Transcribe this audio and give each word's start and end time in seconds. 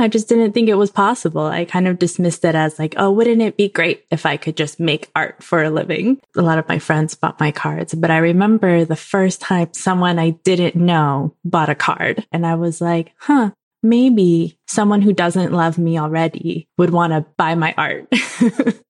I 0.00 0.08
just 0.08 0.28
didn't 0.28 0.52
think 0.52 0.68
it 0.68 0.74
was 0.74 0.90
possible. 0.90 1.46
I 1.46 1.64
kind 1.64 1.86
of 1.86 1.98
dismissed 1.98 2.44
it 2.44 2.54
as 2.54 2.78
like, 2.78 2.94
oh, 2.96 3.10
wouldn't 3.10 3.42
it 3.42 3.56
be 3.56 3.68
great 3.68 4.04
if 4.10 4.26
I 4.26 4.36
could 4.36 4.56
just 4.56 4.80
make 4.80 5.10
art 5.14 5.42
for 5.42 5.62
a 5.62 5.70
living? 5.70 6.20
A 6.36 6.42
lot 6.42 6.58
of 6.58 6.68
my 6.68 6.78
friends 6.78 7.14
bought 7.14 7.40
my 7.40 7.52
cards, 7.52 7.94
but 7.94 8.10
I 8.10 8.18
remember 8.18 8.84
the 8.84 8.96
first 8.96 9.40
time 9.40 9.68
someone 9.72 10.18
I 10.18 10.30
didn't 10.30 10.74
know 10.74 11.34
bought 11.44 11.68
a 11.68 11.74
card 11.74 12.26
and 12.32 12.46
I 12.46 12.54
was 12.54 12.80
like, 12.80 13.12
huh, 13.18 13.50
maybe 13.82 14.58
someone 14.66 15.02
who 15.02 15.12
doesn't 15.12 15.52
love 15.52 15.78
me 15.78 15.98
already 15.98 16.68
would 16.78 16.90
want 16.90 17.12
to 17.12 17.26
buy 17.36 17.54
my 17.54 17.74
art. 17.76 18.12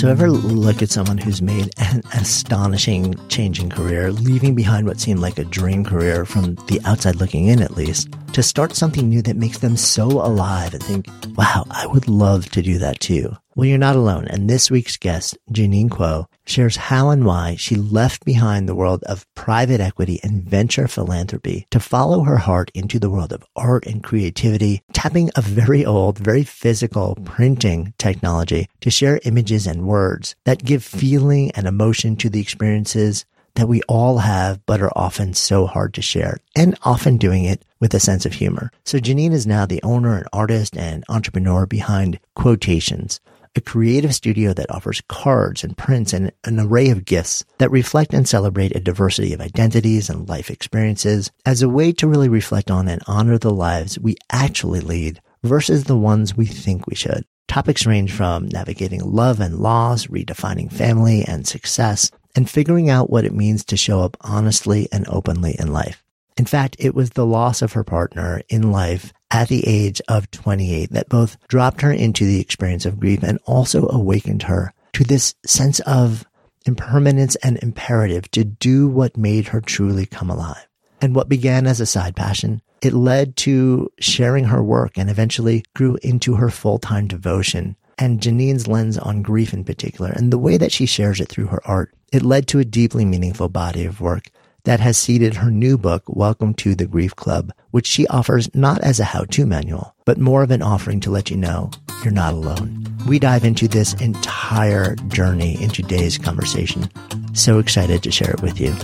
So, 0.00 0.08
ever 0.08 0.30
look 0.30 0.80
at 0.80 0.88
someone 0.88 1.18
who's 1.18 1.42
made 1.42 1.68
an 1.76 2.00
astonishing 2.14 3.16
changing 3.28 3.68
career, 3.68 4.10
leaving 4.12 4.54
behind 4.54 4.86
what 4.86 4.98
seemed 4.98 5.20
like 5.20 5.36
a 5.36 5.44
dream 5.44 5.84
career 5.84 6.24
from 6.24 6.54
the 6.68 6.80
outside 6.86 7.16
looking 7.16 7.48
in, 7.48 7.60
at 7.60 7.76
least, 7.76 8.08
to 8.32 8.42
start 8.42 8.74
something 8.74 9.10
new 9.10 9.20
that 9.20 9.36
makes 9.36 9.58
them 9.58 9.76
so 9.76 10.06
alive 10.06 10.72
and 10.72 10.82
think, 10.82 11.06
wow, 11.36 11.66
I 11.70 11.86
would 11.86 12.08
love 12.08 12.48
to 12.52 12.62
do 12.62 12.78
that 12.78 13.00
too? 13.00 13.36
Well, 13.56 13.66
you're 13.66 13.76
not 13.76 13.94
alone. 13.94 14.26
And 14.28 14.48
this 14.48 14.70
week's 14.70 14.96
guest, 14.96 15.36
Janine 15.52 15.90
Kwoh, 15.90 16.24
shares 16.50 16.76
how 16.76 17.10
and 17.10 17.24
why 17.24 17.56
she 17.56 17.76
left 17.76 18.24
behind 18.24 18.68
the 18.68 18.74
world 18.74 19.02
of 19.04 19.26
private 19.34 19.80
equity 19.80 20.20
and 20.22 20.42
venture 20.42 20.88
philanthropy 20.88 21.66
to 21.70 21.80
follow 21.80 22.24
her 22.24 22.38
heart 22.38 22.70
into 22.74 22.98
the 22.98 23.10
world 23.10 23.32
of 23.32 23.44
art 23.56 23.86
and 23.86 24.02
creativity, 24.02 24.82
tapping 24.92 25.30
a 25.36 25.42
very 25.42 25.84
old, 25.84 26.18
very 26.18 26.42
physical 26.42 27.16
printing 27.24 27.94
technology 27.98 28.68
to 28.80 28.90
share 28.90 29.20
images 29.24 29.66
and 29.66 29.86
words 29.86 30.34
that 30.44 30.64
give 30.64 30.84
feeling 30.84 31.50
and 31.52 31.66
emotion 31.66 32.16
to 32.16 32.28
the 32.28 32.40
experiences 32.40 33.24
that 33.54 33.68
we 33.68 33.82
all 33.88 34.18
have, 34.18 34.64
but 34.66 34.80
are 34.80 34.92
often 34.96 35.34
so 35.34 35.66
hard 35.66 35.94
to 35.94 36.02
share 36.02 36.38
and 36.56 36.78
often 36.82 37.16
doing 37.16 37.44
it 37.44 37.64
with 37.80 37.94
a 37.94 38.00
sense 38.00 38.24
of 38.24 38.34
humor. 38.34 38.70
So 38.84 38.98
Janine 38.98 39.32
is 39.32 39.46
now 39.46 39.66
the 39.66 39.82
owner 39.82 40.16
and 40.16 40.28
artist 40.32 40.76
and 40.76 41.04
entrepreneur 41.08 41.66
behind 41.66 42.20
Kwohtations, 42.36 43.20
a 43.56 43.60
creative 43.60 44.14
studio 44.14 44.52
that 44.52 44.70
offers 44.70 45.02
cards 45.08 45.64
and 45.64 45.76
prints 45.76 46.12
and 46.12 46.30
an 46.44 46.60
array 46.60 46.90
of 46.90 47.04
gifts 47.04 47.44
that 47.58 47.70
reflect 47.70 48.14
and 48.14 48.28
celebrate 48.28 48.74
a 48.76 48.80
diversity 48.80 49.32
of 49.32 49.40
identities 49.40 50.08
and 50.08 50.28
life 50.28 50.50
experiences 50.50 51.30
as 51.44 51.62
a 51.62 51.68
way 51.68 51.92
to 51.92 52.06
really 52.06 52.28
reflect 52.28 52.70
on 52.70 52.86
and 52.86 53.02
honor 53.06 53.38
the 53.38 53.52
lives 53.52 53.98
we 53.98 54.14
actually 54.30 54.80
lead 54.80 55.20
versus 55.42 55.84
the 55.84 55.96
ones 55.96 56.36
we 56.36 56.46
think 56.46 56.86
we 56.86 56.94
should. 56.94 57.24
Topics 57.48 57.86
range 57.86 58.12
from 58.12 58.46
navigating 58.46 59.00
love 59.00 59.40
and 59.40 59.58
loss, 59.58 60.06
redefining 60.06 60.72
family 60.72 61.24
and 61.24 61.46
success, 61.46 62.10
and 62.36 62.48
figuring 62.48 62.88
out 62.88 63.10
what 63.10 63.24
it 63.24 63.34
means 63.34 63.64
to 63.64 63.76
show 63.76 64.02
up 64.02 64.16
honestly 64.20 64.88
and 64.92 65.08
openly 65.08 65.56
in 65.58 65.72
life. 65.72 66.04
In 66.36 66.44
fact, 66.44 66.76
it 66.78 66.94
was 66.94 67.10
the 67.10 67.26
loss 67.26 67.60
of 67.60 67.72
her 67.72 67.82
partner 67.82 68.40
in 68.48 68.70
life 68.70 69.12
at 69.30 69.48
the 69.48 69.66
age 69.66 70.00
of 70.08 70.30
28 70.30 70.90
that 70.92 71.08
both 71.08 71.36
dropped 71.48 71.82
her 71.82 71.92
into 71.92 72.24
the 72.24 72.40
experience 72.40 72.84
of 72.84 73.00
grief 73.00 73.22
and 73.22 73.38
also 73.46 73.88
awakened 73.88 74.44
her 74.44 74.72
to 74.92 75.04
this 75.04 75.34
sense 75.46 75.80
of 75.80 76.24
impermanence 76.66 77.36
and 77.36 77.58
imperative 77.62 78.30
to 78.32 78.44
do 78.44 78.88
what 78.88 79.16
made 79.16 79.48
her 79.48 79.60
truly 79.60 80.06
come 80.06 80.30
alive. 80.30 80.66
And 81.00 81.14
what 81.14 81.28
began 81.28 81.66
as 81.66 81.80
a 81.80 81.86
side 81.86 82.16
passion, 82.16 82.60
it 82.82 82.92
led 82.92 83.36
to 83.38 83.90
sharing 84.00 84.44
her 84.44 84.62
work 84.62 84.98
and 84.98 85.08
eventually 85.08 85.64
grew 85.74 85.96
into 86.02 86.34
her 86.34 86.50
full-time 86.50 87.08
devotion 87.08 87.76
and 87.98 88.22
Janine's 88.22 88.66
lens 88.66 88.98
on 88.98 89.22
grief 89.22 89.52
in 89.52 89.64
particular 89.64 90.10
and 90.10 90.32
the 90.32 90.38
way 90.38 90.56
that 90.56 90.72
she 90.72 90.86
shares 90.86 91.20
it 91.20 91.28
through 91.28 91.46
her 91.46 91.60
art. 91.66 91.94
It 92.12 92.22
led 92.22 92.48
to 92.48 92.58
a 92.58 92.64
deeply 92.64 93.04
meaningful 93.04 93.48
body 93.48 93.84
of 93.84 94.00
work 94.00 94.30
that 94.64 94.80
has 94.80 94.98
seeded 94.98 95.34
her 95.34 95.50
new 95.50 95.78
book, 95.78 96.02
Welcome 96.06 96.54
to 96.54 96.74
the 96.74 96.86
Grief 96.86 97.14
Club, 97.16 97.52
which 97.70 97.86
she 97.86 98.06
offers 98.08 98.52
not 98.54 98.80
as 98.82 99.00
a 99.00 99.04
how-to 99.04 99.46
manual, 99.46 99.94
but 100.04 100.18
more 100.18 100.42
of 100.42 100.50
an 100.50 100.62
offering 100.62 101.00
to 101.00 101.10
let 101.10 101.30
you 101.30 101.36
know 101.36 101.70
you're 102.04 102.12
not 102.12 102.34
alone. 102.34 102.86
We 103.06 103.18
dive 103.18 103.44
into 103.44 103.68
this 103.68 103.94
entire 103.94 104.96
journey 105.08 105.62
in 105.62 105.70
today's 105.70 106.18
conversation. 106.18 106.90
So 107.32 107.58
excited 107.58 108.02
to 108.02 108.10
share 108.10 108.30
it 108.30 108.42
with 108.42 108.60
you. 108.60 108.74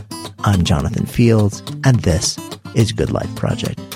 I'm 0.41 0.65
Jonathan 0.65 1.07
Fields, 1.07 1.63
and 1.85 2.01
this 2.01 2.39
is 2.75 2.93
Good 2.93 3.11
Life 3.11 3.35
Project. 3.37 3.96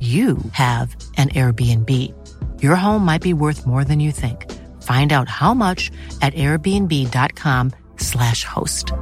you 0.00 0.38
have 0.52 0.94
an 1.16 1.30
Airbnb. 1.30 2.14
Your 2.62 2.76
home 2.76 3.04
might 3.04 3.22
be 3.22 3.32
worth 3.32 3.66
more 3.66 3.82
than 3.82 3.98
you 3.98 4.12
think. 4.12 4.48
Find 4.84 5.12
out 5.12 5.28
how 5.28 5.54
much 5.54 5.90
at 6.22 6.34
airbnb.com/slash 6.34 8.44
host. 8.44 8.92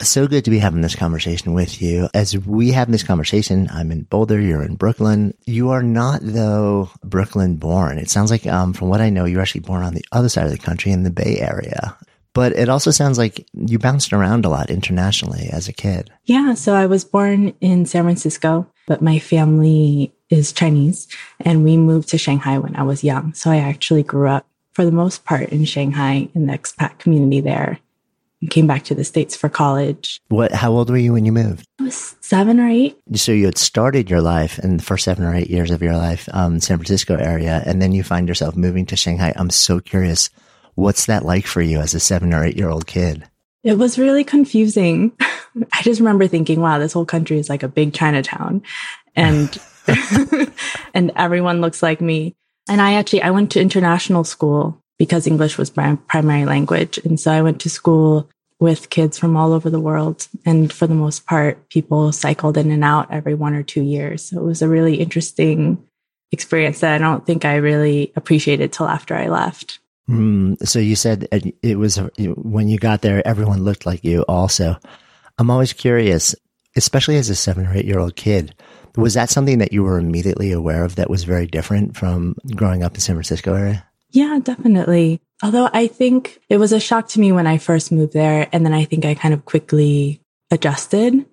So 0.00 0.26
good 0.26 0.44
to 0.44 0.50
be 0.50 0.58
having 0.58 0.80
this 0.82 0.96
conversation 0.96 1.54
with 1.54 1.80
you. 1.80 2.08
As 2.12 2.36
we 2.36 2.72
have 2.72 2.90
this 2.90 3.02
conversation, 3.02 3.68
I'm 3.72 3.90
in 3.90 4.02
Boulder, 4.02 4.38
you're 4.40 4.62
in 4.62 4.74
Brooklyn. 4.74 5.32
You 5.46 5.70
are 5.70 5.82
not, 5.82 6.20
though, 6.22 6.90
Brooklyn 7.02 7.56
born. 7.56 7.98
It 7.98 8.10
sounds 8.10 8.30
like, 8.30 8.46
um, 8.46 8.74
from 8.74 8.88
what 8.88 9.00
I 9.00 9.10
know, 9.10 9.24
you're 9.24 9.40
actually 9.40 9.62
born 9.62 9.82
on 9.82 9.94
the 9.94 10.04
other 10.12 10.28
side 10.28 10.44
of 10.44 10.52
the 10.52 10.58
country 10.58 10.92
in 10.92 11.04
the 11.04 11.10
Bay 11.10 11.38
Area. 11.40 11.96
But 12.34 12.52
it 12.52 12.68
also 12.68 12.90
sounds 12.90 13.16
like 13.16 13.46
you 13.54 13.78
bounced 13.78 14.12
around 14.12 14.44
a 14.44 14.48
lot 14.48 14.68
internationally 14.68 15.48
as 15.52 15.68
a 15.68 15.72
kid. 15.72 16.10
Yeah. 16.24 16.54
So 16.54 16.74
I 16.74 16.86
was 16.86 17.04
born 17.04 17.54
in 17.60 17.86
San 17.86 18.02
Francisco, 18.02 18.66
but 18.86 19.00
my 19.00 19.18
family 19.18 20.12
is 20.30 20.52
Chinese 20.52 21.08
and 21.40 21.64
we 21.64 21.76
moved 21.76 22.08
to 22.08 22.18
Shanghai 22.18 22.58
when 22.58 22.74
I 22.76 22.82
was 22.82 23.04
young. 23.04 23.34
So 23.34 23.50
I 23.50 23.58
actually 23.58 24.02
grew 24.02 24.28
up 24.28 24.46
for 24.72 24.84
the 24.84 24.92
most 24.92 25.24
part 25.24 25.50
in 25.50 25.64
Shanghai 25.64 26.28
in 26.34 26.46
the 26.46 26.52
expat 26.52 26.98
community 26.98 27.40
there 27.40 27.78
and 28.40 28.50
came 28.50 28.66
back 28.66 28.84
to 28.84 28.94
the 28.94 29.04
States 29.04 29.36
for 29.36 29.48
college. 29.48 30.20
What, 30.28 30.52
how 30.52 30.72
old 30.72 30.90
were 30.90 30.98
you 30.98 31.12
when 31.12 31.24
you 31.24 31.32
moved? 31.32 31.66
I 31.80 31.84
was 31.84 32.16
seven 32.20 32.58
or 32.58 32.68
eight. 32.68 32.98
So 33.14 33.30
you 33.30 33.46
had 33.46 33.56
started 33.56 34.10
your 34.10 34.20
life 34.20 34.58
in 34.58 34.76
the 34.76 34.82
first 34.82 35.04
seven 35.04 35.24
or 35.24 35.34
eight 35.34 35.50
years 35.50 35.70
of 35.70 35.82
your 35.82 35.96
life, 35.96 36.28
um, 36.32 36.58
San 36.60 36.78
Francisco 36.78 37.14
area, 37.14 37.62
and 37.64 37.80
then 37.80 37.92
you 37.92 38.02
find 38.02 38.26
yourself 38.26 38.56
moving 38.56 38.86
to 38.86 38.96
Shanghai. 38.96 39.32
I'm 39.36 39.50
so 39.50 39.78
curious 39.78 40.30
What's 40.74 41.06
that 41.06 41.24
like 41.24 41.46
for 41.46 41.62
you 41.62 41.80
as 41.80 41.94
a 41.94 42.00
seven 42.00 42.34
or 42.34 42.44
eight 42.44 42.56
year 42.56 42.68
old 42.68 42.86
kid? 42.86 43.24
It 43.62 43.78
was 43.78 43.98
really 43.98 44.24
confusing. 44.24 45.12
I 45.20 45.82
just 45.82 46.00
remember 46.00 46.26
thinking, 46.26 46.60
wow, 46.60 46.78
this 46.78 46.92
whole 46.92 47.06
country 47.06 47.38
is 47.38 47.48
like 47.48 47.62
a 47.62 47.68
big 47.68 47.94
Chinatown 47.94 48.62
and, 49.14 49.56
and 50.94 51.12
everyone 51.16 51.60
looks 51.60 51.82
like 51.82 52.00
me. 52.00 52.34
And 52.68 52.80
I 52.80 52.94
actually, 52.94 53.22
I 53.22 53.30
went 53.30 53.52
to 53.52 53.60
international 53.60 54.24
school 54.24 54.80
because 54.98 55.26
English 55.26 55.58
was 55.58 55.76
my 55.76 55.96
primary 56.08 56.44
language. 56.44 56.98
And 56.98 57.18
so 57.18 57.30
I 57.30 57.42
went 57.42 57.60
to 57.62 57.70
school 57.70 58.28
with 58.60 58.90
kids 58.90 59.18
from 59.18 59.36
all 59.36 59.52
over 59.52 59.68
the 59.68 59.80
world. 59.80 60.28
And 60.46 60.72
for 60.72 60.86
the 60.86 60.94
most 60.94 61.26
part, 61.26 61.68
people 61.68 62.12
cycled 62.12 62.56
in 62.56 62.70
and 62.70 62.84
out 62.84 63.12
every 63.12 63.34
one 63.34 63.54
or 63.54 63.62
two 63.62 63.82
years. 63.82 64.22
So 64.22 64.38
it 64.38 64.44
was 64.44 64.62
a 64.62 64.68
really 64.68 64.96
interesting 64.96 65.84
experience 66.32 66.80
that 66.80 66.94
I 66.94 66.98
don't 66.98 67.26
think 67.26 67.44
I 67.44 67.56
really 67.56 68.12
appreciated 68.16 68.72
till 68.72 68.88
after 68.88 69.14
I 69.14 69.28
left. 69.28 69.78
Mm, 70.08 70.66
so 70.66 70.78
you 70.78 70.96
said 70.96 71.28
it 71.30 71.78
was 71.78 71.96
when 72.16 72.68
you 72.68 72.78
got 72.78 73.02
there, 73.02 73.26
everyone 73.26 73.64
looked 73.64 73.86
like 73.86 74.04
you 74.04 74.22
also. 74.28 74.76
I'm 75.38 75.50
always 75.50 75.72
curious, 75.72 76.34
especially 76.76 77.16
as 77.16 77.30
a 77.30 77.34
seven 77.34 77.66
or 77.66 77.74
eight 77.74 77.86
year 77.86 77.98
old 77.98 78.16
kid, 78.16 78.54
was 78.96 79.14
that 79.14 79.30
something 79.30 79.58
that 79.58 79.72
you 79.72 79.82
were 79.82 79.98
immediately 79.98 80.52
aware 80.52 80.84
of 80.84 80.96
that 80.96 81.10
was 81.10 81.24
very 81.24 81.46
different 81.46 81.96
from 81.96 82.36
growing 82.54 82.82
up 82.82 82.92
in 82.92 82.94
the 82.94 83.00
San 83.00 83.16
Francisco 83.16 83.54
area? 83.54 83.84
Yeah, 84.10 84.38
definitely. 84.42 85.20
Although 85.42 85.68
I 85.72 85.88
think 85.88 86.40
it 86.48 86.58
was 86.58 86.72
a 86.72 86.78
shock 86.78 87.08
to 87.08 87.20
me 87.20 87.32
when 87.32 87.48
I 87.48 87.58
first 87.58 87.90
moved 87.90 88.12
there. 88.12 88.48
And 88.52 88.64
then 88.64 88.72
I 88.72 88.84
think 88.84 89.04
I 89.04 89.14
kind 89.14 89.34
of 89.34 89.44
quickly 89.44 90.20
adjusted. 90.52 91.26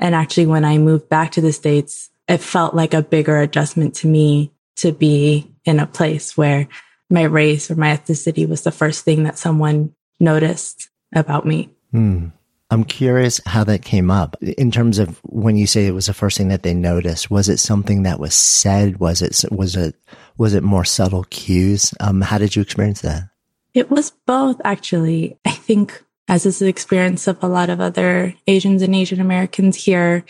And 0.00 0.14
actually, 0.14 0.46
when 0.46 0.64
I 0.64 0.78
moved 0.78 1.08
back 1.08 1.32
to 1.32 1.40
the 1.40 1.52
States, 1.52 2.10
it 2.26 2.38
felt 2.38 2.74
like 2.74 2.94
a 2.94 3.02
bigger 3.02 3.38
adjustment 3.38 3.94
to 3.96 4.08
me 4.08 4.50
to 4.76 4.90
be 4.90 5.54
in 5.64 5.78
a 5.78 5.86
place 5.86 6.36
where 6.36 6.66
my 7.14 7.22
race 7.22 7.70
or 7.70 7.76
my 7.76 7.96
ethnicity 7.96 8.46
was 8.46 8.62
the 8.62 8.72
first 8.72 9.04
thing 9.04 9.22
that 9.22 9.38
someone 9.38 9.94
noticed 10.20 10.90
about 11.14 11.46
me. 11.46 11.70
Hmm. 11.92 12.28
I'm 12.70 12.84
curious 12.84 13.40
how 13.46 13.62
that 13.64 13.84
came 13.84 14.10
up 14.10 14.36
in 14.42 14.70
terms 14.70 14.98
of 14.98 15.20
when 15.22 15.56
you 15.56 15.66
say 15.66 15.86
it 15.86 15.94
was 15.94 16.06
the 16.06 16.14
first 16.14 16.36
thing 16.36 16.48
that 16.48 16.64
they 16.64 16.74
noticed. 16.74 17.30
Was 17.30 17.48
it 17.48 17.58
something 17.58 18.02
that 18.02 18.18
was 18.18 18.34
said? 18.34 18.98
Was 18.98 19.22
it 19.22 19.44
was 19.52 19.76
it 19.76 19.94
was 20.36 20.54
it 20.54 20.62
more 20.62 20.84
subtle 20.84 21.24
cues? 21.30 21.94
Um, 22.00 22.20
how 22.20 22.38
did 22.38 22.56
you 22.56 22.62
experience 22.62 23.02
that? 23.02 23.28
It 23.74 23.90
was 23.90 24.12
both, 24.26 24.60
actually. 24.64 25.38
I 25.44 25.50
think, 25.50 26.02
as 26.26 26.46
is 26.46 26.58
the 26.58 26.66
experience 26.66 27.28
of 27.28 27.42
a 27.42 27.48
lot 27.48 27.70
of 27.70 27.80
other 27.80 28.34
Asians 28.46 28.82
and 28.82 28.94
Asian 28.94 29.20
Americans 29.20 29.76
here, 29.76 30.24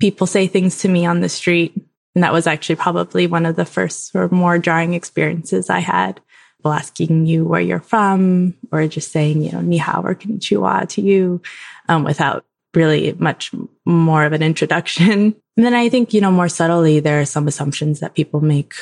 people 0.00 0.26
say 0.26 0.46
things 0.46 0.80
to 0.80 0.88
me 0.88 1.04
on 1.06 1.20
the 1.20 1.28
street. 1.28 1.74
And 2.14 2.24
that 2.24 2.32
was 2.32 2.46
actually 2.46 2.76
probably 2.76 3.26
one 3.26 3.46
of 3.46 3.56
the 3.56 3.64
first 3.64 4.14
or 4.14 4.28
more 4.28 4.58
jarring 4.58 4.94
experiences 4.94 5.70
I 5.70 5.80
had. 5.80 6.20
People 6.56 6.72
asking 6.72 7.26
you 7.26 7.44
where 7.44 7.60
you're 7.60 7.80
from, 7.80 8.54
or 8.72 8.86
just 8.88 9.12
saying, 9.12 9.42
you 9.42 9.52
know, 9.52 9.60
ni 9.60 9.76
hao 9.76 10.02
or 10.02 10.14
konnichiwa 10.14 10.88
to 10.88 11.00
you, 11.00 11.40
um, 11.88 12.02
without 12.02 12.44
really 12.74 13.12
much 13.12 13.52
more 13.86 14.24
of 14.24 14.32
an 14.32 14.42
introduction. 14.42 15.34
And 15.58 15.66
then 15.66 15.74
I 15.74 15.88
think, 15.88 16.14
you 16.14 16.20
know, 16.20 16.30
more 16.30 16.48
subtly, 16.48 17.00
there 17.00 17.20
are 17.20 17.24
some 17.24 17.48
assumptions 17.48 17.98
that 17.98 18.14
people 18.14 18.40
make 18.40 18.74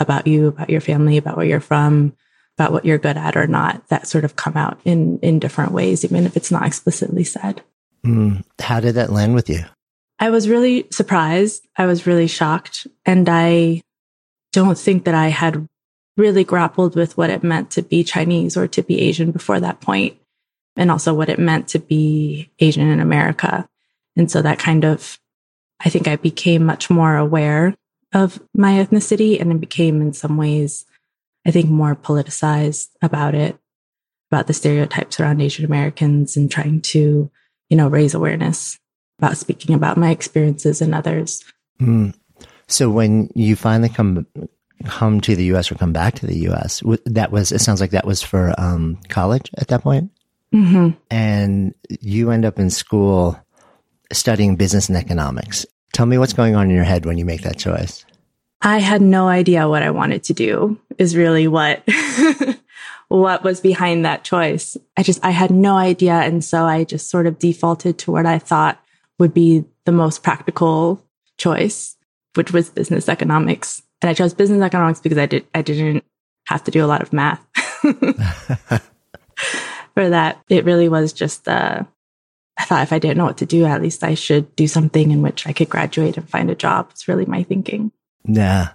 about 0.00 0.26
you, 0.26 0.48
about 0.48 0.70
your 0.70 0.80
family, 0.80 1.18
about 1.18 1.36
where 1.36 1.44
you're 1.44 1.60
from, 1.60 2.16
about 2.56 2.72
what 2.72 2.86
you're 2.86 2.96
good 2.96 3.18
at 3.18 3.36
or 3.36 3.46
not 3.46 3.86
that 3.88 4.06
sort 4.06 4.24
of 4.24 4.34
come 4.34 4.56
out 4.56 4.80
in, 4.86 5.18
in 5.18 5.38
different 5.38 5.72
ways, 5.72 6.02
even 6.02 6.24
if 6.24 6.34
it's 6.34 6.50
not 6.50 6.64
explicitly 6.64 7.24
said. 7.24 7.60
Mm, 8.06 8.42
how 8.58 8.80
did 8.80 8.94
that 8.94 9.12
land 9.12 9.34
with 9.34 9.50
you? 9.50 9.64
I 10.18 10.30
was 10.30 10.48
really 10.48 10.86
surprised. 10.90 11.66
I 11.76 11.86
was 11.86 12.06
really 12.06 12.26
shocked. 12.26 12.86
And 13.04 13.28
I 13.28 13.82
don't 14.52 14.78
think 14.78 15.04
that 15.04 15.14
I 15.14 15.28
had 15.28 15.68
really 16.16 16.44
grappled 16.44 16.94
with 16.94 17.16
what 17.16 17.30
it 17.30 17.42
meant 17.42 17.70
to 17.72 17.82
be 17.82 18.04
Chinese 18.04 18.56
or 18.56 18.68
to 18.68 18.82
be 18.82 19.00
Asian 19.00 19.32
before 19.32 19.58
that 19.60 19.80
point, 19.80 20.16
and 20.76 20.90
also 20.90 21.12
what 21.12 21.28
it 21.28 21.40
meant 21.40 21.68
to 21.68 21.80
be 21.80 22.50
Asian 22.60 22.88
in 22.88 23.00
America. 23.00 23.68
And 24.16 24.30
so 24.30 24.40
that 24.42 24.60
kind 24.60 24.84
of 24.84 25.18
I 25.80 25.90
think 25.90 26.08
I 26.08 26.16
became 26.16 26.64
much 26.64 26.88
more 26.88 27.16
aware 27.16 27.74
of 28.12 28.40
my 28.54 28.74
ethnicity 28.74 29.40
and 29.40 29.50
it 29.52 29.60
became 29.60 30.00
in 30.00 30.12
some 30.12 30.36
ways, 30.36 30.86
I 31.44 31.50
think 31.50 31.68
more 31.68 31.96
politicized 31.96 32.88
about 33.02 33.34
it, 33.34 33.58
about 34.30 34.46
the 34.46 34.52
stereotypes 34.52 35.18
around 35.18 35.42
Asian 35.42 35.64
Americans 35.64 36.36
and 36.36 36.50
trying 36.50 36.80
to, 36.82 37.30
you 37.68 37.76
know, 37.76 37.88
raise 37.88 38.14
awareness 38.14 38.78
about 39.18 39.36
speaking 39.36 39.74
about 39.74 39.96
my 39.96 40.10
experiences 40.10 40.80
and 40.80 40.94
others. 40.94 41.44
Mm. 41.80 42.14
So 42.66 42.90
when 42.90 43.30
you 43.34 43.56
finally 43.56 43.88
come 43.88 44.26
come 44.84 45.20
to 45.22 45.36
the 45.36 45.44
U.S. 45.46 45.70
or 45.70 45.76
come 45.76 45.92
back 45.92 46.14
to 46.16 46.26
the 46.26 46.38
U.S., 46.40 46.82
that 47.06 47.30
was 47.30 47.52
it 47.52 47.60
sounds 47.60 47.80
like 47.80 47.90
that 47.90 48.06
was 48.06 48.22
for 48.22 48.54
um, 48.58 48.98
college 49.08 49.50
at 49.56 49.68
that 49.68 49.82
point, 49.82 50.10
mm-hmm. 50.52 50.90
and 51.10 51.74
you 52.00 52.30
end 52.30 52.44
up 52.44 52.58
in 52.58 52.70
school 52.70 53.38
studying 54.12 54.56
business 54.56 54.88
and 54.88 54.96
economics. 54.96 55.66
Tell 55.92 56.06
me 56.06 56.18
what's 56.18 56.32
going 56.32 56.56
on 56.56 56.68
in 56.70 56.74
your 56.74 56.84
head 56.84 57.06
when 57.06 57.18
you 57.18 57.24
make 57.24 57.42
that 57.42 57.58
choice. 57.58 58.04
I 58.62 58.78
had 58.78 59.02
no 59.02 59.28
idea 59.28 59.68
what 59.68 59.82
I 59.82 59.90
wanted 59.90 60.24
to 60.24 60.32
do 60.32 60.78
is 60.96 61.16
really 61.16 61.46
what 61.46 61.86
what 63.08 63.44
was 63.44 63.60
behind 63.60 64.04
that 64.04 64.24
choice. 64.24 64.76
I 64.96 65.02
just 65.02 65.22
I 65.24 65.30
had 65.30 65.50
no 65.50 65.76
idea 65.76 66.14
and 66.14 66.42
so 66.42 66.64
I 66.64 66.84
just 66.84 67.10
sort 67.10 67.26
of 67.26 67.38
defaulted 67.38 67.98
to 67.98 68.12
what 68.12 68.26
I 68.26 68.38
thought 68.38 68.80
would 69.18 69.34
be 69.34 69.64
the 69.84 69.92
most 69.92 70.22
practical 70.22 71.02
choice, 71.38 71.96
which 72.34 72.52
was 72.52 72.70
business 72.70 73.08
economics. 73.08 73.82
And 74.02 74.10
I 74.10 74.14
chose 74.14 74.34
business 74.34 74.62
economics 74.62 75.00
because 75.00 75.18
I 75.18 75.26
did 75.26 75.46
I 75.54 75.62
didn't 75.62 76.04
have 76.46 76.64
to 76.64 76.70
do 76.70 76.84
a 76.84 76.88
lot 76.88 77.02
of 77.02 77.12
math. 77.12 77.44
For 79.94 80.08
that, 80.08 80.42
it 80.48 80.64
really 80.64 80.88
was 80.88 81.12
just 81.12 81.48
uh 81.48 81.84
I 82.56 82.64
thought 82.64 82.82
if 82.82 82.92
I 82.92 82.98
didn't 82.98 83.18
know 83.18 83.24
what 83.24 83.38
to 83.38 83.46
do, 83.46 83.64
at 83.64 83.82
least 83.82 84.04
I 84.04 84.14
should 84.14 84.54
do 84.54 84.68
something 84.68 85.10
in 85.10 85.22
which 85.22 85.46
I 85.46 85.52
could 85.52 85.68
graduate 85.68 86.16
and 86.16 86.28
find 86.28 86.50
a 86.50 86.54
job. 86.54 86.88
It's 86.90 87.08
really 87.08 87.26
my 87.26 87.42
thinking. 87.42 87.90
Yeah. 88.24 88.70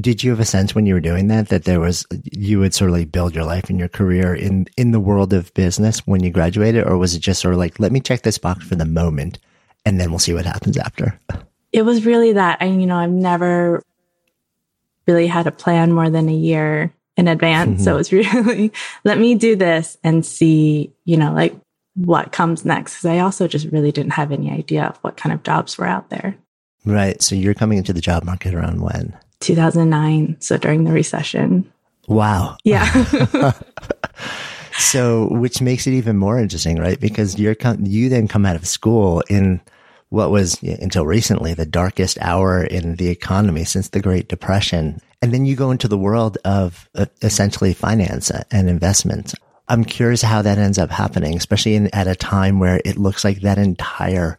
Did 0.00 0.22
you 0.22 0.30
have 0.30 0.40
a 0.40 0.44
sense 0.44 0.74
when 0.74 0.86
you 0.86 0.94
were 0.94 1.00
doing 1.00 1.28
that 1.28 1.48
that 1.48 1.64
there 1.64 1.80
was 1.80 2.06
you 2.24 2.58
would 2.60 2.74
sort 2.74 2.90
of 2.90 2.96
like 2.96 3.10
build 3.12 3.34
your 3.34 3.44
life 3.44 3.70
and 3.70 3.78
your 3.78 3.88
career 3.88 4.34
in 4.34 4.66
in 4.76 4.92
the 4.92 5.00
world 5.00 5.32
of 5.32 5.52
business 5.54 6.06
when 6.06 6.22
you 6.22 6.30
graduated, 6.30 6.86
or 6.86 6.98
was 6.98 7.14
it 7.14 7.20
just 7.20 7.40
sort 7.40 7.54
of 7.54 7.58
like 7.58 7.80
let 7.80 7.92
me 7.92 8.00
check 8.00 8.22
this 8.22 8.36
box 8.36 8.66
for 8.66 8.74
the 8.74 8.84
moment, 8.84 9.38
and 9.88 10.00
then 10.00 10.10
we'll 10.10 10.18
see 10.18 10.34
what 10.34 10.46
happens 10.46 10.76
after? 10.76 11.18
It 11.72 11.82
was 11.82 12.06
really 12.06 12.34
that. 12.34 12.58
I 12.60 12.66
you 12.66 12.86
know 12.86 12.96
I've 12.96 13.10
never 13.10 13.82
really 15.06 15.26
had 15.26 15.46
a 15.46 15.52
plan 15.52 15.92
more 15.92 16.10
than 16.10 16.28
a 16.28 16.34
year 16.34 16.92
in 17.16 17.26
advance, 17.26 17.76
mm-hmm. 17.76 17.84
so 17.84 17.94
it 17.94 17.98
was 17.98 18.12
really 18.12 18.72
let 19.04 19.18
me 19.18 19.34
do 19.34 19.56
this 19.56 19.98
and 20.04 20.24
see 20.24 20.92
you 21.04 21.16
know 21.16 21.32
like 21.32 21.54
what 21.94 22.30
comes 22.30 22.64
next 22.64 22.94
because 22.94 23.06
I 23.06 23.18
also 23.18 23.48
just 23.48 23.66
really 23.72 23.90
didn't 23.90 24.12
have 24.12 24.30
any 24.30 24.50
idea 24.50 24.84
of 24.84 24.98
what 24.98 25.16
kind 25.16 25.32
of 25.32 25.42
jobs 25.42 25.76
were 25.76 25.86
out 25.86 26.10
there. 26.10 26.36
Right. 26.84 27.20
So 27.20 27.34
you're 27.34 27.54
coming 27.54 27.78
into 27.78 27.92
the 27.92 28.00
job 28.00 28.24
market 28.24 28.54
around 28.54 28.80
when? 28.80 29.16
2009. 29.40 30.36
So 30.40 30.56
during 30.56 30.84
the 30.84 30.92
recession. 30.92 31.70
Wow. 32.06 32.56
Yeah. 32.64 32.86
so, 34.78 35.28
which 35.32 35.60
makes 35.60 35.86
it 35.86 35.92
even 35.92 36.16
more 36.16 36.38
interesting, 36.38 36.78
right? 36.78 36.98
Because 36.98 37.38
you're 37.38 37.56
you 37.82 38.08
then 38.08 38.28
come 38.28 38.46
out 38.46 38.56
of 38.56 38.66
school 38.66 39.22
in 39.28 39.60
what 40.10 40.30
was 40.30 40.62
until 40.62 41.06
recently 41.06 41.54
the 41.54 41.66
darkest 41.66 42.18
hour 42.20 42.64
in 42.64 42.96
the 42.96 43.08
economy 43.08 43.64
since 43.64 43.88
the 43.88 44.00
Great 44.00 44.28
Depression, 44.28 45.00
and 45.20 45.32
then 45.32 45.44
you 45.44 45.56
go 45.56 45.70
into 45.70 45.88
the 45.88 45.98
world 45.98 46.38
of 46.44 46.88
uh, 46.94 47.06
essentially 47.22 47.74
finance 47.74 48.30
and 48.50 48.68
investment. 48.68 49.34
I'm 49.68 49.84
curious 49.84 50.22
how 50.22 50.40
that 50.42 50.58
ends 50.58 50.78
up 50.78 50.90
happening, 50.90 51.36
especially 51.36 51.74
in, 51.74 51.94
at 51.94 52.06
a 52.06 52.14
time 52.14 52.58
where 52.58 52.80
it 52.84 52.96
looks 52.96 53.24
like 53.24 53.42
that 53.42 53.58
entire 53.58 54.38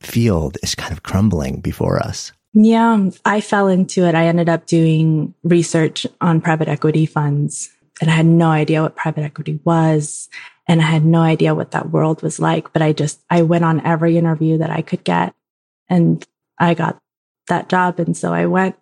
field 0.00 0.58
is 0.62 0.74
kind 0.74 0.92
of 0.92 1.04
crumbling 1.04 1.60
before 1.60 1.98
us. 1.98 2.32
Yeah, 2.52 3.10
I 3.24 3.40
fell 3.40 3.68
into 3.68 4.04
it. 4.04 4.14
I 4.14 4.26
ended 4.26 4.48
up 4.48 4.66
doing 4.66 5.34
research 5.42 6.06
on 6.20 6.40
private 6.40 6.68
equity 6.68 7.06
funds 7.06 7.70
and 8.00 8.10
I 8.10 8.14
had 8.14 8.26
no 8.26 8.48
idea 8.48 8.82
what 8.82 8.96
private 8.96 9.22
equity 9.22 9.60
was. 9.64 10.28
And 10.66 10.80
I 10.80 10.84
had 10.84 11.04
no 11.04 11.20
idea 11.20 11.54
what 11.54 11.72
that 11.72 11.90
world 11.90 12.22
was 12.22 12.40
like. 12.40 12.72
But 12.72 12.82
I 12.82 12.92
just, 12.92 13.20
I 13.28 13.42
went 13.42 13.64
on 13.64 13.84
every 13.84 14.16
interview 14.16 14.58
that 14.58 14.70
I 14.70 14.82
could 14.82 15.04
get 15.04 15.34
and 15.88 16.24
I 16.58 16.74
got 16.74 16.98
that 17.48 17.68
job. 17.68 18.00
And 18.00 18.16
so 18.16 18.32
I 18.32 18.46
went 18.46 18.76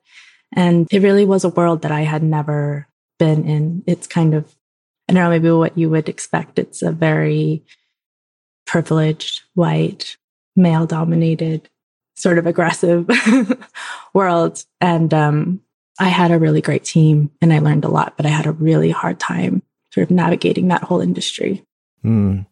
and 0.54 0.86
it 0.90 1.02
really 1.02 1.24
was 1.24 1.44
a 1.44 1.48
world 1.48 1.82
that 1.82 1.92
I 1.92 2.02
had 2.02 2.22
never 2.22 2.86
been 3.18 3.44
in. 3.44 3.82
It's 3.86 4.06
kind 4.06 4.34
of 4.34 4.54
I 5.08 5.14
don't 5.14 5.24
know, 5.24 5.30
maybe 5.30 5.50
what 5.50 5.76
you 5.76 5.90
would 5.90 6.08
expect. 6.08 6.58
It's 6.58 6.80
a 6.80 6.92
very 6.92 7.64
privileged, 8.66 9.42
white, 9.54 10.16
male 10.54 10.86
dominated, 10.86 11.68
sort 12.16 12.38
of 12.38 12.46
aggressive 12.46 13.10
world. 14.14 14.64
And 14.80 15.12
um, 15.12 15.60
I 15.98 16.08
had 16.08 16.30
a 16.30 16.38
really 16.38 16.60
great 16.60 16.84
team 16.84 17.30
and 17.40 17.52
I 17.52 17.58
learned 17.58 17.84
a 17.84 17.90
lot, 17.90 18.16
but 18.16 18.26
I 18.26 18.30
had 18.30 18.46
a 18.46 18.52
really 18.52 18.90
hard 18.90 19.18
time 19.18 19.62
sort 19.92 20.04
of 20.04 20.10
navigating 20.10 20.68
that 20.68 20.84
whole 20.84 21.00
industry. 21.00 21.64
Mm. 22.04 22.46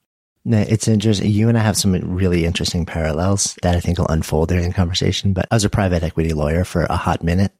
It's 0.46 0.88
interesting. 0.88 1.30
You 1.30 1.48
and 1.48 1.58
I 1.58 1.62
have 1.62 1.76
some 1.76 1.92
really 1.92 2.46
interesting 2.46 2.86
parallels 2.86 3.56
that 3.62 3.76
I 3.76 3.80
think 3.80 3.98
will 3.98 4.08
unfold 4.08 4.48
during 4.48 4.68
the 4.68 4.74
conversation. 4.74 5.32
But 5.32 5.46
I 5.50 5.54
was 5.54 5.64
a 5.64 5.70
private 5.70 6.02
equity 6.02 6.32
lawyer 6.32 6.64
for 6.64 6.84
a 6.84 6.96
hot 6.96 7.22
minute 7.22 7.52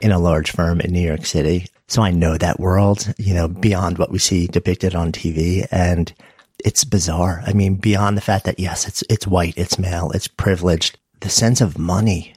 in 0.00 0.12
a 0.12 0.18
large 0.18 0.50
firm 0.50 0.80
in 0.80 0.92
New 0.92 1.06
York 1.06 1.26
City. 1.26 1.66
So 1.88 2.02
I 2.02 2.10
know 2.10 2.36
that 2.36 2.60
world, 2.60 3.12
you 3.18 3.34
know, 3.34 3.48
beyond 3.48 3.98
what 3.98 4.10
we 4.10 4.18
see 4.18 4.46
depicted 4.46 4.94
on 4.94 5.10
TV. 5.10 5.66
And 5.70 6.12
it's 6.64 6.84
bizarre. 6.84 7.42
I 7.46 7.52
mean, 7.52 7.76
beyond 7.76 8.16
the 8.16 8.22
fact 8.22 8.44
that 8.44 8.60
yes, 8.60 8.86
it's, 8.86 9.02
it's 9.08 9.26
white, 9.26 9.54
it's 9.56 9.78
male, 9.78 10.10
it's 10.12 10.28
privileged. 10.28 10.98
The 11.20 11.30
sense 11.30 11.60
of 11.60 11.78
money 11.78 12.34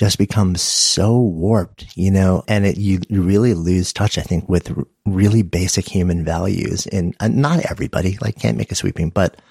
just 0.00 0.16
becomes 0.16 0.62
so 0.62 1.20
warped, 1.20 1.94
you 1.94 2.10
know, 2.10 2.42
and 2.48 2.64
it, 2.64 2.78
you, 2.78 3.00
really 3.10 3.52
lose 3.52 3.92
touch, 3.92 4.16
I 4.16 4.22
think, 4.22 4.48
with 4.48 4.70
r- 4.70 4.86
really 5.04 5.42
basic 5.42 5.86
human 5.86 6.24
values. 6.24 6.86
And 6.86 7.14
uh, 7.20 7.28
not 7.28 7.70
everybody, 7.70 8.16
like, 8.22 8.38
can't 8.38 8.56
make 8.56 8.72
a 8.72 8.74
sweeping, 8.74 9.10
but 9.10 9.42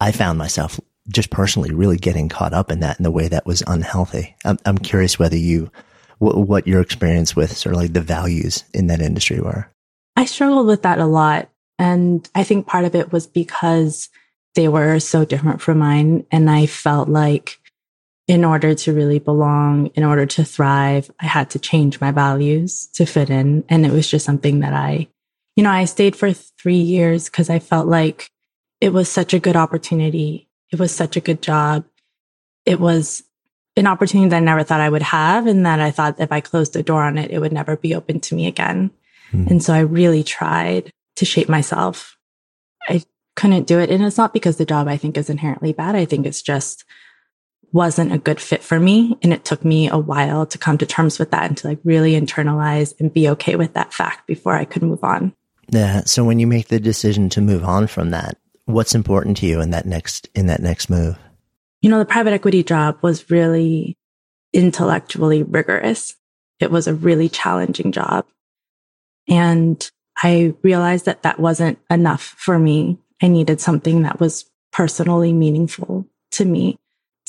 I 0.00 0.10
found 0.10 0.38
myself 0.38 0.80
just 1.10 1.28
personally 1.28 1.74
really 1.74 1.98
getting 1.98 2.30
caught 2.30 2.54
up 2.54 2.70
in 2.70 2.80
that 2.80 2.98
in 2.98 3.04
a 3.04 3.10
way 3.10 3.28
that 3.28 3.44
was 3.44 3.62
unhealthy. 3.66 4.34
I'm, 4.42 4.56
I'm 4.64 4.78
curious 4.78 5.18
whether 5.18 5.36
you, 5.36 5.70
w- 6.18 6.46
what 6.46 6.66
your 6.66 6.80
experience 6.80 7.36
with 7.36 7.54
sort 7.54 7.74
of 7.74 7.82
like 7.82 7.92
the 7.92 8.00
values 8.00 8.64
in 8.72 8.86
that 8.86 9.02
industry 9.02 9.38
were. 9.38 9.70
I 10.16 10.24
struggled 10.24 10.66
with 10.66 10.80
that 10.80 10.98
a 10.98 11.04
lot. 11.04 11.50
And 11.78 12.26
I 12.34 12.42
think 12.44 12.66
part 12.66 12.86
of 12.86 12.94
it 12.94 13.12
was 13.12 13.26
because 13.26 14.08
they 14.54 14.66
were 14.66 14.98
so 14.98 15.26
different 15.26 15.60
from 15.60 15.80
mine. 15.80 16.24
And 16.32 16.48
I 16.48 16.64
felt 16.64 17.10
like 17.10 17.59
in 18.28 18.44
order 18.44 18.74
to 18.74 18.92
really 18.92 19.18
belong, 19.18 19.86
in 19.88 20.04
order 20.04 20.24
to 20.24 20.44
thrive, 20.44 21.10
I 21.20 21.26
had 21.26 21.50
to 21.50 21.58
change 21.58 22.00
my 22.00 22.12
values 22.12 22.86
to 22.94 23.04
fit 23.04 23.30
in. 23.30 23.64
And 23.68 23.84
it 23.84 23.92
was 23.92 24.08
just 24.08 24.24
something 24.24 24.60
that 24.60 24.72
I, 24.72 25.08
you 25.56 25.64
know, 25.64 25.70
I 25.70 25.84
stayed 25.84 26.14
for 26.14 26.32
three 26.32 26.76
years 26.76 27.28
because 27.28 27.50
I 27.50 27.58
felt 27.58 27.88
like 27.88 28.30
it 28.80 28.92
was 28.92 29.08
such 29.10 29.34
a 29.34 29.40
good 29.40 29.56
opportunity. 29.56 30.48
It 30.72 30.78
was 30.78 30.94
such 30.94 31.16
a 31.16 31.20
good 31.20 31.42
job. 31.42 31.84
It 32.64 32.78
was 32.78 33.24
an 33.76 33.86
opportunity 33.86 34.30
that 34.30 34.36
I 34.36 34.40
never 34.40 34.62
thought 34.62 34.80
I 34.80 34.90
would 34.90 35.02
have. 35.02 35.46
And 35.46 35.66
that 35.66 35.80
I 35.80 35.90
thought 35.90 36.20
if 36.20 36.30
I 36.30 36.40
closed 36.40 36.72
the 36.72 36.82
door 36.82 37.02
on 37.02 37.18
it, 37.18 37.30
it 37.30 37.40
would 37.40 37.52
never 37.52 37.76
be 37.76 37.94
open 37.94 38.20
to 38.20 38.34
me 38.34 38.46
again. 38.46 38.90
Hmm. 39.30 39.46
And 39.48 39.62
so 39.62 39.74
I 39.74 39.80
really 39.80 40.22
tried 40.22 40.92
to 41.16 41.24
shape 41.24 41.48
myself. 41.48 42.16
I 42.88 43.02
couldn't 43.36 43.66
do 43.66 43.78
it. 43.78 43.90
And 43.90 44.04
it's 44.04 44.18
not 44.18 44.32
because 44.32 44.56
the 44.56 44.64
job 44.64 44.88
I 44.88 44.96
think 44.96 45.16
is 45.16 45.30
inherently 45.30 45.72
bad. 45.72 45.96
I 45.96 46.04
think 46.04 46.26
it's 46.26 46.42
just 46.42 46.84
wasn't 47.72 48.12
a 48.12 48.18
good 48.18 48.40
fit 48.40 48.62
for 48.62 48.80
me. 48.80 49.16
And 49.22 49.32
it 49.32 49.44
took 49.44 49.64
me 49.64 49.88
a 49.88 49.98
while 49.98 50.46
to 50.46 50.58
come 50.58 50.78
to 50.78 50.86
terms 50.86 51.18
with 51.18 51.30
that 51.30 51.44
and 51.44 51.56
to 51.58 51.68
like 51.68 51.78
really 51.84 52.12
internalize 52.12 52.98
and 52.98 53.12
be 53.12 53.28
okay 53.30 53.56
with 53.56 53.74
that 53.74 53.92
fact 53.92 54.26
before 54.26 54.54
I 54.54 54.64
could 54.64 54.82
move 54.82 55.04
on. 55.04 55.34
Yeah. 55.68 56.02
So 56.04 56.24
when 56.24 56.40
you 56.40 56.46
make 56.46 56.68
the 56.68 56.80
decision 56.80 57.28
to 57.30 57.40
move 57.40 57.64
on 57.64 57.86
from 57.86 58.10
that, 58.10 58.38
what's 58.64 58.94
important 58.94 59.36
to 59.38 59.46
you 59.46 59.60
in 59.60 59.70
that 59.70 59.86
next, 59.86 60.28
in 60.34 60.46
that 60.46 60.60
next 60.60 60.90
move? 60.90 61.16
You 61.80 61.90
know, 61.90 61.98
the 61.98 62.04
private 62.04 62.32
equity 62.32 62.62
job 62.62 62.98
was 63.02 63.30
really 63.30 63.96
intellectually 64.52 65.42
rigorous. 65.42 66.16
It 66.58 66.70
was 66.70 66.86
a 66.86 66.94
really 66.94 67.28
challenging 67.28 67.92
job. 67.92 68.26
And 69.28 69.88
I 70.22 70.54
realized 70.62 71.04
that 71.06 71.22
that 71.22 71.38
wasn't 71.38 71.78
enough 71.88 72.22
for 72.36 72.58
me. 72.58 72.98
I 73.22 73.28
needed 73.28 73.60
something 73.60 74.02
that 74.02 74.18
was 74.18 74.50
personally 74.72 75.32
meaningful 75.32 76.06
to 76.32 76.44
me 76.44 76.78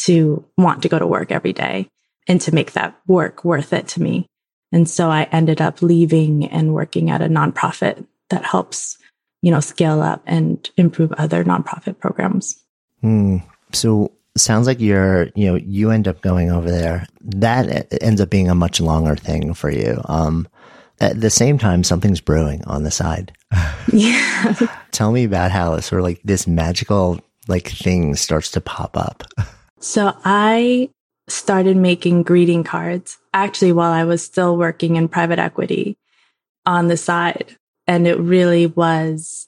to 0.06 0.46
want 0.58 0.84
to 0.84 0.90
go 0.90 1.00
to 1.00 1.08
work 1.08 1.32
every 1.32 1.54
day 1.54 1.88
and 2.28 2.40
to 2.42 2.54
make 2.54 2.74
that 2.74 3.00
work 3.08 3.44
worth 3.44 3.74
it 3.74 3.88
to 3.90 4.02
me. 4.02 4.28
And 4.72 4.90
so 4.90 5.10
I 5.10 5.24
ended 5.32 5.62
up 5.62 5.82
leaving 5.82 6.46
and 6.46 6.74
working 6.74 7.10
at 7.10 7.22
a 7.22 7.28
nonprofit 7.28 8.06
that 8.30 8.46
helps, 8.46 8.98
you 9.42 9.52
know, 9.52 9.60
scale 9.60 10.02
up 10.02 10.24
and 10.26 10.70
improve 10.78 11.12
other 11.14 11.44
nonprofit 11.44 12.00
programs. 12.00 12.64
Hmm. 13.02 13.38
So 13.74 14.12
sounds 14.38 14.68
like 14.68 14.80
you're, 14.80 15.30
you 15.36 15.48
know, 15.48 15.56
you 15.56 15.92
end 15.92 16.08
up 16.08 16.22
going 16.22 16.52
over 16.52 16.70
there. 16.70 17.06
That 17.22 18.02
ends 18.02 18.22
up 18.22 18.30
being 18.30 18.50
a 18.50 18.56
much 18.56 18.80
longer 18.80 19.16
thing 19.16 19.54
for 19.54 19.70
you. 19.70 20.02
Um, 20.06 20.48
at 21.02 21.20
the 21.20 21.30
same 21.30 21.58
time, 21.58 21.84
something's 21.84 22.22
brewing 22.22 22.64
on 22.66 22.84
the 22.84 22.92
side. 22.92 23.34
Yeah. 23.92 24.56
Tell 24.92 25.12
me 25.12 25.24
about 25.26 25.52
how 25.52 25.80
sort 25.80 26.00
of 26.00 26.06
like 26.06 26.22
this 26.24 26.48
magical 26.48 27.20
like 27.48 27.68
thing 27.68 28.16
starts 28.16 28.52
to 28.52 28.62
pop 28.62 28.96
up. 28.96 29.24
So 29.82 30.16
I 30.24 30.90
started 31.28 31.76
making 31.76 32.24
greeting 32.24 32.64
cards 32.64 33.18
actually 33.34 33.72
while 33.72 33.92
I 33.92 34.04
was 34.04 34.24
still 34.24 34.56
working 34.56 34.96
in 34.96 35.08
private 35.08 35.40
equity 35.40 35.98
on 36.66 36.88
the 36.88 36.98
side. 36.98 37.58
And 37.88 38.08
it 38.08 38.20
really 38.20 38.68
was, 38.68 39.48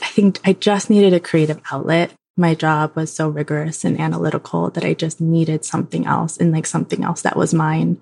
I 0.00 0.06
think 0.06 0.40
I 0.44 0.54
just 0.54 0.88
needed 0.88 1.12
a 1.12 1.20
creative 1.20 1.60
outlet. 1.70 2.12
My 2.36 2.54
job 2.54 2.96
was 2.96 3.12
so 3.12 3.28
rigorous 3.28 3.84
and 3.84 4.00
analytical 4.00 4.70
that 4.70 4.84
I 4.84 4.94
just 4.94 5.20
needed 5.20 5.66
something 5.66 6.06
else 6.06 6.38
and 6.38 6.50
like 6.50 6.66
something 6.66 7.04
else 7.04 7.22
that 7.22 7.36
was 7.36 7.52
mine 7.52 8.00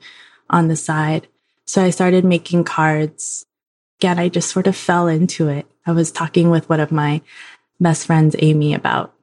on 0.49 0.69
the 0.69 0.76
side. 0.76 1.26
So 1.66 1.83
I 1.83 1.90
started 1.90 2.25
making 2.25 2.64
cards. 2.64 3.45
Again, 3.99 4.21
I 4.21 4.28
just 4.28 4.50
sort 4.50 4.69
of 4.69 4.76
fell 4.76 5.09
into 5.09 5.49
it. 5.49 5.66
I 5.85 5.92
was 5.92 6.12
talking 6.12 6.49
with 6.49 6.69
one 6.69 6.80
of 6.80 6.92
my 6.92 7.23
best 7.80 8.07
friends, 8.07 8.37
Amy, 8.38 8.73
about 8.73 9.14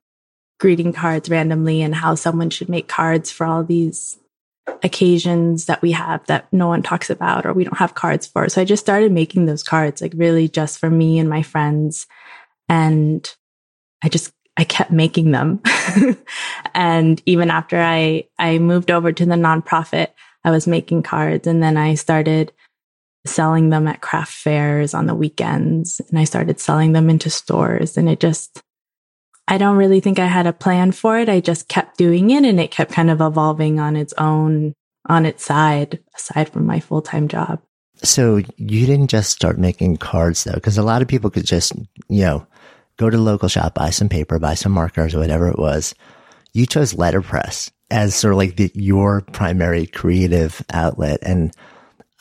greeting 0.60 0.94
cards 0.94 1.30
randomly 1.30 1.82
and 1.82 1.94
how 1.94 2.16
someone 2.16 2.50
should 2.50 2.70
make 2.70 2.88
cards 2.88 3.32
for 3.32 3.46
all 3.46 3.64
these 3.64 4.18
occasions 4.84 5.66
that 5.66 5.82
we 5.82 5.92
have 5.92 6.26
that 6.28 6.52
no 6.52 6.68
one 6.68 6.84
talks 6.84 7.10
about 7.10 7.46
or 7.46 7.54
we 7.54 7.64
don't 7.64 7.78
have 7.78 7.96
cards 7.96 8.28
for. 8.28 8.50
So 8.50 8.62
I 8.62 8.66
just 8.66 8.84
started 8.84 9.12
making 9.12 9.46
those 9.46 9.64
cards, 9.64 10.02
like 10.02 10.14
really 10.16 10.48
just 10.48 10.80
for 10.80 10.90
me 10.90 11.20
and 11.20 11.30
my 11.30 11.42
friends. 11.42 12.08
And 12.70 13.28
I 14.04 14.10
just, 14.10 14.32
I 14.58 14.64
kept 14.64 14.92
making 14.92 15.32
them. 15.32 15.62
and 16.74 17.22
even 17.26 17.50
after 17.50 17.80
I, 17.80 18.26
I 18.38 18.58
moved 18.58 18.92
over 18.92 19.12
to 19.12 19.26
the 19.26 19.36
nonprofit, 19.36 20.10
I 20.44 20.52
was 20.52 20.68
making 20.68 21.04
cards 21.04 21.48
and 21.48 21.62
then 21.62 21.78
I 21.78 21.96
started 21.96 22.52
selling 23.26 23.70
them 23.70 23.88
at 23.88 24.02
craft 24.02 24.34
fairs 24.34 24.94
on 24.94 25.06
the 25.06 25.16
weekends 25.16 26.02
and 26.10 26.18
I 26.18 26.24
started 26.24 26.60
selling 26.60 26.94
them 26.94 27.10
into 27.10 27.30
stores 27.30 27.98
and 27.98 28.10
it 28.10 28.20
just, 28.20 28.62
I 29.48 29.58
don't 29.58 29.78
really 29.78 30.00
think 30.00 30.20
I 30.20 30.26
had 30.26 30.48
a 30.48 30.54
plan 30.54 30.92
for 30.92 31.18
it. 31.18 31.30
I 31.30 31.40
just 31.40 31.68
kept 31.68 31.98
doing 31.98 32.32
it 32.32 32.44
and 32.44 32.60
it 32.60 32.72
kept 32.72 32.92
kind 32.92 33.10
of 33.10 33.22
evolving 33.22 33.80
on 33.80 33.96
its 33.96 34.14
own, 34.18 34.74
on 35.08 35.26
its 35.26 35.46
side, 35.46 36.00
aside 36.16 36.50
from 36.50 36.66
my 36.66 36.80
full 36.80 37.02
time 37.02 37.28
job. 37.28 37.62
So 38.04 38.38
you 38.58 38.86
didn't 38.86 39.08
just 39.08 39.32
start 39.32 39.58
making 39.58 39.98
cards 39.98 40.44
though, 40.44 40.54
because 40.54 40.78
a 40.78 40.84
lot 40.84 41.02
of 41.02 41.08
people 41.08 41.30
could 41.30 41.46
just, 41.46 41.74
you 42.10 42.22
know, 42.22 42.48
go 42.98 43.10
to 43.10 43.18
local 43.18 43.48
shop, 43.48 43.76
buy 43.76 43.90
some 43.90 44.10
paper, 44.10 44.38
buy 44.38 44.54
some 44.54 44.72
markers, 44.72 45.16
or 45.16 45.20
whatever 45.20 45.48
it 45.48 45.58
was. 45.60 45.96
You 46.54 46.66
chose 46.66 46.94
letterpress 46.94 47.72
as 47.90 48.16
sort 48.16 48.34
of 48.34 48.38
like 48.38 48.58
the, 48.58 48.72
your 48.74 49.22
primary 49.22 49.86
creative 49.86 50.64
outlet. 50.74 51.20
And 51.22 51.56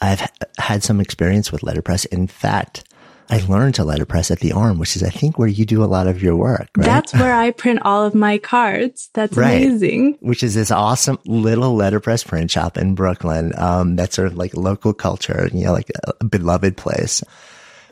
I've 0.00 0.30
had 0.59 0.83
some 0.83 1.00
experience 1.00 1.50
with 1.50 1.62
letterpress. 1.62 2.04
In 2.06 2.26
fact, 2.26 2.85
I 3.28 3.45
learned 3.47 3.75
to 3.76 3.85
letterpress 3.85 4.30
at 4.30 4.40
the 4.40 4.52
arm, 4.52 4.78
which 4.78 4.97
is, 4.97 5.02
I 5.02 5.11
think, 5.11 5.38
where 5.38 5.49
you 5.49 5.66
do 5.66 5.83
a 5.83 5.87
lot 5.87 6.06
of 6.06 6.23
your 6.23 6.37
work. 6.37 6.68
Right? 6.76 6.87
That's 6.87 7.12
where 7.12 7.35
I 7.35 7.50
print 7.50 7.80
all 7.83 8.04
of 8.04 8.14
my 8.14 8.38
cards. 8.38 9.11
That's 9.14 9.37
right. 9.37 9.62
amazing. 9.62 10.18
Which 10.21 10.42
is 10.42 10.54
this 10.54 10.71
awesome 10.71 11.18
little 11.26 11.75
letterpress 11.75 12.25
print 12.25 12.50
shop 12.50 12.76
in 12.78 12.95
Brooklyn. 12.95 13.52
Um, 13.56 13.97
that's 13.97 14.14
sort 14.14 14.28
of 14.28 14.37
like 14.37 14.56
local 14.56 14.95
culture, 14.95 15.49
you 15.52 15.64
know, 15.64 15.73
like 15.73 15.90
a 16.21 16.25
beloved 16.25 16.76
place. 16.76 17.23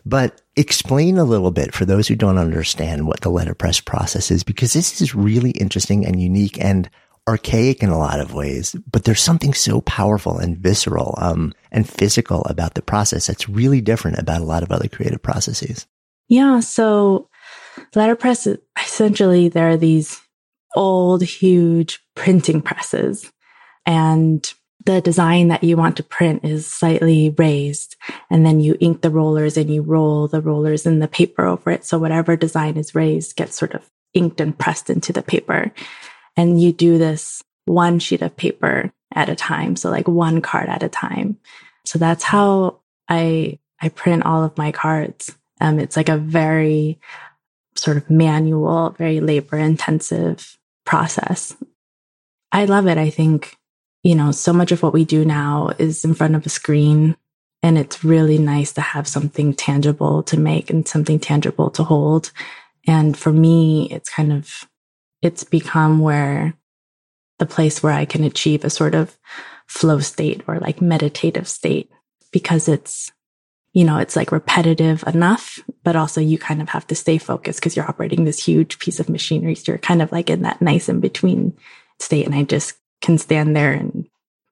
But 0.06 0.42
explain 0.54 1.18
a 1.18 1.24
little 1.24 1.50
bit 1.50 1.74
for 1.74 1.84
those 1.84 2.06
who 2.06 2.14
don't 2.14 2.38
understand 2.38 3.06
what 3.06 3.22
the 3.22 3.30
letterpress 3.30 3.80
process 3.80 4.30
is, 4.30 4.44
because 4.44 4.72
this 4.72 5.00
is 5.00 5.14
really 5.14 5.52
interesting 5.52 6.06
and 6.06 6.20
unique. 6.20 6.62
And 6.62 6.90
archaic 7.26 7.82
in 7.82 7.88
a 7.88 7.98
lot 7.98 8.20
of 8.20 8.34
ways, 8.34 8.76
but 8.90 9.04
there's 9.04 9.22
something 9.22 9.54
so 9.54 9.80
powerful 9.82 10.38
and 10.38 10.58
visceral 10.58 11.14
um, 11.18 11.52
and 11.72 11.88
physical 11.88 12.42
about 12.42 12.74
the 12.74 12.82
process 12.82 13.26
that's 13.26 13.48
really 13.48 13.80
different 13.80 14.18
about 14.18 14.40
a 14.40 14.44
lot 14.44 14.62
of 14.62 14.70
other 14.70 14.88
creative 14.88 15.22
processes. 15.22 15.86
Yeah. 16.28 16.60
So 16.60 17.28
letterpress, 17.94 18.46
essentially, 18.82 19.48
there 19.48 19.70
are 19.70 19.76
these 19.76 20.20
old, 20.76 21.22
huge 21.22 22.00
printing 22.14 22.60
presses 22.60 23.30
and 23.86 24.52
the 24.84 25.00
design 25.00 25.48
that 25.48 25.64
you 25.64 25.76
want 25.76 25.96
to 25.96 26.02
print 26.02 26.44
is 26.44 26.66
slightly 26.66 27.34
raised 27.38 27.96
and 28.28 28.44
then 28.44 28.60
you 28.60 28.76
ink 28.80 29.00
the 29.00 29.10
rollers 29.10 29.56
and 29.56 29.70
you 29.70 29.82
roll 29.82 30.28
the 30.28 30.42
rollers 30.42 30.84
in 30.84 30.98
the 30.98 31.08
paper 31.08 31.46
over 31.46 31.70
it. 31.70 31.84
So 31.84 31.98
whatever 31.98 32.36
design 32.36 32.76
is 32.76 32.94
raised 32.94 33.36
gets 33.36 33.56
sort 33.56 33.72
of 33.72 33.88
inked 34.12 34.40
and 34.40 34.58
pressed 34.58 34.90
into 34.90 35.12
the 35.12 35.22
paper. 35.22 35.72
And 36.36 36.60
you 36.60 36.72
do 36.72 36.98
this 36.98 37.42
one 37.64 37.98
sheet 37.98 38.22
of 38.22 38.36
paper 38.36 38.92
at 39.14 39.28
a 39.28 39.36
time. 39.36 39.76
So 39.76 39.90
like 39.90 40.08
one 40.08 40.40
card 40.40 40.68
at 40.68 40.82
a 40.82 40.88
time. 40.88 41.38
So 41.84 41.98
that's 41.98 42.24
how 42.24 42.80
I, 43.08 43.58
I 43.80 43.88
print 43.90 44.24
all 44.24 44.42
of 44.42 44.58
my 44.58 44.72
cards. 44.72 45.36
Um, 45.60 45.78
it's 45.78 45.96
like 45.96 46.08
a 46.08 46.18
very 46.18 46.98
sort 47.76 47.96
of 47.96 48.10
manual, 48.10 48.90
very 48.90 49.20
labor 49.20 49.58
intensive 49.58 50.58
process. 50.84 51.56
I 52.52 52.64
love 52.66 52.86
it. 52.86 52.98
I 52.98 53.10
think, 53.10 53.56
you 54.02 54.14
know, 54.14 54.30
so 54.30 54.52
much 54.52 54.72
of 54.72 54.82
what 54.82 54.92
we 54.92 55.04
do 55.04 55.24
now 55.24 55.70
is 55.78 56.04
in 56.04 56.14
front 56.14 56.34
of 56.34 56.46
a 56.46 56.50
screen 56.50 57.16
and 57.62 57.78
it's 57.78 58.04
really 58.04 58.36
nice 58.36 58.72
to 58.72 58.82
have 58.82 59.08
something 59.08 59.54
tangible 59.54 60.22
to 60.24 60.38
make 60.38 60.68
and 60.68 60.86
something 60.86 61.18
tangible 61.18 61.70
to 61.70 61.82
hold. 61.82 62.30
And 62.86 63.16
for 63.16 63.32
me, 63.32 63.88
it's 63.90 64.10
kind 64.10 64.32
of 64.32 64.68
it's 65.24 65.44
become 65.44 65.98
where 65.98 66.54
the 67.38 67.46
place 67.46 67.82
where 67.82 67.92
I 67.92 68.04
can 68.04 68.24
achieve 68.24 68.64
a 68.64 68.70
sort 68.70 68.94
of 68.94 69.16
flow 69.66 69.98
state 69.98 70.42
or 70.46 70.58
like 70.58 70.80
meditative 70.80 71.48
state 71.48 71.90
because 72.30 72.68
it's, 72.68 73.10
you 73.72 73.84
know, 73.84 73.98
it's 73.98 74.14
like 74.14 74.30
repetitive 74.30 75.02
enough, 75.06 75.58
but 75.82 75.96
also 75.96 76.20
you 76.20 76.38
kind 76.38 76.62
of 76.62 76.68
have 76.68 76.86
to 76.88 76.94
stay 76.94 77.18
focused 77.18 77.60
because 77.60 77.76
you're 77.76 77.88
operating 77.88 78.24
this 78.24 78.44
huge 78.44 78.78
piece 78.78 79.00
of 79.00 79.08
machinery. 79.08 79.54
So 79.54 79.72
you're 79.72 79.78
kind 79.78 80.02
of 80.02 80.12
like 80.12 80.30
in 80.30 80.42
that 80.42 80.62
nice 80.62 80.88
in 80.88 81.00
between 81.00 81.56
state. 81.98 82.26
And 82.26 82.34
I 82.34 82.44
just 82.44 82.74
can 83.00 83.18
stand 83.18 83.56
there 83.56 83.72
and 83.72 84.06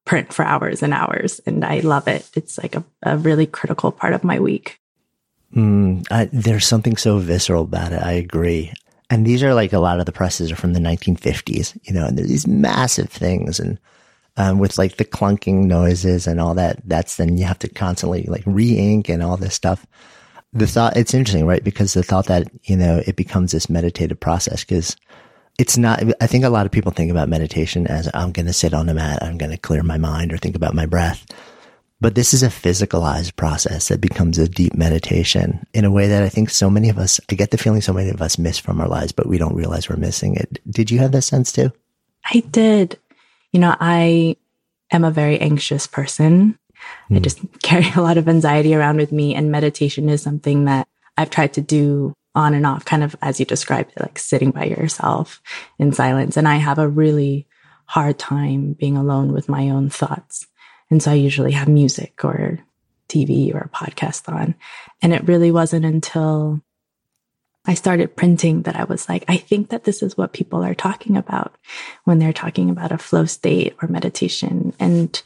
print 0.05 0.33
for 0.33 0.45
hours 0.45 0.83
and 0.83 0.93
hours 0.93 1.41
and 1.47 1.65
I 1.65 1.81
love 1.81 2.09
it. 2.09 2.29
It's 2.35 2.59
like 2.59 2.75
a, 2.75 2.85
a 3.03 3.17
really 3.17 3.47
critical 3.47 3.93
part 3.93 4.15
of 4.15 4.25
my 4.25 4.41
week. 4.41 4.81
Mm, 5.55 6.07
I, 6.11 6.29
there's 6.33 6.67
something 6.67 6.97
so 6.97 7.19
visceral 7.19 7.65
about 7.65 7.93
it. 7.93 8.03
I 8.03 8.13
agree. 8.13 8.73
And 9.13 9.27
these 9.27 9.43
are 9.43 9.53
like 9.53 9.75
a 9.75 9.79
lot 9.79 10.01
of 10.01 10.07
the 10.07 10.13
presses 10.13 10.51
are 10.51 10.57
from 10.57 10.73
the 10.73 10.81
1950s, 10.81 11.79
you 11.83 11.93
know, 11.93 12.07
and 12.07 12.17
they're 12.17 12.25
these 12.25 12.47
massive 12.47 13.11
things 13.11 13.61
and 13.61 13.79
um, 14.39 14.59
with 14.59 14.79
like 14.79 14.97
the 14.97 15.05
clunking 15.05 15.65
noises 15.65 16.27
and 16.27 16.41
all 16.41 16.55
that. 16.55 16.81
That's 16.87 17.17
then 17.17 17.37
you 17.37 17.45
have 17.45 17.59
to 17.59 17.69
constantly 17.69 18.23
like 18.23 18.43
re-ink 18.47 19.11
and 19.11 19.23
all 19.23 19.37
this 19.37 19.55
stuff. 19.55 19.87
The 20.55 20.67
thought, 20.67 20.97
it's 20.97 21.13
interesting, 21.13 21.45
right? 21.45 21.63
Because 21.63 21.93
the 21.93 22.03
thought 22.03 22.25
that, 22.29 22.51
you 22.63 22.75
know, 22.75 23.03
it 23.07 23.17
becomes 23.17 23.53
this 23.53 23.69
meditative 23.69 24.19
process 24.19 24.65
because 24.65 24.97
it's 25.59 25.77
not, 25.77 26.03
I 26.23 26.27
think 26.27 26.45
a 26.45 26.49
lot 26.49 26.65
of 26.65 26.73
people 26.73 26.91
think 26.91 27.11
about 27.11 27.29
meditation 27.29 27.87
as 27.89 28.09
I'm 28.15 28.33
going 28.33 28.47
to 28.47 28.55
sit 28.55 28.73
on 28.73 28.89
a 28.89 28.95
mat, 28.95 29.23
I'm 29.23 29.37
going 29.37 29.53
to 29.53 29.59
clear 29.59 29.83
my 29.83 29.99
mind 29.99 30.33
or 30.33 30.39
think 30.39 30.57
about 30.57 30.75
my 30.75 30.87
breath. 30.87 31.27
But 32.03 32.17
this 32.17 32.35
is 32.35 32.43
a 32.43 32.49
physicalized 32.49 33.37
process 33.37 33.87
that 33.87 34.01
becomes 34.01 34.37
a 34.37 34.49
deep 34.49 34.75
meditation 34.75 35.65
in 35.73 35.85
a 35.85 35.91
way 35.91 36.09
that 36.09 36.21
I 36.21 36.29
think 36.29 36.51
so 36.51 36.69
many 36.69 36.89
of 36.89 36.99
us, 36.99 37.21
I 37.31 37.37
get 37.37 37.53
the 37.53 37.59
feeling 37.59 37.81
so 37.81 37.93
many 37.93 38.11
of 38.11 38.21
us 38.21 38.39
miss 38.39 38.59
from 38.59 38.81
our 38.81 38.89
lives, 38.89 39.13
but 39.13 39.29
we 39.29 39.39
don't 39.39 39.55
realize 39.55 39.89
we're 39.89 39.95
missing 39.95 40.35
it. 40.35 40.59
Did 40.69 40.91
you 40.91 40.99
have 40.99 41.13
that 41.13 41.23
sense 41.23 41.53
too? 41.53 41.71
I 42.25 42.41
did. 42.51 42.99
You 43.53 43.61
know, 43.61 43.77
I 43.79 44.37
am 44.91 45.05
a 45.05 45.13
very 45.13 45.39
anxious 45.39 45.87
person. 45.87 46.59
Mm. 47.09 47.15
I 47.15 47.15
hmm. 47.19 47.23
just 47.23 47.39
carry 47.63 47.87
a 47.95 48.03
lot 48.03 48.19
of 48.19 48.29
anxiety 48.29 48.75
around 48.75 48.97
with 48.97 49.13
me 49.13 49.37
and 49.37 49.53
meditation 49.53 50.09
is 50.09 50.23
something 50.23 50.65
that 50.65 50.89
I've 51.17 51.31
tried 51.31 51.53
to 51.53 51.61
do 51.61 52.15
on 52.35 52.53
and 52.53 52.67
off, 52.67 52.85
kind 52.85 53.05
of 53.05 53.15
as 53.23 53.39
you 53.39 53.47
described 53.47 53.93
it, 53.95 54.01
like 54.01 54.19
sitting 54.19 54.51
by 54.51 54.65
yourself 54.65 55.41
in 55.79 55.93
silence. 55.93 56.37
And 56.37 56.49
I 56.49 56.57
have 56.57 56.81
a 56.81 56.89
really 56.89 57.47
hard 57.85 58.19
time 58.19 58.73
being 58.73 58.97
alone 58.97 59.33
with 59.33 59.49
my 59.49 59.71
own 59.71 59.89
thoughts. 59.89 60.49
And 60.93 61.03
so 61.03 61.11
I 61.11 61.15
usually 61.15 61.53
have 61.53 61.69
music 61.69 62.23
or 62.23 62.59
TV 63.09 63.55
or 63.55 63.61
a 63.61 63.69
podcast 63.71 64.31
on. 64.31 64.55
And 65.01 65.15
it 65.15 65.27
really 65.27 65.51
wasn't 65.51 65.87
until 65.87 66.61
I 67.65 67.73
started 67.73 68.15
printing 68.15 68.65
that 68.65 68.77
I 68.77 68.85
was 68.85 69.09
like, 69.09 69.25
I 69.27 69.39
think 69.39 69.71
that 69.71 69.85
this 69.85 70.03
is 70.03 70.19
what 70.19 70.35
people 70.35 70.63
are 70.63 70.75
talking 70.75 71.17
about 71.17 71.57
when 72.05 72.19
they're 72.19 72.35
talking 72.35 72.69
about 72.69 72.93
a 72.93 72.99
flow 72.99 73.25
state 73.25 73.75
or 73.81 73.89
meditation. 73.89 74.75
And 74.79 75.23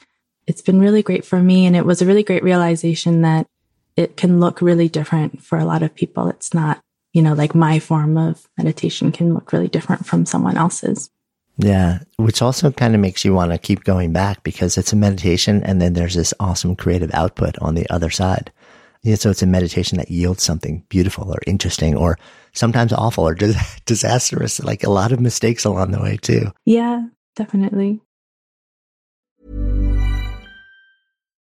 it's 0.46 0.62
been 0.62 0.78
really 0.78 1.02
great 1.02 1.24
for 1.24 1.42
me. 1.42 1.66
And 1.66 1.74
it 1.74 1.84
was 1.84 2.00
a 2.00 2.06
really 2.06 2.22
great 2.22 2.44
realization 2.44 3.22
that 3.22 3.48
it 3.96 4.16
can 4.16 4.38
look 4.38 4.62
really 4.62 4.88
different 4.88 5.42
for 5.42 5.58
a 5.58 5.64
lot 5.64 5.82
of 5.82 5.96
people. 5.96 6.28
It's 6.28 6.54
not, 6.54 6.80
you 7.12 7.22
know, 7.22 7.34
like 7.34 7.56
my 7.56 7.80
form 7.80 8.16
of 8.16 8.46
meditation 8.56 9.10
can 9.10 9.34
look 9.34 9.52
really 9.52 9.66
different 9.66 10.06
from 10.06 10.26
someone 10.26 10.56
else's. 10.56 11.10
Yeah, 11.58 12.00
which 12.16 12.42
also 12.42 12.70
kind 12.70 12.94
of 12.94 13.00
makes 13.00 13.24
you 13.24 13.32
want 13.32 13.52
to 13.52 13.58
keep 13.58 13.84
going 13.84 14.12
back 14.12 14.42
because 14.42 14.76
it's 14.76 14.92
a 14.92 14.96
meditation 14.96 15.62
and 15.62 15.80
then 15.80 15.94
there's 15.94 16.14
this 16.14 16.34
awesome 16.38 16.76
creative 16.76 17.10
output 17.14 17.58
on 17.60 17.74
the 17.74 17.88
other 17.88 18.10
side. 18.10 18.52
Yeah, 19.02 19.14
so 19.14 19.30
it's 19.30 19.42
a 19.42 19.46
meditation 19.46 19.98
that 19.98 20.10
yields 20.10 20.42
something 20.42 20.84
beautiful 20.88 21.30
or 21.32 21.38
interesting 21.46 21.96
or 21.96 22.18
sometimes 22.52 22.92
awful 22.92 23.26
or 23.26 23.34
disastrous, 23.86 24.60
like 24.60 24.84
a 24.84 24.90
lot 24.90 25.12
of 25.12 25.20
mistakes 25.20 25.64
along 25.64 25.92
the 25.92 26.02
way 26.02 26.16
too. 26.16 26.52
Yeah, 26.64 27.06
definitely. 27.36 28.00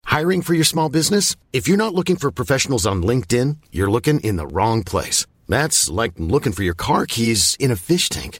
Hiring 0.06 0.42
for 0.42 0.54
your 0.54 0.64
small 0.64 0.90
business? 0.90 1.36
If 1.54 1.68
you're 1.68 1.78
not 1.78 1.94
looking 1.94 2.16
for 2.16 2.32
professionals 2.32 2.86
on 2.88 3.04
LinkedIn, 3.04 3.58
you're 3.72 3.92
looking 3.92 4.20
in 4.22 4.38
the 4.38 4.48
wrong 4.48 4.84
place. 4.84 5.28
That's 5.48 5.90
like 5.90 6.14
looking 6.18 6.52
for 6.52 6.64
your 6.64 6.74
car 6.74 7.06
keys 7.06 7.56
in 7.60 7.70
a 7.70 7.76
fish 7.76 8.10
tank. 8.10 8.40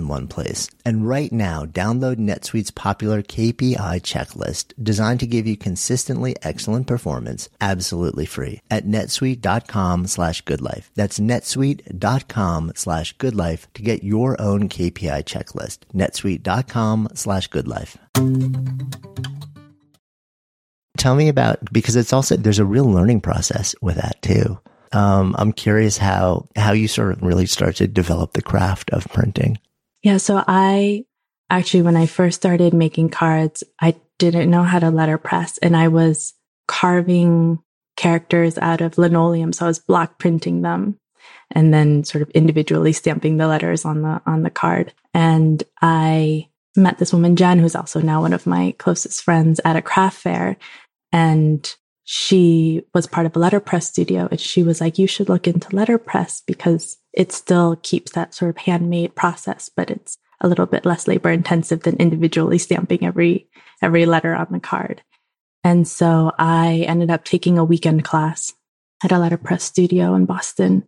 one 0.07 0.27
place. 0.27 0.69
And 0.85 1.07
right 1.07 1.31
now, 1.31 1.65
download 1.65 2.17
NetSuite's 2.17 2.71
popular 2.71 3.21
KPI 3.21 4.01
checklist 4.01 4.73
designed 4.81 5.19
to 5.21 5.27
give 5.27 5.47
you 5.47 5.57
consistently 5.57 6.35
excellent 6.41 6.87
performance 6.87 7.49
absolutely 7.59 8.25
free 8.25 8.61
at 8.69 8.85
netsuite.com 8.85 10.07
slash 10.07 10.43
goodlife. 10.43 10.89
That's 10.95 11.19
netsuite.com 11.19 12.73
slash 12.75 13.17
goodlife 13.17 13.67
to 13.73 13.81
get 13.81 14.03
your 14.03 14.39
own 14.41 14.69
KPI 14.69 15.23
checklist. 15.23 15.79
netsuite.com 15.93 17.09
slash 17.13 17.49
goodlife. 17.49 17.97
Tell 20.97 21.15
me 21.15 21.29
about, 21.29 21.59
because 21.71 21.95
it's 21.95 22.13
also, 22.13 22.35
there's 22.35 22.59
a 22.59 22.65
real 22.65 22.85
learning 22.85 23.21
process 23.21 23.73
with 23.81 23.95
that 23.95 24.21
too. 24.21 24.59
Um, 24.91 25.35
I'm 25.37 25.53
curious 25.53 25.97
how, 25.97 26.47
how 26.55 26.73
you 26.73 26.87
sort 26.87 27.13
of 27.13 27.23
really 27.23 27.45
start 27.45 27.77
to 27.77 27.87
develop 27.87 28.33
the 28.33 28.41
craft 28.41 28.91
of 28.91 29.07
printing. 29.07 29.57
Yeah. 30.03 30.17
So 30.17 30.43
I 30.47 31.05
actually, 31.49 31.83
when 31.83 31.97
I 31.97 32.05
first 32.05 32.37
started 32.37 32.73
making 32.73 33.09
cards, 33.09 33.63
I 33.79 33.95
didn't 34.17 34.49
know 34.49 34.63
how 34.63 34.79
to 34.79 34.89
letterpress 34.89 35.57
and 35.59 35.75
I 35.75 35.87
was 35.89 36.33
carving 36.67 37.59
characters 37.97 38.57
out 38.57 38.81
of 38.81 38.97
linoleum. 38.97 39.53
So 39.53 39.65
I 39.65 39.67
was 39.67 39.79
block 39.79 40.17
printing 40.17 40.61
them 40.61 40.97
and 41.51 41.73
then 41.73 42.03
sort 42.03 42.21
of 42.21 42.29
individually 42.29 42.93
stamping 42.93 43.37
the 43.37 43.47
letters 43.47 43.85
on 43.85 44.01
the, 44.01 44.21
on 44.25 44.43
the 44.43 44.49
card. 44.49 44.93
And 45.13 45.61
I 45.81 46.47
met 46.75 46.97
this 46.97 47.13
woman, 47.13 47.35
Jen, 47.35 47.59
who's 47.59 47.75
also 47.75 47.99
now 47.99 48.21
one 48.21 48.33
of 48.33 48.47
my 48.47 48.73
closest 48.77 49.21
friends 49.21 49.59
at 49.65 49.75
a 49.75 49.81
craft 49.81 50.17
fair. 50.17 50.57
And 51.11 51.69
she 52.03 52.83
was 52.93 53.05
part 53.05 53.25
of 53.25 53.35
a 53.35 53.39
letterpress 53.39 53.87
studio 53.87 54.27
and 54.31 54.39
she 54.39 54.63
was 54.63 54.81
like, 54.81 54.97
you 54.97 55.07
should 55.07 55.29
look 55.29 55.47
into 55.47 55.75
letterpress 55.75 56.41
because 56.45 56.97
it 57.13 57.31
still 57.31 57.77
keeps 57.83 58.11
that 58.13 58.33
sort 58.33 58.49
of 58.49 58.57
handmade 58.57 59.15
process, 59.15 59.69
but 59.75 59.89
it's 59.89 60.17
a 60.39 60.47
little 60.47 60.65
bit 60.65 60.85
less 60.85 61.07
labor 61.07 61.29
intensive 61.29 61.83
than 61.83 61.95
individually 61.97 62.57
stamping 62.57 63.05
every, 63.05 63.47
every 63.81 64.05
letter 64.05 64.33
on 64.33 64.47
the 64.51 64.59
card. 64.59 65.01
And 65.63 65.87
so 65.87 66.31
I 66.39 66.85
ended 66.87 67.11
up 67.11 67.23
taking 67.23 67.57
a 67.57 67.65
weekend 67.65 68.03
class 68.03 68.53
at 69.03 69.11
a 69.11 69.19
letterpress 69.19 69.63
studio 69.63 70.15
in 70.15 70.25
Boston 70.25 70.87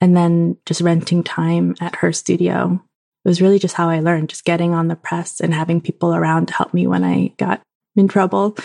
and 0.00 0.16
then 0.16 0.56
just 0.66 0.80
renting 0.80 1.22
time 1.22 1.74
at 1.80 1.96
her 1.96 2.12
studio. 2.12 2.82
It 3.24 3.28
was 3.28 3.42
really 3.42 3.58
just 3.58 3.74
how 3.74 3.88
I 3.88 4.00
learned, 4.00 4.30
just 4.30 4.44
getting 4.44 4.72
on 4.72 4.88
the 4.88 4.96
press 4.96 5.40
and 5.40 5.52
having 5.52 5.80
people 5.80 6.14
around 6.14 6.46
to 6.46 6.54
help 6.54 6.72
me 6.72 6.86
when 6.86 7.04
I 7.04 7.32
got 7.38 7.60
in 7.96 8.08
trouble. 8.08 8.56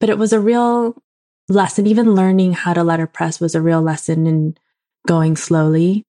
But 0.00 0.10
it 0.10 0.18
was 0.18 0.32
a 0.32 0.40
real 0.40 1.00
lesson. 1.48 1.86
Even 1.86 2.14
learning 2.14 2.52
how 2.52 2.74
to 2.74 2.82
letterpress 2.82 3.40
was 3.40 3.54
a 3.54 3.60
real 3.60 3.80
lesson 3.80 4.26
in 4.26 4.56
going 5.06 5.36
slowly 5.36 6.04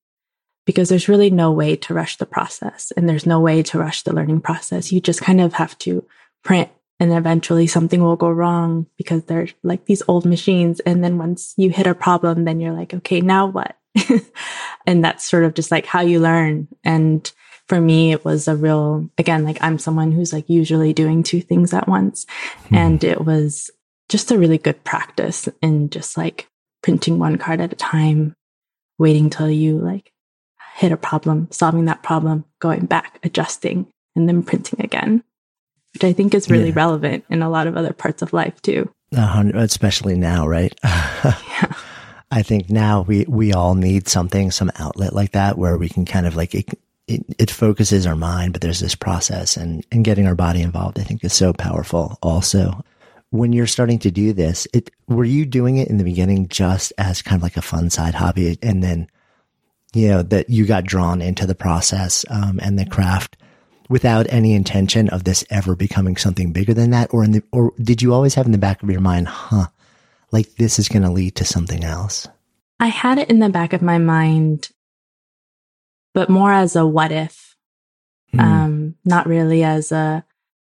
because 0.66 0.90
there's 0.90 1.10
really 1.10 1.30
no 1.30 1.52
way 1.52 1.76
to 1.76 1.94
rush 1.94 2.18
the 2.18 2.26
process 2.26 2.92
and 2.96 3.08
there's 3.08 3.26
no 3.26 3.40
way 3.40 3.64
to 3.64 3.80
rush 3.80 4.04
the 4.04 4.14
learning 4.14 4.42
process. 4.42 4.92
You 4.92 5.02
just 5.02 5.22
kind 5.22 5.42
of 5.42 5.54
have 5.54 5.78
to 5.80 6.06
print 6.44 6.70
and 7.00 7.12
eventually 7.12 7.68
something 7.68 8.02
will 8.02 8.16
go 8.16 8.30
wrong 8.30 8.88
because 8.98 9.24
they're 9.24 9.50
like 9.62 9.86
these 9.86 10.04
old 10.08 10.26
machines. 10.26 10.80
And 10.82 11.04
then 11.04 11.18
once 11.18 11.54
you 11.58 11.70
hit 11.70 11.88
a 11.88 11.94
problem, 11.96 12.46
then 12.46 12.62
you're 12.62 12.74
like, 12.74 12.94
okay, 12.94 13.20
now 13.20 13.48
what? 13.48 13.76
and 14.86 15.04
that's 15.04 15.26
sort 15.26 15.44
of 15.44 15.54
just 15.54 15.70
like 15.70 15.86
how 15.86 16.02
you 16.02 16.20
learn. 16.20 16.70
And 16.84 17.30
for 17.68 17.80
me, 17.82 18.12
it 18.14 18.24
was 18.24 18.48
a 18.48 18.56
real, 18.56 19.10
again, 19.18 19.44
like 19.44 19.58
I'm 19.62 19.80
someone 19.80 20.12
who's 20.12 20.32
like 20.32 20.50
usually 20.50 20.94
doing 20.94 21.24
two 21.24 21.42
things 21.42 21.74
at 21.74 21.88
once. 21.90 22.26
Hmm. 22.70 22.76
And 22.76 23.04
it 23.04 23.26
was 23.26 23.70
just 24.08 24.32
a 24.32 24.38
really 24.38 24.58
good 24.58 24.84
practice 24.84 25.50
in 25.62 25.90
just 25.90 26.18
like 26.18 26.48
printing 26.82 27.20
one 27.20 27.38
card 27.38 27.60
at 27.60 27.74
a 27.74 27.76
time, 27.76 28.36
waiting 28.98 29.30
till 29.30 29.50
you 29.50 29.78
like 29.78 30.13
hit 30.76 30.92
a 30.92 30.98
problem, 30.98 31.48
solving 31.52 31.86
that 31.86 32.04
problem, 32.04 32.46
going 32.60 32.86
back, 32.86 33.20
adjusting, 33.24 33.88
and 34.16 34.28
then 34.28 34.44
printing 34.44 34.82
again, 34.82 35.24
which 35.94 36.04
I 36.04 36.14
think 36.14 36.34
is 36.34 36.50
really 36.50 36.70
yeah. 36.70 36.76
relevant 36.76 37.26
in 37.30 37.42
a 37.42 37.50
lot 37.50 37.68
of 37.68 37.78
other 37.78 37.94
parts 37.94 38.22
of 38.22 38.34
life 38.34 38.62
too. 38.62 38.92
especially 39.56 40.16
now, 40.16 40.48
right? 40.48 40.74
yeah. 40.84 41.74
I 42.32 42.42
think 42.42 42.70
now 42.70 43.02
we, 43.02 43.26
we 43.28 43.54
all 43.54 43.76
need 43.76 44.08
something, 44.08 44.50
some 44.50 44.72
outlet 44.80 45.14
like 45.14 45.32
that 45.32 45.58
where 45.58 45.78
we 45.78 45.88
can 45.88 46.06
kind 46.06 46.26
of 46.26 46.36
like, 46.36 46.56
it, 46.56 46.68
it, 47.08 47.24
it, 47.38 47.52
focuses 47.52 48.08
our 48.08 48.16
mind, 48.16 48.54
but 48.54 48.62
there's 48.64 48.80
this 48.80 48.96
process 48.96 49.56
and, 49.56 49.86
and 49.92 50.04
getting 50.04 50.26
our 50.26 50.34
body 50.34 50.62
involved, 50.62 50.98
I 50.98 51.04
think 51.04 51.24
is 51.24 51.34
so 51.34 51.54
powerful 51.54 52.18
also. 52.24 52.84
When 53.30 53.54
you're 53.54 53.68
starting 53.68 54.00
to 54.00 54.10
do 54.10 54.34
this, 54.34 54.68
it, 54.74 54.90
were 55.08 55.26
you 55.26 55.46
doing 55.46 55.78
it 55.78 55.90
in 55.90 55.98
the 55.98 56.04
beginning 56.04 56.48
just 56.48 56.92
as 56.98 57.22
kind 57.22 57.38
of 57.38 57.44
like 57.44 57.58
a 57.58 57.62
fun 57.62 57.92
side 57.92 58.16
hobby 58.16 58.58
and 58.64 58.82
then 58.82 59.08
you 59.94 60.10
know, 60.10 60.24
that 60.24 60.50
you 60.50 60.66
got 60.66 60.84
drawn 60.84 61.22
into 61.22 61.46
the 61.46 61.56
process 61.56 62.26
um, 62.30 62.60
and 62.62 62.78
the 62.78 62.86
craft 62.86 63.38
without 63.90 64.26
any 64.30 64.54
intention 64.54 65.10
of 65.10 65.24
this 65.24 65.46
ever 65.50 65.76
becoming 65.76 66.18
something 66.18 66.52
bigger 66.52 66.74
than 66.74 66.92
that, 66.92 67.14
or 67.14 67.24
in 67.24 67.32
the, 67.32 67.44
or 67.52 67.74
did 67.82 68.02
you 68.02 68.14
always 68.14 68.36
have 68.36 68.46
in 68.46 68.52
the 68.52 68.58
back 68.58 68.82
of 68.82 68.90
your 68.90 69.02
mind, 69.02 69.28
huh, 69.28 69.68
like 70.32 70.56
this 70.56 70.80
is 70.80 70.90
going 70.90 71.04
to 71.04 71.12
lead 71.12 71.36
to 71.36 71.46
something 71.46 71.84
else? 71.84 72.28
I 72.80 72.88
had 72.88 73.18
it 73.18 73.30
in 73.30 73.40
the 73.40 73.50
back 73.50 73.74
of 73.74 73.82
my 73.82 73.98
mind, 73.98 74.70
but 76.14 76.30
more 76.30 76.52
as 76.52 76.76
a 76.76 76.86
what 76.88 77.12
if, 77.12 77.56
mm. 78.34 78.40
um, 78.40 78.96
not 79.06 79.28
really 79.28 79.64
as 79.64 79.92
a 79.92 80.26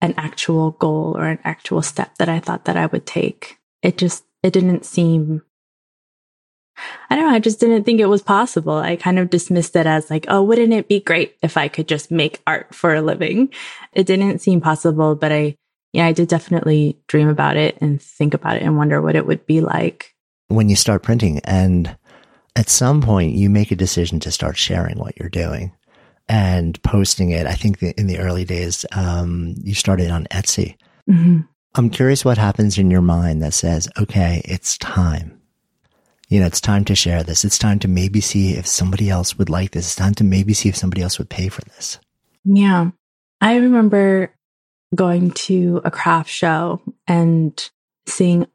an 0.02 0.14
actual 0.18 0.72
goal 0.72 1.16
or 1.18 1.28
an 1.28 1.40
actual 1.44 1.82
step 1.82 2.18
that 2.18 2.30
I 2.30 2.40
thought 2.40 2.66
that 2.66 2.78
I 2.78 2.86
would 2.88 3.06
take. 3.06 3.58
It 3.82 3.98
just 3.98 4.24
it 4.44 4.52
didn't 4.52 4.86
seem 4.86 5.42
I 7.10 7.16
don't 7.16 7.30
know. 7.30 7.36
I 7.36 7.40
just 7.40 7.60
didn't 7.60 7.84
think 7.84 8.00
it 8.00 8.08
was 8.08 8.22
possible. 8.22 8.74
I 8.74 8.96
kind 8.96 9.20
of 9.20 9.30
dismissed 9.30 9.76
it 9.76 9.86
as 9.86 10.10
like, 10.10 10.26
oh, 10.28 10.44
wouldn't 10.44 10.74
it 10.74 10.88
be 10.88 11.00
great 11.00 11.36
if 11.42 11.58
I 11.58 11.68
could 11.68 11.88
just 11.88 12.12
make 12.12 12.42
art 12.46 12.74
for 12.74 12.94
a 12.94 13.02
living? 13.02 13.54
It 13.94 14.06
didn't 14.06 14.40
seem 14.40 14.62
possible, 14.62 15.16
but 15.16 15.32
I, 15.32 15.56
yeah, 15.94 16.06
I 16.06 16.12
did 16.12 16.28
definitely 16.28 16.98
dream 17.08 17.30
about 17.30 17.58
it 17.58 17.78
and 17.82 18.02
think 18.02 18.34
about 18.34 18.58
it 18.58 18.64
and 18.64 18.78
wonder 18.78 19.02
what 19.02 19.16
it 19.16 19.26
would 19.26 19.46
be 19.46 19.62
like. 19.62 20.14
When 20.48 20.70
you 20.70 20.76
start 20.76 21.04
printing 21.04 21.40
and 21.44 21.98
at 22.56 22.70
some 22.70 23.02
point 23.02 23.36
you 23.36 23.50
make 23.50 23.72
a 23.72 23.76
decision 23.76 24.20
to 24.22 24.32
start 24.32 24.58
sharing 24.58 24.98
what 24.98 25.18
you're 25.20 25.30
doing 25.30 25.72
and 26.28 26.82
posting 26.84 27.32
it. 27.32 27.46
I 27.46 27.54
think 27.54 27.82
in 27.82 28.08
the 28.08 28.20
early 28.20 28.46
days, 28.46 28.86
um, 28.94 29.56
you 29.64 29.74
started 29.74 30.10
on 30.10 30.26
Etsy. 30.26 30.76
Mm-hmm. 31.10 31.42
I'm 31.76 31.90
curious 31.90 32.24
what 32.24 32.38
happens 32.38 32.78
in 32.78 32.90
your 32.90 33.02
mind 33.02 33.42
that 33.42 33.54
says, 33.54 33.90
okay, 34.00 34.42
it's 34.46 34.78
time 34.78 35.35
you 36.28 36.40
know, 36.40 36.46
it's 36.46 36.62
time 36.62 36.86
to 36.86 36.96
share 36.96 37.24
this. 37.24 37.46
It's 37.46 37.58
time 37.58 37.80
to 37.80 37.88
maybe 37.88 38.22
see 38.22 38.54
if 38.54 38.66
somebody 38.66 39.10
else 39.10 39.38
would 39.38 39.50
like 39.50 39.72
this. 39.72 39.86
It's 39.86 39.96
time 39.96 40.16
to 40.16 40.24
maybe 40.24 40.54
see 40.54 40.70
if 40.70 40.76
somebody 40.76 41.02
else 41.02 41.18
would 41.20 41.30
pay 41.30 41.50
for 41.50 41.62
this. 41.62 42.00
Yeah. 42.44 42.92
I 43.42 43.58
remember 43.58 44.34
going 44.94 45.32
to 45.32 45.82
a 45.84 45.92
craft 45.92 46.30
show 46.30 46.82
and 47.08 47.70
seeing 48.08 48.48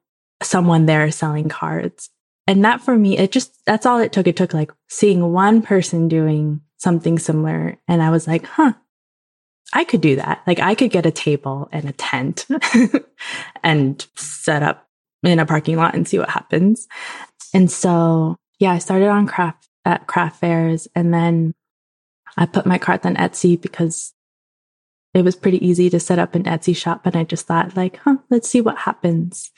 someone 0.43 0.87
there 0.87 1.11
selling 1.11 1.49
cards. 1.49 2.11
And 2.47 2.65
that 2.65 2.81
for 2.81 2.97
me, 2.97 3.17
it 3.19 3.31
just, 3.31 3.65
that's 3.67 3.87
all 3.87 3.99
it 3.99 4.13
took. 4.13 4.27
It 4.27 4.37
took 4.37 4.55
like 4.55 4.73
seeing 4.89 5.33
one 5.33 5.63
person 5.63 6.09
doing 6.09 6.63
something 6.79 7.19
similar. 7.19 7.77
And 7.87 8.03
I 8.03 8.11
was 8.11 8.27
like, 8.27 8.47
huh, 8.47 8.73
I 9.73 9.85
could 9.85 10.01
do 10.01 10.17
that. 10.17 10.43
Like 10.47 10.59
I 10.59 10.75
could 10.75 10.91
get 10.91 11.07
a 11.07 11.13
table 11.13 11.69
and 11.71 11.89
a 11.89 11.93
tent 11.93 12.47
and 13.63 14.05
set 14.17 14.63
up 14.63 14.89
in 15.23 15.39
a 15.39 15.47
parking 15.47 15.77
lot 15.77 15.95
and 15.95 16.07
see 16.07 16.19
what 16.19 16.31
happens. 16.31 16.89
And 17.53 17.71
so, 17.71 18.37
yeah, 18.59 18.73
I 18.73 18.79
started 18.79 19.09
on 19.09 19.27
craft 19.27 19.69
at 19.85 20.07
craft 20.07 20.41
fairs 20.41 20.89
and 20.95 21.13
then 21.13 21.55
I 22.37 22.47
put 22.47 22.67
my 22.67 22.79
cards 22.79 23.07
on 23.07 23.17
Etsy 23.17 23.61
because 23.61 24.13
it 25.15 25.23
was 25.23 25.37
pretty 25.37 25.65
easy 25.67 25.91
to 25.91 26.01
set 26.01 26.19
up 26.19 26.35
an 26.35 26.45
Etsy 26.45 26.77
shop. 26.77 27.05
And 27.05 27.17
I 27.17 27.25
just 27.25 27.47
thought 27.47 27.77
like, 27.77 27.97
huh, 27.99 28.17
let's 28.31 28.49
see 28.49 28.61
what 28.61 28.79
happens. 28.79 29.51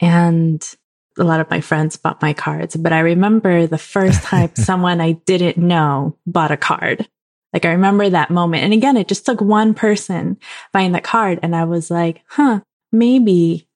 And 0.00 0.66
a 1.18 1.24
lot 1.24 1.40
of 1.40 1.50
my 1.50 1.60
friends 1.60 1.96
bought 1.96 2.22
my 2.22 2.32
cards, 2.32 2.76
but 2.76 2.92
I 2.92 3.00
remember 3.00 3.66
the 3.66 3.78
first 3.78 4.22
time 4.24 4.50
someone 4.54 5.00
I 5.00 5.12
didn't 5.12 5.58
know 5.58 6.16
bought 6.26 6.50
a 6.50 6.56
card. 6.56 7.08
Like 7.52 7.64
I 7.64 7.72
remember 7.72 8.10
that 8.10 8.30
moment. 8.30 8.64
And 8.64 8.72
again, 8.72 8.96
it 8.96 9.08
just 9.08 9.24
took 9.24 9.40
one 9.40 9.74
person 9.74 10.38
buying 10.72 10.92
the 10.92 11.00
card. 11.00 11.38
And 11.42 11.54
I 11.54 11.64
was 11.64 11.88
like, 11.90 12.22
huh, 12.26 12.60
maybe 12.90 13.68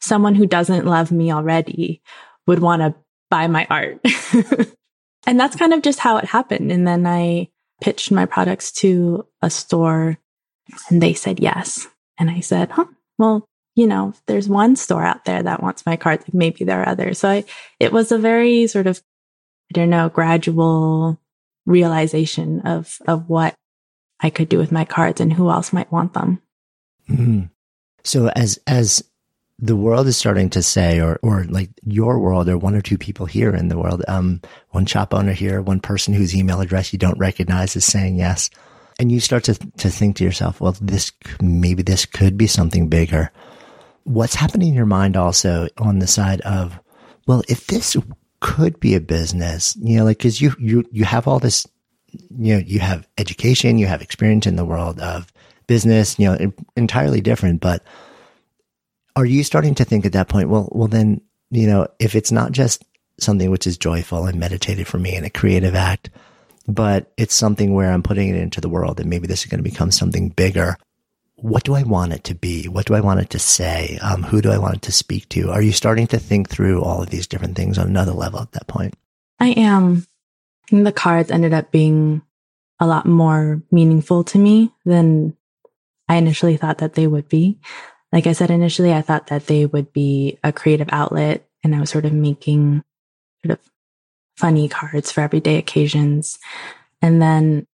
someone 0.00 0.34
who 0.34 0.46
doesn't 0.46 0.86
love 0.86 1.12
me 1.12 1.32
already 1.32 2.02
would 2.46 2.58
want 2.58 2.82
to 2.82 2.94
buy 3.30 3.46
my 3.46 3.66
art. 3.70 4.00
and 5.26 5.40
that's 5.40 5.56
kind 5.56 5.72
of 5.72 5.82
just 5.82 5.98
how 5.98 6.16
it 6.18 6.24
happened. 6.24 6.70
And 6.70 6.86
then 6.86 7.06
I 7.06 7.48
pitched 7.80 8.10
my 8.10 8.26
products 8.26 8.72
to 8.72 9.26
a 9.42 9.50
store 9.50 10.18
and 10.88 11.02
they 11.02 11.14
said 11.14 11.40
yes. 11.40 11.86
And 12.18 12.30
I 12.30 12.40
said, 12.40 12.70
huh, 12.70 12.86
well, 13.18 13.48
you 13.74 13.86
know, 13.86 14.14
there's 14.26 14.48
one 14.48 14.76
store 14.76 15.04
out 15.04 15.24
there 15.24 15.42
that 15.42 15.62
wants 15.62 15.84
my 15.84 15.96
cards, 15.96 16.24
maybe 16.32 16.64
there 16.64 16.80
are 16.82 16.88
others. 16.88 17.18
So 17.18 17.28
I, 17.28 17.44
it 17.80 17.92
was 17.92 18.12
a 18.12 18.18
very 18.18 18.66
sort 18.66 18.86
of, 18.86 19.02
I 19.70 19.74
don't 19.74 19.90
know, 19.90 20.08
gradual 20.08 21.18
realization 21.66 22.60
of, 22.60 22.98
of 23.08 23.28
what 23.28 23.54
I 24.20 24.30
could 24.30 24.48
do 24.48 24.58
with 24.58 24.70
my 24.70 24.84
cards 24.84 25.20
and 25.20 25.32
who 25.32 25.50
else 25.50 25.72
might 25.72 25.90
want 25.90 26.14
them. 26.14 26.40
Mm-hmm. 27.10 27.46
So 28.04 28.28
as, 28.28 28.60
as 28.66 29.02
the 29.58 29.76
world 29.76 30.06
is 30.06 30.16
starting 30.16 30.50
to 30.50 30.62
say, 30.62 31.00
or, 31.00 31.18
or 31.22 31.44
like 31.44 31.70
your 31.84 32.18
world 32.18 32.48
or 32.48 32.58
one 32.58 32.74
or 32.74 32.80
two 32.80 32.98
people 32.98 33.26
here 33.26 33.54
in 33.54 33.68
the 33.68 33.78
world, 33.78 34.02
um, 34.08 34.40
one 34.70 34.84
shop 34.84 35.14
owner 35.14 35.32
here, 35.32 35.62
one 35.62 35.80
person 35.80 36.12
whose 36.12 36.34
email 36.34 36.60
address 36.60 36.92
you 36.92 36.98
don't 36.98 37.18
recognize 37.18 37.76
is 37.76 37.84
saying 37.84 38.18
yes. 38.18 38.50
And 38.98 39.10
you 39.10 39.20
start 39.20 39.44
to, 39.44 39.54
to 39.54 39.90
think 39.90 40.16
to 40.16 40.24
yourself, 40.24 40.60
well, 40.60 40.76
this, 40.80 41.12
maybe 41.40 41.82
this 41.82 42.04
could 42.04 42.36
be 42.36 42.46
something 42.46 42.88
bigger. 42.88 43.30
What's 44.04 44.34
happening 44.34 44.68
in 44.68 44.74
your 44.74 44.86
mind 44.86 45.16
also 45.16 45.68
on 45.78 45.98
the 45.98 46.06
side 46.06 46.40
of, 46.42 46.78
well, 47.26 47.42
if 47.48 47.66
this 47.68 47.96
could 48.40 48.78
be 48.80 48.94
a 48.94 49.00
business, 49.00 49.76
you 49.76 49.96
know, 49.96 50.04
like, 50.04 50.18
cause 50.18 50.40
you, 50.40 50.52
you, 50.58 50.84
you 50.90 51.04
have 51.04 51.26
all 51.26 51.38
this, 51.38 51.66
you 52.12 52.54
know, 52.54 52.62
you 52.64 52.80
have 52.80 53.08
education, 53.18 53.78
you 53.78 53.86
have 53.86 54.02
experience 54.02 54.46
in 54.46 54.56
the 54.56 54.64
world 54.64 55.00
of 55.00 55.32
business, 55.66 56.18
you 56.18 56.26
know, 56.26 56.52
entirely 56.76 57.20
different, 57.20 57.60
but 57.60 57.82
are 59.16 59.24
you 59.24 59.44
starting 59.44 59.74
to 59.76 59.84
think 59.84 60.04
at 60.04 60.12
that 60.12 60.28
point, 60.28 60.48
well, 60.48 60.68
well, 60.72 60.88
then, 60.88 61.20
you 61.50 61.66
know, 61.66 61.86
if 61.98 62.14
it's 62.14 62.32
not 62.32 62.52
just 62.52 62.84
something 63.18 63.50
which 63.50 63.66
is 63.66 63.78
joyful 63.78 64.26
and 64.26 64.40
meditative 64.40 64.88
for 64.88 64.98
me 64.98 65.14
and 65.14 65.24
a 65.24 65.30
creative 65.30 65.74
act, 65.74 66.10
but 66.66 67.12
it's 67.16 67.34
something 67.34 67.74
where 67.74 67.92
I'm 67.92 68.02
putting 68.02 68.28
it 68.28 68.36
into 68.36 68.60
the 68.60 68.68
world 68.68 68.98
and 68.98 69.08
maybe 69.08 69.26
this 69.26 69.44
is 69.44 69.50
going 69.50 69.62
to 69.62 69.70
become 69.70 69.90
something 69.90 70.30
bigger. 70.30 70.76
What 71.36 71.64
do 71.64 71.74
I 71.74 71.82
want 71.82 72.12
it 72.12 72.24
to 72.24 72.34
be? 72.34 72.68
What 72.68 72.86
do 72.86 72.94
I 72.94 73.00
want 73.00 73.20
it 73.20 73.30
to 73.30 73.38
say? 73.38 73.98
Um, 74.02 74.22
who 74.22 74.40
do 74.40 74.50
I 74.50 74.58
want 74.58 74.76
it 74.76 74.82
to 74.82 74.92
speak 74.92 75.28
to? 75.30 75.50
Are 75.50 75.62
you 75.62 75.72
starting 75.72 76.06
to 76.08 76.18
think 76.18 76.48
through 76.48 76.82
all 76.82 77.02
of 77.02 77.10
these 77.10 77.26
different 77.26 77.56
things 77.56 77.78
on 77.78 77.86
another 77.86 78.12
level 78.12 78.40
at 78.40 78.52
that 78.52 78.66
point? 78.66 78.94
I 79.38 79.48
am. 79.48 80.06
Think 80.70 80.84
the 80.84 80.92
cards 80.92 81.30
ended 81.30 81.52
up 81.52 81.70
being 81.70 82.22
a 82.80 82.86
lot 82.86 83.06
more 83.06 83.62
meaningful 83.70 84.24
to 84.24 84.38
me 84.38 84.72
than 84.84 85.36
I 86.08 86.16
initially 86.16 86.56
thought 86.56 86.78
that 86.78 86.94
they 86.94 87.06
would 87.06 87.28
be. 87.28 87.58
Like 88.14 88.28
I 88.28 88.32
said 88.32 88.52
initially, 88.52 88.92
I 88.92 89.02
thought 89.02 89.26
that 89.26 89.48
they 89.48 89.66
would 89.66 89.92
be 89.92 90.38
a 90.44 90.52
creative 90.52 90.88
outlet 90.92 91.48
and 91.64 91.74
I 91.74 91.80
was 91.80 91.90
sort 91.90 92.04
of 92.04 92.12
making 92.12 92.84
sort 93.44 93.58
of 93.58 93.70
funny 94.36 94.68
cards 94.68 95.10
for 95.10 95.20
everyday 95.20 95.56
occasions. 95.56 96.38
And 97.02 97.20
then 97.20 97.66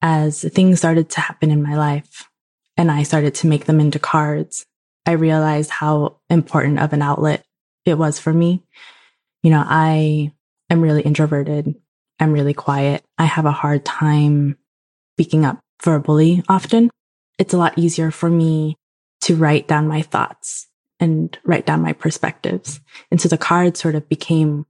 as 0.00 0.40
things 0.40 0.78
started 0.78 1.10
to 1.10 1.20
happen 1.20 1.50
in 1.50 1.62
my 1.62 1.76
life 1.76 2.30
and 2.78 2.90
I 2.90 3.02
started 3.02 3.34
to 3.36 3.46
make 3.46 3.66
them 3.66 3.80
into 3.80 3.98
cards, 3.98 4.64
I 5.04 5.12
realized 5.12 5.68
how 5.68 6.16
important 6.30 6.78
of 6.78 6.94
an 6.94 7.02
outlet 7.02 7.44
it 7.84 7.98
was 7.98 8.18
for 8.18 8.32
me. 8.32 8.62
You 9.42 9.50
know, 9.50 9.62
I 9.62 10.32
am 10.70 10.80
really 10.80 11.02
introverted. 11.02 11.74
I'm 12.18 12.32
really 12.32 12.54
quiet. 12.54 13.04
I 13.18 13.24
have 13.24 13.44
a 13.44 13.52
hard 13.52 13.84
time 13.84 14.56
speaking 15.16 15.44
up 15.44 15.60
verbally 15.82 16.42
often. 16.48 16.88
It's 17.38 17.52
a 17.52 17.58
lot 17.58 17.76
easier 17.76 18.10
for 18.10 18.30
me 18.30 18.78
to 19.22 19.36
write 19.36 19.68
down 19.68 19.88
my 19.88 20.02
thoughts 20.02 20.68
and 21.00 21.36
write 21.44 21.66
down 21.66 21.82
my 21.82 21.92
perspectives. 21.92 22.80
And 23.10 23.20
so 23.20 23.28
the 23.28 23.38
card 23.38 23.76
sort 23.76 23.94
of 23.94 24.08
became 24.08 24.66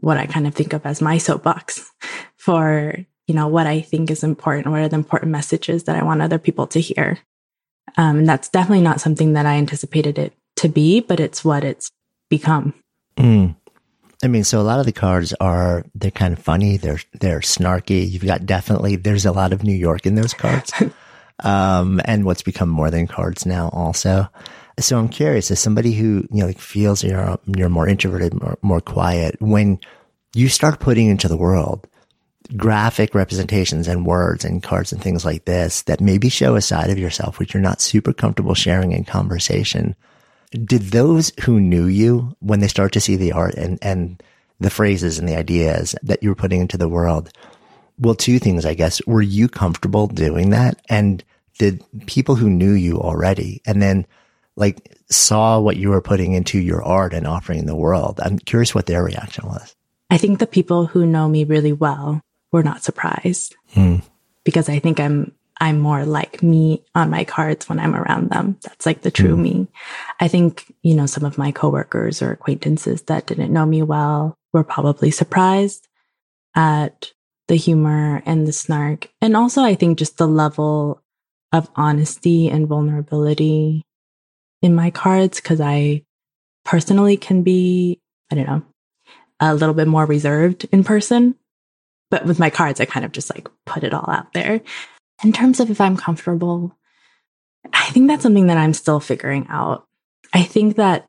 what 0.00 0.18
I 0.18 0.26
kind 0.26 0.46
of 0.46 0.54
think 0.54 0.72
of 0.72 0.84
as 0.86 1.02
my 1.02 1.18
soapbox 1.18 1.90
for, 2.36 2.96
you 3.26 3.34
know, 3.34 3.48
what 3.48 3.66
I 3.66 3.80
think 3.80 4.10
is 4.10 4.22
important, 4.22 4.68
what 4.68 4.80
are 4.80 4.88
the 4.88 4.96
important 4.96 5.32
messages 5.32 5.84
that 5.84 5.96
I 5.96 6.04
want 6.04 6.22
other 6.22 6.38
people 6.38 6.66
to 6.68 6.80
hear. 6.80 7.18
Um, 7.96 8.18
and 8.18 8.28
that's 8.28 8.48
definitely 8.48 8.82
not 8.82 9.00
something 9.00 9.34
that 9.34 9.46
I 9.46 9.56
anticipated 9.56 10.18
it 10.18 10.32
to 10.56 10.68
be, 10.68 11.00
but 11.00 11.20
it's 11.20 11.44
what 11.44 11.64
it's 11.64 11.90
become. 12.28 12.74
Mm. 13.16 13.56
I 14.24 14.28
mean, 14.28 14.44
so 14.44 14.60
a 14.60 14.62
lot 14.62 14.80
of 14.80 14.86
the 14.86 14.92
cards 14.92 15.34
are 15.40 15.84
they're 15.94 16.10
kind 16.10 16.32
of 16.32 16.38
funny. 16.38 16.78
They're 16.78 17.00
they're 17.20 17.40
snarky. 17.40 18.10
You've 18.10 18.24
got 18.24 18.46
definitely 18.46 18.96
there's 18.96 19.26
a 19.26 19.32
lot 19.32 19.52
of 19.52 19.62
New 19.62 19.74
York 19.74 20.06
in 20.06 20.14
those 20.14 20.34
cards. 20.34 20.72
um, 21.40 22.00
and 22.04 22.24
what's 22.24 22.42
become 22.42 22.68
more 22.68 22.90
than 22.90 23.06
cards 23.06 23.46
now 23.46 23.68
also. 23.72 24.28
So 24.78 24.98
I'm 24.98 25.08
curious, 25.08 25.50
as 25.50 25.60
somebody 25.60 25.92
who, 25.92 26.26
you 26.30 26.40
know, 26.40 26.46
like 26.46 26.58
feels 26.58 27.02
you're, 27.02 27.38
you're 27.46 27.68
more 27.68 27.88
introverted, 27.88 28.34
more, 28.34 28.58
more 28.60 28.80
quiet, 28.80 29.36
when 29.40 29.80
you 30.34 30.48
start 30.48 30.80
putting 30.80 31.08
into 31.08 31.28
the 31.28 31.36
world 31.36 31.86
graphic 32.56 33.14
representations 33.14 33.88
and 33.88 34.06
words 34.06 34.44
and 34.44 34.62
cards 34.62 34.92
and 34.92 35.02
things 35.02 35.24
like 35.24 35.44
this 35.46 35.82
that 35.82 36.00
maybe 36.00 36.28
show 36.28 36.54
a 36.54 36.60
side 36.60 36.90
of 36.90 36.98
yourself 36.98 37.38
which 37.38 37.52
you're 37.52 37.60
not 37.60 37.80
super 37.80 38.12
comfortable 38.12 38.54
sharing 38.54 38.92
in 38.92 39.04
conversation. 39.04 39.96
Did 40.52 40.82
those 40.82 41.32
who 41.42 41.58
knew 41.58 41.86
you 41.86 42.36
when 42.40 42.60
they 42.60 42.68
start 42.68 42.92
to 42.92 43.00
see 43.00 43.16
the 43.16 43.32
art 43.32 43.54
and, 43.54 43.78
and 43.82 44.22
the 44.60 44.70
phrases 44.70 45.18
and 45.18 45.28
the 45.28 45.36
ideas 45.36 45.94
that 46.02 46.22
you 46.22 46.28
were 46.28 46.36
putting 46.36 46.60
into 46.60 46.78
the 46.78 46.88
world, 46.88 47.30
well, 47.98 48.14
two 48.14 48.38
things, 48.38 48.66
I 48.66 48.74
guess. 48.74 49.04
Were 49.06 49.22
you 49.22 49.48
comfortable 49.48 50.06
doing 50.06 50.50
that? 50.50 50.80
And 50.88 51.24
did 51.58 51.82
people 52.06 52.34
who 52.34 52.50
knew 52.50 52.72
you 52.72 53.00
already 53.00 53.62
and 53.64 53.80
then 53.80 54.06
like 54.56 54.96
saw 55.10 55.58
what 55.60 55.76
you 55.76 55.90
were 55.90 56.02
putting 56.02 56.32
into 56.32 56.58
your 56.58 56.82
art 56.82 57.14
and 57.14 57.26
offering 57.26 57.66
the 57.66 57.76
world? 57.76 58.20
I'm 58.22 58.38
curious 58.38 58.74
what 58.74 58.86
their 58.86 59.04
reaction 59.04 59.46
was. 59.46 59.74
I 60.10 60.18
think 60.18 60.38
the 60.38 60.46
people 60.46 60.86
who 60.86 61.06
know 61.06 61.28
me 61.28 61.44
really 61.44 61.72
well 61.72 62.20
were 62.52 62.62
not 62.62 62.82
surprised 62.82 63.56
hmm. 63.72 63.96
because 64.44 64.68
I 64.68 64.78
think 64.78 65.00
I'm 65.00 65.32
I'm 65.58 65.80
more 65.80 66.04
like 66.04 66.42
me 66.42 66.84
on 66.94 67.08
my 67.08 67.24
cards 67.24 67.68
when 67.68 67.80
I'm 67.80 67.94
around 67.94 68.30
them. 68.30 68.58
That's 68.62 68.84
like 68.84 69.00
the 69.00 69.10
true 69.10 69.34
hmm. 69.34 69.42
me. 69.42 69.68
I 70.20 70.28
think, 70.28 70.72
you 70.82 70.94
know, 70.94 71.06
some 71.06 71.24
of 71.24 71.38
my 71.38 71.50
coworkers 71.50 72.20
or 72.20 72.30
acquaintances 72.30 73.02
that 73.02 73.26
didn't 73.26 73.52
know 73.52 73.64
me 73.64 73.82
well 73.82 74.36
were 74.52 74.64
probably 74.64 75.10
surprised 75.10 75.88
at 76.54 77.12
the 77.48 77.56
humor 77.56 78.22
and 78.26 78.46
the 78.46 78.52
snark. 78.52 79.08
And 79.20 79.36
also, 79.36 79.62
I 79.62 79.74
think 79.74 79.98
just 79.98 80.18
the 80.18 80.26
level 80.26 81.02
of 81.52 81.70
honesty 81.76 82.48
and 82.48 82.66
vulnerability 82.66 83.84
in 84.62 84.74
my 84.74 84.90
cards, 84.90 85.40
because 85.40 85.60
I 85.60 86.02
personally 86.64 87.16
can 87.16 87.42
be, 87.42 88.00
I 88.30 88.34
don't 88.34 88.46
know, 88.46 88.62
a 89.38 89.54
little 89.54 89.74
bit 89.74 89.86
more 89.86 90.06
reserved 90.06 90.66
in 90.72 90.82
person. 90.82 91.36
But 92.10 92.24
with 92.24 92.38
my 92.38 92.50
cards, 92.50 92.80
I 92.80 92.84
kind 92.84 93.04
of 93.04 93.12
just 93.12 93.34
like 93.34 93.48
put 93.64 93.84
it 93.84 93.94
all 93.94 94.08
out 94.08 94.32
there. 94.32 94.60
In 95.22 95.32
terms 95.32 95.60
of 95.60 95.70
if 95.70 95.80
I'm 95.80 95.96
comfortable, 95.96 96.76
I 97.72 97.86
think 97.90 98.08
that's 98.08 98.22
something 98.22 98.46
that 98.48 98.58
I'm 98.58 98.74
still 98.74 99.00
figuring 99.00 99.46
out. 99.48 99.86
I 100.32 100.42
think 100.42 100.76
that, 100.76 101.06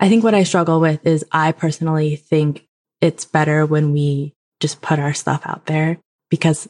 I 0.00 0.08
think 0.08 0.22
what 0.22 0.34
I 0.34 0.44
struggle 0.44 0.80
with 0.80 1.06
is 1.06 1.24
I 1.32 1.52
personally 1.52 2.16
think 2.16 2.66
it's 3.00 3.24
better 3.24 3.66
when 3.66 3.92
we 3.92 4.34
just 4.60 4.80
put 4.80 4.98
our 4.98 5.14
stuff 5.14 5.42
out 5.44 5.66
there 5.66 5.98
because 6.30 6.68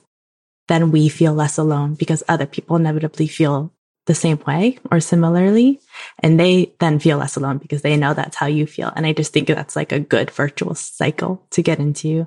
then 0.69 0.91
we 0.91 1.09
feel 1.09 1.33
less 1.33 1.59
alone 1.59 1.95
because 1.95 2.23
other 2.29 2.47
people 2.47 2.77
inevitably 2.77 3.27
feel 3.27 3.73
the 4.07 4.15
same 4.15 4.41
way 4.47 4.79
or 4.91 5.01
similarly. 5.01 5.81
And 6.21 6.41
they 6.41 6.73
then 6.81 6.99
feel 6.99 7.19
less 7.19 7.37
alone 7.37 7.59
because 7.59 7.83
they 7.83 7.97
know 7.97 8.15
that's 8.15 8.37
how 8.37 8.47
you 8.47 8.67
feel. 8.67 8.93
And 8.97 9.07
I 9.07 9.13
just 9.13 9.33
think 9.33 9.49
that's 9.49 9.77
like 9.77 9.93
a 9.93 10.01
good 10.01 10.31
virtual 10.31 10.75
cycle 10.75 11.47
to 11.51 11.63
get 11.63 11.79
into. 11.79 12.27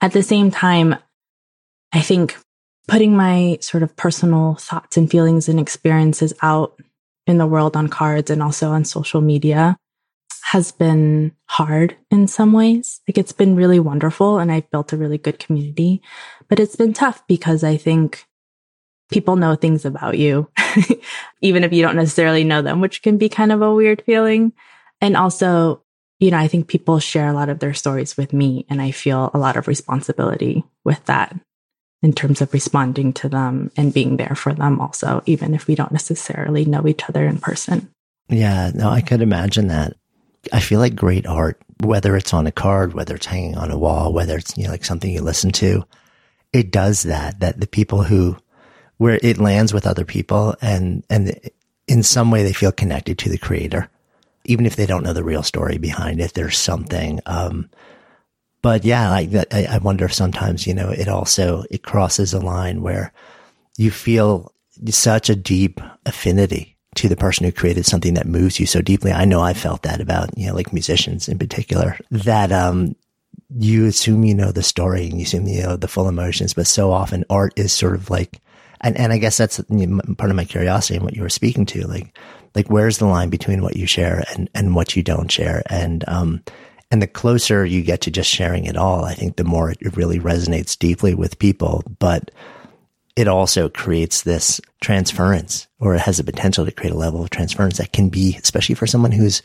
At 0.00 0.12
the 0.12 0.22
same 0.22 0.50
time, 0.50 0.96
I 1.92 2.00
think 2.00 2.36
putting 2.88 3.16
my 3.16 3.58
sort 3.60 3.82
of 3.82 3.96
personal 3.96 4.56
thoughts 4.56 4.96
and 4.96 5.10
feelings 5.10 5.48
and 5.48 5.60
experiences 5.60 6.34
out 6.42 6.74
in 7.26 7.38
the 7.38 7.46
world 7.46 7.76
on 7.76 7.88
cards 7.88 8.30
and 8.30 8.42
also 8.42 8.70
on 8.70 8.84
social 8.84 9.20
media 9.20 9.76
has 10.42 10.72
been 10.72 11.32
hard 11.46 11.96
in 12.10 12.26
some 12.26 12.52
ways. 12.52 13.00
Like 13.08 13.16
it's 13.16 13.32
been 13.32 13.56
really 13.56 13.80
wonderful 13.80 14.38
and 14.38 14.50
I've 14.50 14.70
built 14.70 14.92
a 14.92 14.96
really 14.96 15.18
good 15.18 15.38
community, 15.38 16.02
but 16.48 16.60
it's 16.60 16.76
been 16.76 16.92
tough 16.92 17.26
because 17.26 17.64
I 17.64 17.76
think 17.76 18.26
people 19.10 19.36
know 19.36 19.54
things 19.54 19.84
about 19.84 20.18
you, 20.18 20.48
even 21.40 21.64
if 21.64 21.72
you 21.72 21.82
don't 21.82 21.96
necessarily 21.96 22.44
know 22.44 22.60
them, 22.60 22.80
which 22.80 23.02
can 23.02 23.18
be 23.18 23.28
kind 23.28 23.52
of 23.52 23.62
a 23.62 23.74
weird 23.74 24.02
feeling. 24.04 24.52
And 25.00 25.16
also, 25.16 25.82
you 26.18 26.30
know, 26.30 26.38
I 26.38 26.48
think 26.48 26.68
people 26.68 26.98
share 26.98 27.28
a 27.28 27.32
lot 27.32 27.48
of 27.48 27.60
their 27.60 27.74
stories 27.74 28.16
with 28.16 28.32
me 28.32 28.66
and 28.68 28.82
I 28.82 28.90
feel 28.90 29.30
a 29.32 29.38
lot 29.38 29.56
of 29.56 29.68
responsibility 29.68 30.64
with 30.84 31.04
that 31.04 31.38
in 32.02 32.12
terms 32.12 32.40
of 32.40 32.52
responding 32.52 33.12
to 33.12 33.28
them 33.28 33.70
and 33.76 33.94
being 33.94 34.16
there 34.16 34.34
for 34.34 34.52
them 34.52 34.80
also, 34.80 35.22
even 35.26 35.54
if 35.54 35.68
we 35.68 35.76
don't 35.76 35.92
necessarily 35.92 36.64
know 36.64 36.86
each 36.86 37.08
other 37.08 37.24
in 37.26 37.38
person. 37.38 37.90
Yeah, 38.28 38.72
no, 38.74 38.88
I 38.88 39.00
could 39.02 39.22
imagine 39.22 39.68
that. 39.68 39.94
I 40.52 40.60
feel 40.60 40.80
like 40.80 40.96
great 40.96 41.26
art, 41.26 41.60
whether 41.80 42.16
it's 42.16 42.34
on 42.34 42.46
a 42.46 42.52
card, 42.52 42.94
whether 42.94 43.14
it's 43.14 43.26
hanging 43.26 43.56
on 43.56 43.70
a 43.70 43.78
wall, 43.78 44.12
whether 44.12 44.36
it's, 44.36 44.56
you 44.56 44.64
know, 44.64 44.70
like 44.70 44.84
something 44.84 45.10
you 45.10 45.20
listen 45.20 45.52
to, 45.52 45.84
it 46.52 46.70
does 46.70 47.04
that, 47.04 47.40
that 47.40 47.60
the 47.60 47.66
people 47.66 48.02
who, 48.02 48.36
where 48.96 49.18
it 49.22 49.38
lands 49.38 49.72
with 49.72 49.86
other 49.86 50.04
people 50.04 50.54
and, 50.60 51.04
and 51.08 51.38
in 51.86 52.02
some 52.02 52.30
way 52.30 52.42
they 52.42 52.52
feel 52.52 52.72
connected 52.72 53.18
to 53.18 53.28
the 53.28 53.38
creator. 53.38 53.88
Even 54.44 54.66
if 54.66 54.76
they 54.76 54.86
don't 54.86 55.04
know 55.04 55.12
the 55.12 55.24
real 55.24 55.42
story 55.42 55.78
behind 55.78 56.20
it, 56.20 56.34
there's 56.34 56.58
something, 56.58 57.20
um, 57.26 57.70
but 58.60 58.84
yeah, 58.84 59.10
I, 59.10 59.44
I 59.52 59.78
wonder 59.78 60.04
if 60.04 60.12
sometimes, 60.12 60.66
you 60.66 60.74
know, 60.74 60.90
it 60.90 61.08
also, 61.08 61.64
it 61.70 61.82
crosses 61.82 62.32
a 62.32 62.40
line 62.40 62.82
where 62.82 63.12
you 63.76 63.90
feel 63.90 64.52
such 64.88 65.30
a 65.30 65.36
deep 65.36 65.80
affinity 66.06 66.71
to 66.96 67.08
the 67.08 67.16
person 67.16 67.44
who 67.44 67.52
created 67.52 67.86
something 67.86 68.14
that 68.14 68.26
moves 68.26 68.60
you 68.60 68.66
so 68.66 68.82
deeply. 68.82 69.12
I 69.12 69.24
know 69.24 69.40
I 69.40 69.54
felt 69.54 69.82
that 69.82 70.00
about, 70.00 70.36
you 70.36 70.46
know, 70.46 70.54
like 70.54 70.72
musicians 70.72 71.28
in 71.28 71.38
particular, 71.38 71.98
that, 72.10 72.52
um, 72.52 72.94
you 73.58 73.86
assume 73.86 74.24
you 74.24 74.34
know 74.34 74.50
the 74.50 74.62
story 74.62 75.06
and 75.06 75.18
you 75.18 75.24
assume 75.24 75.46
you 75.46 75.62
know 75.62 75.76
the 75.76 75.88
full 75.88 76.08
emotions, 76.08 76.54
but 76.54 76.66
so 76.66 76.90
often 76.90 77.24
art 77.28 77.52
is 77.56 77.72
sort 77.72 77.94
of 77.94 78.10
like, 78.10 78.40
and, 78.80 78.96
and 78.96 79.12
I 79.12 79.18
guess 79.18 79.36
that's 79.36 79.60
part 80.18 80.30
of 80.30 80.36
my 80.36 80.44
curiosity 80.44 80.96
and 80.96 81.04
what 81.04 81.14
you 81.14 81.22
were 81.22 81.28
speaking 81.28 81.66
to, 81.66 81.86
like, 81.86 82.16
like 82.54 82.68
where's 82.68 82.98
the 82.98 83.06
line 83.06 83.30
between 83.30 83.62
what 83.62 83.76
you 83.76 83.86
share 83.86 84.24
and, 84.34 84.50
and 84.54 84.74
what 84.74 84.96
you 84.96 85.02
don't 85.02 85.30
share? 85.30 85.62
And, 85.70 86.04
um, 86.08 86.42
and 86.90 87.00
the 87.00 87.06
closer 87.06 87.64
you 87.64 87.82
get 87.82 88.02
to 88.02 88.10
just 88.10 88.28
sharing 88.28 88.66
it 88.66 88.76
all, 88.76 89.04
I 89.04 89.14
think 89.14 89.36
the 89.36 89.44
more 89.44 89.70
it 89.70 89.96
really 89.96 90.18
resonates 90.18 90.78
deeply 90.78 91.14
with 91.14 91.38
people. 91.38 91.82
But 91.98 92.30
it 93.16 93.28
also 93.28 93.68
creates 93.68 94.22
this 94.22 94.60
transference 94.80 95.68
or 95.78 95.94
it 95.94 96.00
has 96.00 96.16
the 96.16 96.24
potential 96.24 96.64
to 96.64 96.72
create 96.72 96.92
a 96.92 96.98
level 96.98 97.22
of 97.22 97.30
transference 97.30 97.78
that 97.78 97.92
can 97.92 98.08
be, 98.08 98.36
especially 98.42 98.74
for 98.74 98.86
someone 98.86 99.12
who's 99.12 99.42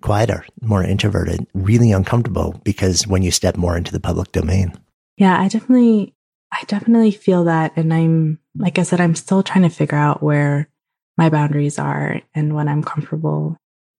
quieter, 0.00 0.44
more 0.60 0.82
introverted, 0.82 1.46
really 1.54 1.92
uncomfortable 1.92 2.60
because 2.64 3.06
when 3.06 3.22
you 3.22 3.30
step 3.30 3.56
more 3.56 3.76
into 3.76 3.92
the 3.92 4.00
public 4.00 4.32
domain. 4.32 4.72
Yeah, 5.16 5.38
I 5.38 5.48
definitely, 5.48 6.14
I 6.50 6.64
definitely 6.66 7.10
feel 7.10 7.44
that. 7.44 7.72
And 7.76 7.92
I'm, 7.92 8.38
like 8.56 8.78
I 8.78 8.82
said, 8.82 9.00
I'm 9.00 9.14
still 9.14 9.42
trying 9.42 9.62
to 9.62 9.68
figure 9.68 9.98
out 9.98 10.22
where 10.22 10.68
my 11.16 11.28
boundaries 11.28 11.78
are 11.78 12.22
and 12.34 12.54
when 12.54 12.68
I'm 12.68 12.82
comfortable 12.82 13.56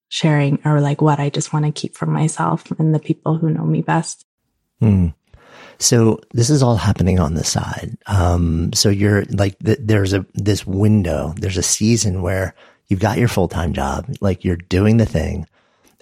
sharing 0.09 0.59
or 0.65 0.81
like 0.81 1.01
what 1.01 1.19
I 1.19 1.29
just 1.29 1.53
want 1.53 1.65
to 1.65 1.71
keep 1.71 1.95
for 1.95 2.05
myself 2.05 2.69
and 2.71 2.93
the 2.93 2.99
people 2.99 3.37
who 3.37 3.49
know 3.49 3.63
me 3.63 3.81
best. 3.81 4.25
Hmm. 4.79 5.09
So 5.81 6.19
this 6.31 6.51
is 6.51 6.61
all 6.61 6.75
happening 6.75 7.19
on 7.19 7.33
the 7.33 7.43
side. 7.43 7.97
Um, 8.05 8.71
so 8.71 8.89
you're 8.89 9.25
like, 9.25 9.57
th- 9.59 9.79
there's 9.81 10.13
a, 10.13 10.23
this 10.35 10.65
window, 10.65 11.33
there's 11.37 11.57
a 11.57 11.63
season 11.63 12.21
where 12.21 12.53
you've 12.87 12.99
got 12.99 13.17
your 13.17 13.27
full 13.27 13.47
time 13.47 13.73
job, 13.73 14.05
like 14.21 14.45
you're 14.45 14.57
doing 14.57 14.97
the 14.97 15.07
thing 15.07 15.47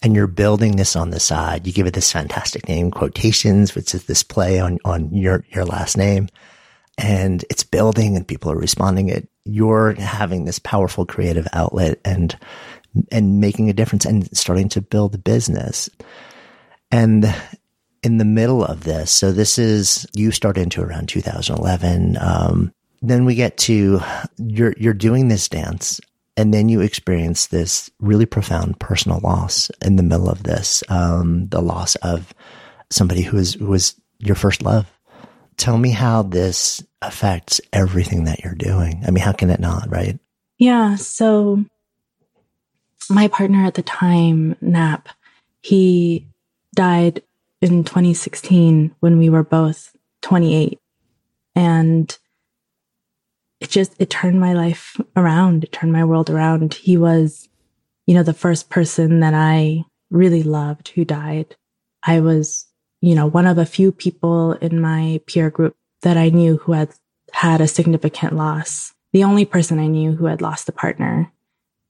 and 0.04 0.16
you're 0.16 0.28
building 0.28 0.76
this 0.76 0.98
on 0.98 1.12
the 1.12 1.20
side. 1.20 1.66
You 1.66 1.72
give 1.72 1.88
it 1.88 1.94
this 1.94 2.12
fantastic 2.12 2.68
name, 2.68 2.92
Kwohtations, 2.92 3.74
which 3.74 3.96
is 3.96 4.04
this 4.04 4.22
play 4.22 4.60
on, 4.60 4.80
on 4.84 5.14
your, 5.14 5.46
your 5.50 5.66
last 5.66 5.96
name. 5.96 6.28
And 6.98 7.46
it's 7.50 7.64
building 7.64 8.18
and 8.18 8.28
people 8.28 8.52
are 8.52 8.58
responding 8.58 9.08
it. 9.08 9.30
You're 9.46 9.94
having 9.94 10.44
this 10.44 10.60
powerful 10.60 11.06
creative 11.06 11.48
outlet 11.54 12.02
and, 12.04 12.38
and 13.14 13.40
making 13.40 13.70
a 13.70 13.74
difference 13.74 14.04
and 14.04 14.36
starting 14.38 14.68
to 14.70 14.82
build 14.82 15.16
a 15.16 15.20
business. 15.20 15.90
And 16.92 17.34
in 18.04 18.18
the 18.18 18.26
middle 18.26 18.64
of 18.64 18.84
this. 18.84 19.12
So 19.12 19.32
this 19.32 19.58
is, 19.58 20.08
you 20.14 20.32
start 20.32 20.58
into 20.58 20.82
around 20.82 21.10
2011. 21.10 22.18
Um, 22.20 22.74
then 23.02 23.26
we 23.26 23.36
get 23.36 23.58
to, 23.58 24.02
you're, 24.38 24.74
you're 24.78 24.94
doing 24.94 25.28
this 25.28 25.48
dance 25.48 26.00
and 26.38 26.54
then 26.54 26.70
you 26.70 26.80
experience 26.80 27.48
this 27.48 27.90
really 28.00 28.26
profound 28.26 28.80
personal 28.80 29.20
loss 29.20 29.70
in 29.84 29.98
the 29.98 30.04
middle 30.04 30.30
of 30.30 30.44
this. 30.44 30.84
Um, 30.88 31.48
the 31.50 31.62
loss 31.62 31.96
of 31.98 32.34
somebody 32.90 33.22
who 33.22 33.42
who 33.42 33.68
was 33.68 34.00
your 34.20 34.36
first 34.36 34.62
love. 34.62 34.90
Tell 35.58 35.78
me 35.78 35.90
how 35.92 36.24
this 36.24 36.84
affects 37.02 37.60
everything 37.74 38.24
that 38.26 38.40
you're 38.40 38.56
doing. 38.56 39.04
I 39.06 39.12
mean, 39.12 39.24
how 39.24 39.34
can 39.34 39.50
it 39.50 39.60
not, 39.60 39.90
right? 39.90 40.18
Yeah. 40.58 40.96
So 40.96 41.66
my 43.10 43.28
partner 43.28 43.66
at 43.66 43.74
the 43.74 43.84
time, 43.84 44.56
Nap, 44.62 45.10
he 45.62 46.28
died 46.76 47.22
in 47.62 47.84
2016 47.84 48.96
when 49.00 49.18
we 49.18 49.30
were 49.30 49.44
both 49.44 49.96
28 50.22 50.80
and 51.56 52.18
it 53.60 53.70
just 53.70 53.94
it 54.00 54.10
turned 54.10 54.40
my 54.40 54.54
life 54.54 54.96
around. 55.16 55.64
It 55.64 55.72
turned 55.72 55.92
my 55.92 56.06
world 56.06 56.30
around. 56.30 56.74
He 56.74 56.98
was 56.98 57.50
you 58.06 58.16
know 58.16 58.24
the 58.24 58.34
first 58.34 58.70
person 58.70 59.20
that 59.20 59.34
i 59.34 59.84
really 60.10 60.44
loved 60.44 60.90
who 60.90 61.06
died. 61.06 61.56
I 62.04 62.22
was 62.22 62.68
you 63.02 63.16
know 63.16 63.28
one 63.28 63.48
of 63.48 63.58
a 63.58 63.66
few 63.66 63.92
people 63.92 64.54
in 64.54 64.80
my 64.80 65.22
peer 65.28 65.50
group 65.50 65.76
that 66.02 66.18
i 66.18 66.30
knew 66.30 66.58
who 66.58 66.72
had 66.72 66.94
had 67.34 67.62
a 67.62 67.68
significant 67.68 68.34
loss. 68.34 68.94
The 69.12 69.24
only 69.24 69.46
person 69.46 69.80
i 69.80 69.88
knew 69.88 70.14
who 70.14 70.26
had 70.26 70.42
lost 70.42 70.70
a 70.70 70.74
partner. 70.74 71.32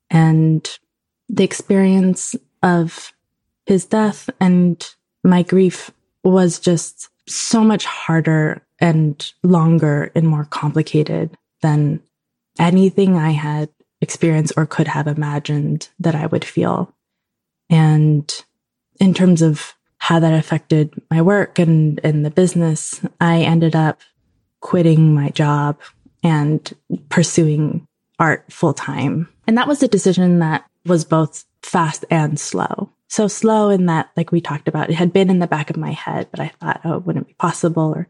And 0.10 0.68
the 1.28 1.44
experience 1.44 2.36
of 2.64 3.14
his 3.68 3.86
death 3.86 4.30
and 4.40 4.84
my 5.24 5.44
grief 5.44 5.92
was 6.24 6.60
just 6.60 7.10
so 7.28 7.64
much 7.64 7.86
harder 7.86 8.66
and 8.80 9.32
longer 9.44 10.12
and 10.16 10.28
more 10.28 10.46
complicated 10.46 11.36
than 11.62 12.02
anything 12.58 13.18
I 13.18 13.32
had 13.32 13.70
experienced 14.02 14.54
or 14.58 14.66
could 14.66 14.88
have 14.88 15.08
imagined 15.08 15.90
that 16.00 16.16
I 16.16 16.26
would 16.28 16.46
feel. 16.46 16.94
And 17.70 18.44
in 19.00 19.14
terms 19.14 19.42
of 19.42 19.74
how 19.98 20.20
that 20.20 20.34
affected 20.34 20.94
my 21.12 21.22
work 21.22 21.60
and, 21.60 22.00
and 22.04 22.26
the 22.26 22.32
business, 22.32 23.02
I 23.20 23.42
ended 23.42 23.76
up 23.76 24.00
quitting 24.62 25.14
my 25.14 25.30
job 25.30 25.78
and 26.24 26.74
pursuing 27.10 27.86
art 28.18 28.46
full 28.52 28.74
time. 28.74 29.30
And 29.48 29.58
that 29.58 29.68
was 29.68 29.84
a 29.84 29.88
decision 29.88 30.40
that 30.40 30.66
was 30.86 31.06
both 31.06 31.46
fast 31.64 32.06
and 32.10 32.40
slow 32.40 32.92
so 33.10 33.28
slow 33.28 33.70
in 33.70 33.88
that, 33.88 34.12
like 34.16 34.32
we 34.32 34.40
talked 34.40 34.68
about, 34.68 34.90
it 34.90 34.96
had 34.96 35.12
been 35.12 35.32
in 35.32 35.40
the 35.40 35.48
back 35.48 35.72
of 35.72 35.78
my 35.78 35.92
head, 35.92 36.28
but 36.30 36.40
I 36.40 36.50
thought, 36.60 36.82
oh, 36.86 36.98
it 36.98 37.06
wouldn't 37.06 37.28
be 37.28 37.34
possible. 37.34 37.92
Or, 37.96 38.08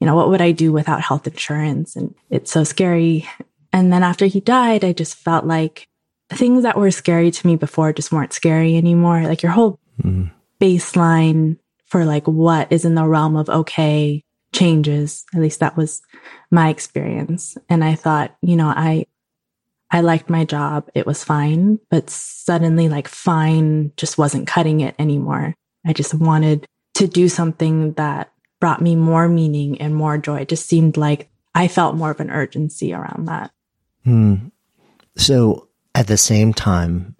you 0.00 0.06
know, 0.06 0.14
what 0.14 0.30
would 0.30 0.40
I 0.40 0.52
do 0.52 0.72
without 0.72 1.00
health 1.00 1.26
insurance? 1.26 1.96
And 1.96 2.14
it's 2.30 2.52
so 2.52 2.62
scary. 2.62 3.28
And 3.72 3.92
then 3.92 4.04
after 4.04 4.26
he 4.26 4.40
died, 4.40 4.84
I 4.84 4.92
just 4.92 5.16
felt 5.16 5.44
like 5.44 5.88
things 6.30 6.62
that 6.62 6.78
were 6.78 6.92
scary 6.92 7.32
to 7.32 7.46
me 7.46 7.56
before 7.56 7.92
just 7.92 8.12
weren't 8.12 8.32
scary 8.32 8.76
anymore. 8.76 9.22
Like 9.22 9.42
your 9.42 9.52
whole 9.52 9.80
mm. 10.00 10.30
baseline 10.60 11.58
for 11.86 12.04
like 12.04 12.26
what 12.26 12.70
is 12.70 12.84
in 12.84 12.94
the 12.94 13.04
realm 13.04 13.36
of 13.36 13.48
okay 13.48 14.22
changes. 14.52 15.24
At 15.34 15.40
least 15.40 15.58
that 15.58 15.76
was 15.76 16.02
my 16.52 16.68
experience. 16.68 17.58
And 17.68 17.82
I 17.82 17.96
thought, 17.96 18.36
you 18.42 18.54
know, 18.54 18.68
I, 18.68 19.06
I 19.90 20.00
liked 20.00 20.28
my 20.28 20.44
job. 20.44 20.88
It 20.94 21.06
was 21.06 21.24
fine, 21.24 21.78
but 21.90 22.10
suddenly 22.10 22.88
like 22.88 23.08
fine 23.08 23.92
just 23.96 24.18
wasn't 24.18 24.48
cutting 24.48 24.80
it 24.80 24.94
anymore. 24.98 25.54
I 25.86 25.92
just 25.92 26.14
wanted 26.14 26.66
to 26.94 27.06
do 27.06 27.28
something 27.28 27.92
that 27.92 28.32
brought 28.60 28.82
me 28.82 28.96
more 28.96 29.28
meaning 29.28 29.80
and 29.80 29.94
more 29.94 30.18
joy. 30.18 30.40
It 30.40 30.48
just 30.48 30.66
seemed 30.66 30.96
like 30.96 31.28
I 31.54 31.68
felt 31.68 31.94
more 31.94 32.10
of 32.10 32.20
an 32.20 32.30
urgency 32.30 32.92
around 32.92 33.26
that. 33.26 33.50
Hmm. 34.04 34.48
So 35.16 35.68
at 35.94 36.06
the 36.06 36.16
same 36.16 36.52
time, 36.52 37.16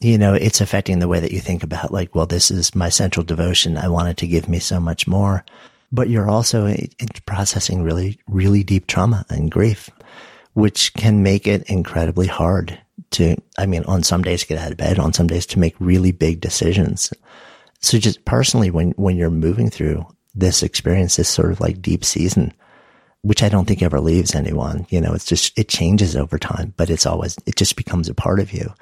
you 0.00 0.18
know, 0.18 0.34
it's 0.34 0.60
affecting 0.60 0.98
the 0.98 1.08
way 1.08 1.20
that 1.20 1.32
you 1.32 1.40
think 1.40 1.62
about 1.62 1.92
like, 1.92 2.14
well, 2.14 2.26
this 2.26 2.50
is 2.50 2.74
my 2.74 2.90
central 2.90 3.24
devotion. 3.24 3.76
I 3.76 3.88
want 3.88 4.08
it 4.08 4.16
to 4.18 4.26
give 4.26 4.48
me 4.48 4.58
so 4.58 4.78
much 4.78 5.06
more. 5.06 5.44
But 5.90 6.08
you're 6.08 6.28
also 6.28 6.74
processing 7.24 7.82
really, 7.82 8.18
really 8.26 8.64
deep 8.64 8.86
trauma 8.86 9.24
and 9.30 9.50
grief 9.50 9.90
which 10.54 10.94
can 10.94 11.22
make 11.22 11.46
it 11.46 11.62
incredibly 11.64 12.26
hard 12.26 12.78
to, 13.10 13.36
I 13.58 13.66
mean, 13.66 13.84
on 13.84 14.02
some 14.02 14.22
days 14.22 14.40
to 14.42 14.46
get 14.46 14.58
out 14.58 14.72
of 14.72 14.76
bed, 14.76 14.98
on 14.98 15.12
some 15.12 15.26
days 15.26 15.46
to 15.46 15.58
make 15.58 15.74
really 15.78 16.12
big 16.12 16.40
decisions. 16.40 17.12
So 17.80 17.98
just 17.98 18.24
personally, 18.24 18.70
when, 18.70 18.92
when 18.92 19.16
you're 19.16 19.30
moving 19.30 19.70
through 19.70 20.06
this 20.34 20.62
experience, 20.62 21.16
this 21.16 21.28
sort 21.28 21.52
of 21.52 21.60
like 21.60 21.82
deep 21.82 22.04
season, 22.04 22.52
which 23.22 23.42
I 23.42 23.48
don't 23.48 23.66
think 23.66 23.82
ever 23.82 24.00
leaves 24.00 24.34
anyone, 24.34 24.86
you 24.90 25.00
know, 25.00 25.12
it's 25.12 25.24
just, 25.24 25.56
it 25.58 25.68
changes 25.68 26.16
over 26.16 26.38
time, 26.38 26.74
but 26.76 26.90
it's 26.90 27.06
always, 27.06 27.36
it 27.46 27.56
just 27.56 27.76
becomes 27.76 28.08
a 28.08 28.14
part 28.14 28.40
of 28.40 28.52
you. 28.52 28.72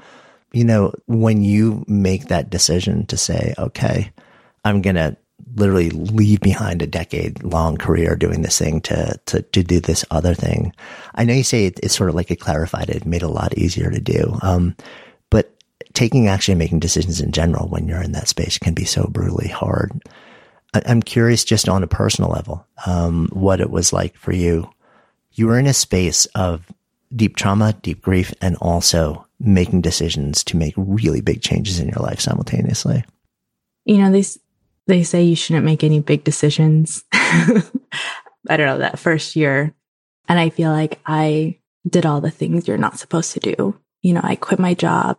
You 0.52 0.64
know, 0.64 0.92
when 1.06 1.42
you 1.42 1.84
make 1.88 2.26
that 2.26 2.50
decision 2.50 3.06
to 3.06 3.16
say, 3.16 3.54
okay, 3.58 4.12
I'm 4.64 4.82
going 4.82 4.96
to 4.96 5.16
literally 5.54 5.90
leave 5.90 6.40
behind 6.40 6.82
a 6.82 6.86
decade 6.86 7.42
long 7.42 7.76
career 7.76 8.16
doing 8.16 8.42
this 8.42 8.58
thing 8.58 8.80
to, 8.82 9.18
to, 9.26 9.42
to 9.42 9.62
do 9.62 9.80
this 9.80 10.04
other 10.10 10.34
thing. 10.34 10.72
I 11.14 11.24
know 11.24 11.34
you 11.34 11.44
say 11.44 11.66
it, 11.66 11.80
it's 11.82 11.94
sort 11.94 12.08
of 12.08 12.14
like 12.14 12.30
it 12.30 12.40
clarified 12.40 12.88
it, 12.88 13.06
made 13.06 13.22
it 13.22 13.26
a 13.26 13.28
lot 13.28 13.56
easier 13.58 13.90
to 13.90 14.00
do. 14.00 14.38
Um, 14.42 14.76
but 15.30 15.54
taking 15.92 16.28
action 16.28 16.52
and 16.52 16.58
making 16.58 16.80
decisions 16.80 17.20
in 17.20 17.32
general 17.32 17.68
when 17.68 17.86
you're 17.86 18.02
in 18.02 18.12
that 18.12 18.28
space 18.28 18.58
can 18.58 18.74
be 18.74 18.84
so 18.84 19.08
brutally 19.10 19.48
hard. 19.48 19.92
I, 20.74 20.82
am 20.86 21.02
curious 21.02 21.44
just 21.44 21.68
on 21.68 21.82
a 21.82 21.88
personal 21.88 22.30
level, 22.30 22.66
um, 22.86 23.28
what 23.32 23.60
it 23.60 23.70
was 23.70 23.92
like 23.92 24.16
for 24.16 24.32
you. 24.32 24.70
You 25.32 25.46
were 25.46 25.58
in 25.58 25.66
a 25.66 25.74
space 25.74 26.26
of 26.34 26.70
deep 27.14 27.36
trauma, 27.36 27.74
deep 27.82 28.02
grief, 28.02 28.32
and 28.40 28.56
also 28.56 29.26
making 29.38 29.82
decisions 29.82 30.44
to 30.44 30.56
make 30.56 30.74
really 30.76 31.20
big 31.20 31.42
changes 31.42 31.78
in 31.78 31.88
your 31.88 32.00
life 32.00 32.20
simultaneously. 32.20 33.04
You 33.84 33.98
know, 33.98 34.12
these 34.12 34.38
they 34.86 35.02
say 35.02 35.22
you 35.22 35.36
shouldn't 35.36 35.64
make 35.64 35.84
any 35.84 36.00
big 36.00 36.24
decisions. 36.24 37.04
I 37.12 38.56
don't 38.56 38.66
know, 38.66 38.78
that 38.78 38.98
first 38.98 39.36
year. 39.36 39.74
And 40.28 40.38
I 40.38 40.50
feel 40.50 40.70
like 40.70 41.00
I 41.06 41.58
did 41.88 42.06
all 42.06 42.20
the 42.20 42.30
things 42.30 42.66
you're 42.66 42.78
not 42.78 42.98
supposed 42.98 43.32
to 43.32 43.40
do. 43.40 43.78
You 44.02 44.14
know, 44.14 44.20
I 44.22 44.36
quit 44.36 44.58
my 44.58 44.74
job. 44.74 45.18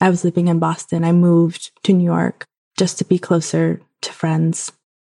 I 0.00 0.10
was 0.10 0.24
living 0.24 0.48
in 0.48 0.58
Boston. 0.58 1.04
I 1.04 1.12
moved 1.12 1.72
to 1.84 1.92
New 1.92 2.04
York 2.04 2.46
just 2.76 2.98
to 2.98 3.04
be 3.04 3.18
closer 3.18 3.80
to 4.02 4.12
friends. 4.12 4.72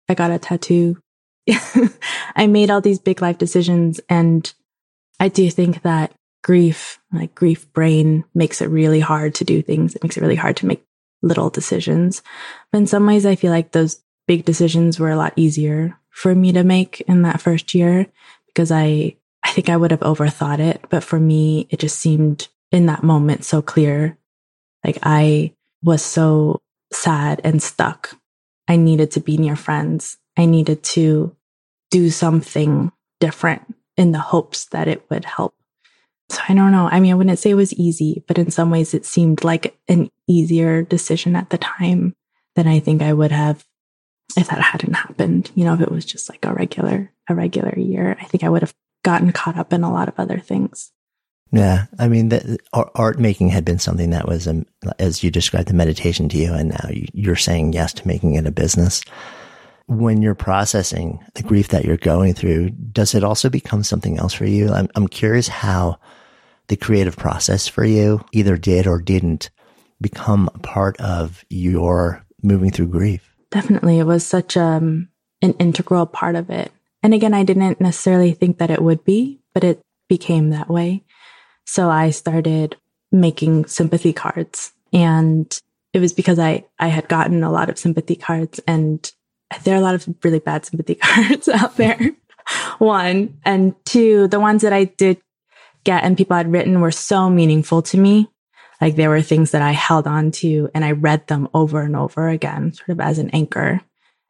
I 0.10 0.14
got 0.14 0.32
a 0.32 0.40
tattoo. 0.40 1.00
I 2.36 2.48
made 2.48 2.70
all 2.70 2.82
these 2.82 3.00
big 3.00 3.22
life 3.22 3.38
decisions. 3.38 4.00
And 4.10 4.52
I 5.20 5.30
do 5.30 5.50
think 5.50 5.82
that 5.84 6.14
grief, 6.44 7.00
like 7.12 7.36
grief 7.36 7.72
brain, 7.74 8.26
makes 8.34 8.62
it 8.62 8.68
really 8.68 9.00
hard 9.00 9.36
to 9.36 9.46
do 9.46 9.62
things. 9.62 9.96
It 9.96 10.04
makes 10.04 10.18
it 10.18 10.22
really 10.22 10.36
hard 10.36 10.58
to 10.58 10.66
make 10.66 10.84
little 11.24 11.49
decisions. 11.49 12.21
But 12.71 12.80
in 12.80 12.88
some 12.88 13.07
ways, 13.07 13.26
I 13.26 13.36
feel 13.36 13.51
like 13.51 13.71
those 13.71 14.03
big 14.28 14.45
decisions 14.45 14.99
were 14.99 15.09
a 15.09 15.17
lot 15.17 15.34
easier 15.36 15.97
for 16.11 16.36
me 16.36 16.51
to 16.51 16.63
make 16.63 17.01
in 17.01 17.24
that 17.24 17.41
first 17.41 17.74
year 17.74 18.07
because 18.47 18.71
I, 18.71 19.15
I 19.43 19.51
think 19.51 19.69
I 19.69 19.78
would 19.78 19.91
have 19.91 20.01
overthought 20.01 20.59
it. 20.59 20.86
But 20.89 21.03
for 21.03 21.19
me, 21.19 21.67
it 21.71 21.80
just 21.80 21.97
seemed 21.97 22.47
in 22.71 22.86
that 22.86 23.03
moment 23.03 23.45
so 23.45 23.61
clear. 23.61 24.17
Like 24.84 24.99
I 25.01 25.53
was 25.82 26.03
so 26.03 26.61
sad 26.91 27.41
and 27.43 27.61
stuck. 27.61 28.17
I 28.67 28.76
needed 28.76 29.11
to 29.11 29.19
be 29.19 29.38
near 29.38 29.55
friends. 29.55 30.17
I 30.38 30.45
needed 30.45 30.84
to 30.84 31.36
do 31.91 32.09
something 32.09 32.91
different 33.19 33.76
in 33.97 34.11
the 34.11 34.19
hopes 34.19 34.65
that 34.65 34.88
it 34.88 35.09
would 35.09 35.26
help. 35.26 35.55
So 36.30 36.41
I 36.47 36.53
don't 36.53 36.71
know. 36.71 36.89
I 36.91 36.99
mean, 36.99 37.11
I 37.11 37.15
wouldn't 37.15 37.39
say 37.39 37.51
it 37.51 37.55
was 37.55 37.74
easy, 37.74 38.24
but 38.28 38.38
in 38.38 38.49
some 38.51 38.69
ways 38.71 38.93
it 38.93 39.05
seemed 39.05 39.43
like 39.43 39.78
an 39.88 40.09
easier 40.28 40.82
decision 40.82 41.36
at 41.36 41.49
the 41.49 41.57
time 41.57 42.13
than 42.55 42.67
I 42.67 42.80
think 42.80 43.01
I 43.01 43.13
would 43.13 43.32
have 43.32 43.65
if 44.38 44.47
that 44.47 44.61
hadn't 44.61 44.93
happened. 44.93 45.51
You 45.55 45.65
know, 45.65 45.74
if 45.74 45.82
it 45.82 45.91
was 45.91 46.05
just 46.05 46.30
like 46.30 46.45
a 46.45 46.53
regular, 46.53 47.11
a 47.30 47.36
regular 47.36 47.78
year, 47.78 48.17
I 48.19 48.26
think 48.26 48.43
I 48.43 48.49
would 48.49 48.61
have 48.61 48.74
gotten 49.03 49.32
caught 49.32 49.57
up 49.57 49.74
in 49.74 49.84
a 49.84 49.91
lot 49.91 50.07
of 50.07 50.15
other 50.17 50.39
things. 50.39 50.91
Yeah, 51.51 51.86
I 51.99 52.07
mean, 52.07 52.30
the, 52.30 52.57
art 52.74 53.19
making 53.19 53.49
had 53.49 53.63
been 53.63 53.78
something 53.78 54.09
that 54.09 54.28
was, 54.28 54.47
um, 54.47 54.65
as 54.97 55.24
you 55.24 55.30
described, 55.30 55.67
the 55.67 55.76
meditation 55.76 56.28
to 56.30 56.38
you, 56.38 56.51
and 56.51 56.69
now 56.69 56.89
you're 56.91 57.36
saying 57.36 57.74
yes 57.74 57.93
to 57.93 58.07
making 58.07 58.34
it 58.34 58.47
a 58.47 58.51
business. 58.51 59.03
When 59.86 60.24
you're 60.24 60.34
processing 60.34 61.24
the 61.36 61.43
grief 61.43 61.67
that 61.67 61.86
you're 61.86 61.97
going 61.97 62.34
through, 62.34 62.71
does 62.71 63.13
it 63.13 63.24
also 63.24 63.49
become 63.49 63.84
something 63.84 64.17
else 64.17 64.34
for 64.34 64.45
you? 64.45 64.71
I'm, 64.71 64.89
I'm 64.95 65.07
curious 65.07 65.47
how 65.47 65.99
the 66.74 66.86
creative 66.86 67.15
process 67.15 67.67
for 67.67 67.86
you 67.86 68.26
either 68.32 68.57
did 68.57 68.88
or 68.88 68.99
didn't 68.99 69.51
become 70.01 70.49
a 70.55 70.57
part 70.57 70.99
of 70.99 71.45
your 71.47 72.26
moving 72.41 72.71
through 72.71 72.88
grief. 72.88 73.32
Definitely, 73.51 73.99
it 73.99 74.05
was 74.05 74.26
such 74.26 74.57
um, 74.57 75.09
an 75.43 75.53
integral 75.59 76.07
part 76.07 76.36
of 76.36 76.49
it. 76.49 76.71
And 77.03 77.13
again, 77.13 77.36
I 77.36 77.43
didn't 77.43 77.80
necessarily 77.80 78.32
think 78.32 78.57
that 78.57 78.71
it 78.71 78.82
would 78.82 79.03
be, 79.03 79.39
but 79.53 79.63
it 79.63 79.82
became 80.09 80.49
that 80.49 80.67
way. 80.67 81.03
So 81.67 81.91
I 81.91 82.09
started 82.09 82.76
making 83.11 83.65
sympathy 83.65 84.11
cards 84.11 84.74
and 84.91 85.55
it 85.93 85.99
was 85.99 86.11
because 86.11 86.39
I, 86.39 86.65
I 86.80 86.88
had 86.88 87.07
gotten 87.07 87.43
a 87.43 87.51
lot 87.51 87.69
of 87.69 87.78
sympathy 87.78 88.15
cards 88.15 88.59
and 88.67 89.11
there 89.63 89.76
are 89.76 89.80
a 89.80 89.82
lot 89.82 89.93
of 89.93 90.09
really 90.24 90.39
bad 90.39 90.65
sympathy 90.65 90.95
cards 91.01 91.47
out 91.47 91.78
there. 91.78 91.99
One 92.80 93.38
and 93.45 93.76
two, 93.86 94.28
the 94.28 94.39
ones 94.39 94.63
that 94.63 94.74
I 94.74 94.86
did 94.86 95.21
get 95.84 96.04
and 96.04 96.18
people 96.18 96.36
had 96.36 96.52
written 96.52 96.82
were 96.82 96.92
so 96.92 97.30
meaningful 97.30 97.82
to 97.84 97.98
me. 97.98 98.30
Like 98.82 98.96
there 98.96 99.10
were 99.10 99.22
things 99.22 99.52
that 99.52 99.62
I 99.62 99.72
held 99.72 100.08
on 100.08 100.32
to 100.32 100.70
and 100.74 100.84
I 100.84 100.92
read 100.92 101.28
them 101.28 101.48
over 101.54 101.82
and 101.82 101.96
over 101.96 102.28
again, 102.28 102.74
sort 102.74 102.90
of 102.90 103.00
as 103.00 103.18
an 103.20 103.30
anchor. 103.30 103.82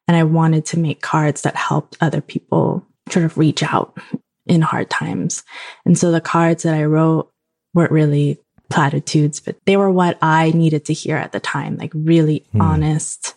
And 0.07 0.17
I 0.17 0.23
wanted 0.23 0.65
to 0.67 0.79
make 0.79 1.01
cards 1.01 1.41
that 1.41 1.55
helped 1.55 1.97
other 2.01 2.21
people 2.21 2.85
sort 3.09 3.25
of 3.25 3.37
reach 3.37 3.63
out 3.63 3.97
in 4.45 4.61
hard 4.61 4.89
times. 4.89 5.43
And 5.85 5.97
so 5.97 6.11
the 6.11 6.21
cards 6.21 6.63
that 6.63 6.75
I 6.75 6.83
wrote 6.83 7.31
weren't 7.73 7.91
really 7.91 8.39
platitudes, 8.69 9.39
but 9.39 9.55
they 9.65 9.77
were 9.77 9.91
what 9.91 10.17
I 10.21 10.51
needed 10.51 10.85
to 10.85 10.93
hear 10.93 11.17
at 11.17 11.31
the 11.31 11.39
time, 11.39 11.77
like 11.77 11.91
really 11.93 12.45
mm. 12.53 12.61
honest, 12.61 13.35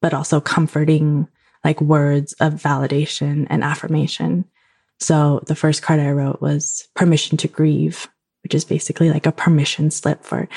but 0.00 0.14
also 0.14 0.40
comforting, 0.40 1.28
like 1.64 1.80
words 1.80 2.32
of 2.34 2.54
validation 2.54 3.46
and 3.50 3.64
affirmation. 3.64 4.44
So 5.00 5.42
the 5.46 5.54
first 5.54 5.82
card 5.82 6.00
I 6.00 6.10
wrote 6.10 6.40
was 6.40 6.88
permission 6.94 7.36
to 7.38 7.48
grieve, 7.48 8.08
which 8.42 8.54
is 8.54 8.64
basically 8.64 9.10
like 9.10 9.26
a 9.26 9.32
permission 9.32 9.90
slip 9.90 10.24
for 10.24 10.48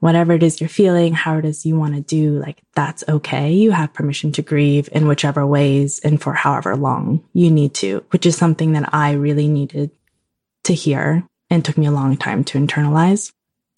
whatever 0.00 0.32
it 0.32 0.42
is 0.42 0.60
you're 0.60 0.68
feeling, 0.68 1.12
how 1.12 1.38
it 1.38 1.44
is 1.44 1.66
you 1.66 1.76
want 1.76 1.94
to 1.94 2.00
do, 2.00 2.38
like 2.38 2.62
that's 2.74 3.02
okay. 3.08 3.52
You 3.52 3.72
have 3.72 3.92
permission 3.92 4.30
to 4.32 4.42
grieve 4.42 4.88
in 4.92 5.08
whichever 5.08 5.46
ways 5.46 5.98
and 6.00 6.20
for 6.20 6.34
however 6.34 6.76
long 6.76 7.24
you 7.32 7.50
need 7.50 7.74
to, 7.74 8.04
which 8.10 8.26
is 8.26 8.36
something 8.36 8.72
that 8.72 8.94
I 8.94 9.12
really 9.12 9.48
needed 9.48 9.90
to 10.64 10.74
hear 10.74 11.24
and 11.50 11.64
took 11.64 11.78
me 11.78 11.86
a 11.86 11.92
long 11.92 12.16
time 12.16 12.44
to 12.44 12.58
internalize. 12.58 13.32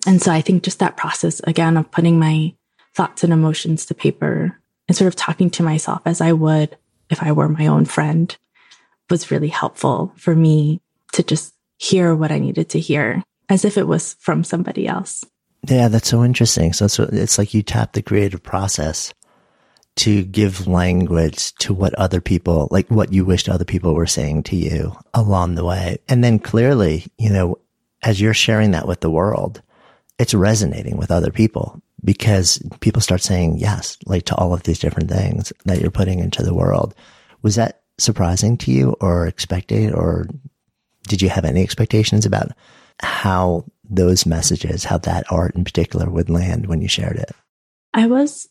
And 0.06 0.20
so 0.20 0.32
I 0.32 0.40
think 0.40 0.62
just 0.62 0.78
that 0.80 0.96
process 0.96 1.40
again 1.40 1.76
of 1.76 1.90
putting 1.90 2.18
my 2.18 2.54
thoughts 2.94 3.22
and 3.22 3.32
emotions 3.32 3.86
to 3.86 3.94
paper 3.94 4.58
and 4.88 4.96
sort 4.96 5.08
of 5.08 5.16
talking 5.16 5.50
to 5.50 5.62
myself 5.62 6.02
as 6.04 6.20
I 6.20 6.32
would 6.32 6.76
if 7.08 7.22
I 7.22 7.32
were 7.32 7.48
my 7.48 7.66
own 7.66 7.84
friend 7.84 8.36
was 9.11 9.30
really 9.30 9.48
helpful 9.48 10.12
for 10.16 10.34
me 10.34 10.80
to 11.12 11.22
just 11.22 11.54
hear 11.78 12.14
what 12.14 12.30
I 12.30 12.38
needed 12.38 12.68
to 12.70 12.80
hear 12.80 13.22
as 13.48 13.64
if 13.64 13.76
it 13.76 13.86
was 13.86 14.14
from 14.20 14.44
somebody 14.44 14.86
else. 14.86 15.24
Yeah, 15.68 15.88
that's 15.88 16.08
so 16.08 16.24
interesting. 16.24 16.72
So 16.72 16.86
it's, 16.86 16.98
it's 16.98 17.38
like 17.38 17.52
you 17.52 17.62
tap 17.62 17.92
the 17.92 18.02
creative 18.02 18.42
process 18.42 19.12
to 19.96 20.22
give 20.24 20.66
language 20.66 21.52
to 21.56 21.74
what 21.74 21.94
other 21.94 22.20
people, 22.20 22.68
like 22.70 22.90
what 22.90 23.12
you 23.12 23.24
wished 23.24 23.48
other 23.48 23.64
people 23.64 23.94
were 23.94 24.06
saying 24.06 24.44
to 24.44 24.56
you 24.56 24.96
along 25.12 25.56
the 25.56 25.64
way. 25.64 25.98
And 26.08 26.24
then 26.24 26.38
clearly, 26.38 27.06
you 27.18 27.30
know, 27.30 27.58
as 28.02 28.20
you're 28.20 28.32
sharing 28.32 28.70
that 28.70 28.88
with 28.88 29.00
the 29.00 29.11
world, 29.11 29.61
it's 30.18 30.32
resonating 30.32 30.96
with 30.96 31.11
other 31.11 31.30
people 31.30 31.82
because 32.02 32.62
people 32.80 33.02
start 33.02 33.20
saying 33.20 33.58
yes, 33.58 33.98
like 34.06 34.24
to 34.26 34.34
all 34.36 34.54
of 34.54 34.62
these 34.62 34.78
different 34.78 35.11
things 35.11 35.52
that 35.64 35.80
you're 35.80 35.90
putting 35.90 36.18
into 36.18 36.42
the 36.42 36.54
world. 36.54 36.94
Was 37.42 37.56
that 37.56 37.80
surprising 38.01 38.57
to 38.59 38.70
you 38.70 38.96
or 39.01 39.26
expected 39.26 39.92
or 39.92 40.26
did 41.09 41.22
you 41.22 41.28
have 41.28 41.44
any 41.44 41.62
expectations 41.62 42.24
about 42.26 42.53
how 43.03 43.64
those 43.88 44.26
messages, 44.26 44.84
how 44.84 44.98
that 44.98 45.24
art 45.30 45.55
in 45.55 45.64
particular 45.64 46.09
would 46.09 46.30
land 46.30 46.66
when 46.66 46.80
you 46.80 46.88
shared 46.88 47.16
it? 47.16 47.30
I 47.94 48.07
was 48.07 48.48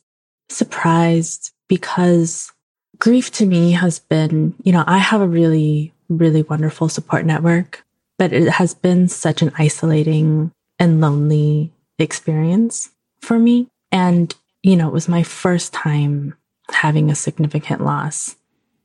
surprised 0.50 1.52
because 1.68 2.52
grief 2.98 3.32
to 3.32 3.46
me 3.46 3.72
has 3.72 4.00
been, 4.00 4.56
you 4.64 4.72
know, 4.72 4.84
I 4.86 4.98
have 4.98 5.22
a 5.22 5.28
really, 5.28 5.94
really 6.10 6.42
wonderful 6.42 6.90
support 6.90 7.26
network, 7.26 7.86
but 8.18 8.34
it 8.34 8.50
has 8.50 8.74
been 8.74 9.08
such 9.08 9.42
an 9.42 9.52
isolating 9.58 10.52
and 10.78 11.00
lonely 11.00 11.72
experience 11.98 12.90
for 13.22 13.40
me. 13.40 13.68
And, 13.92 14.34
you 14.64 14.76
know, 14.76 14.88
it 14.88 14.94
was 14.94 15.08
my 15.08 15.24
first 15.24 15.74
time 15.74 16.36
having 16.72 17.10
a 17.10 17.16
significant 17.16 17.82
loss. 17.82 18.36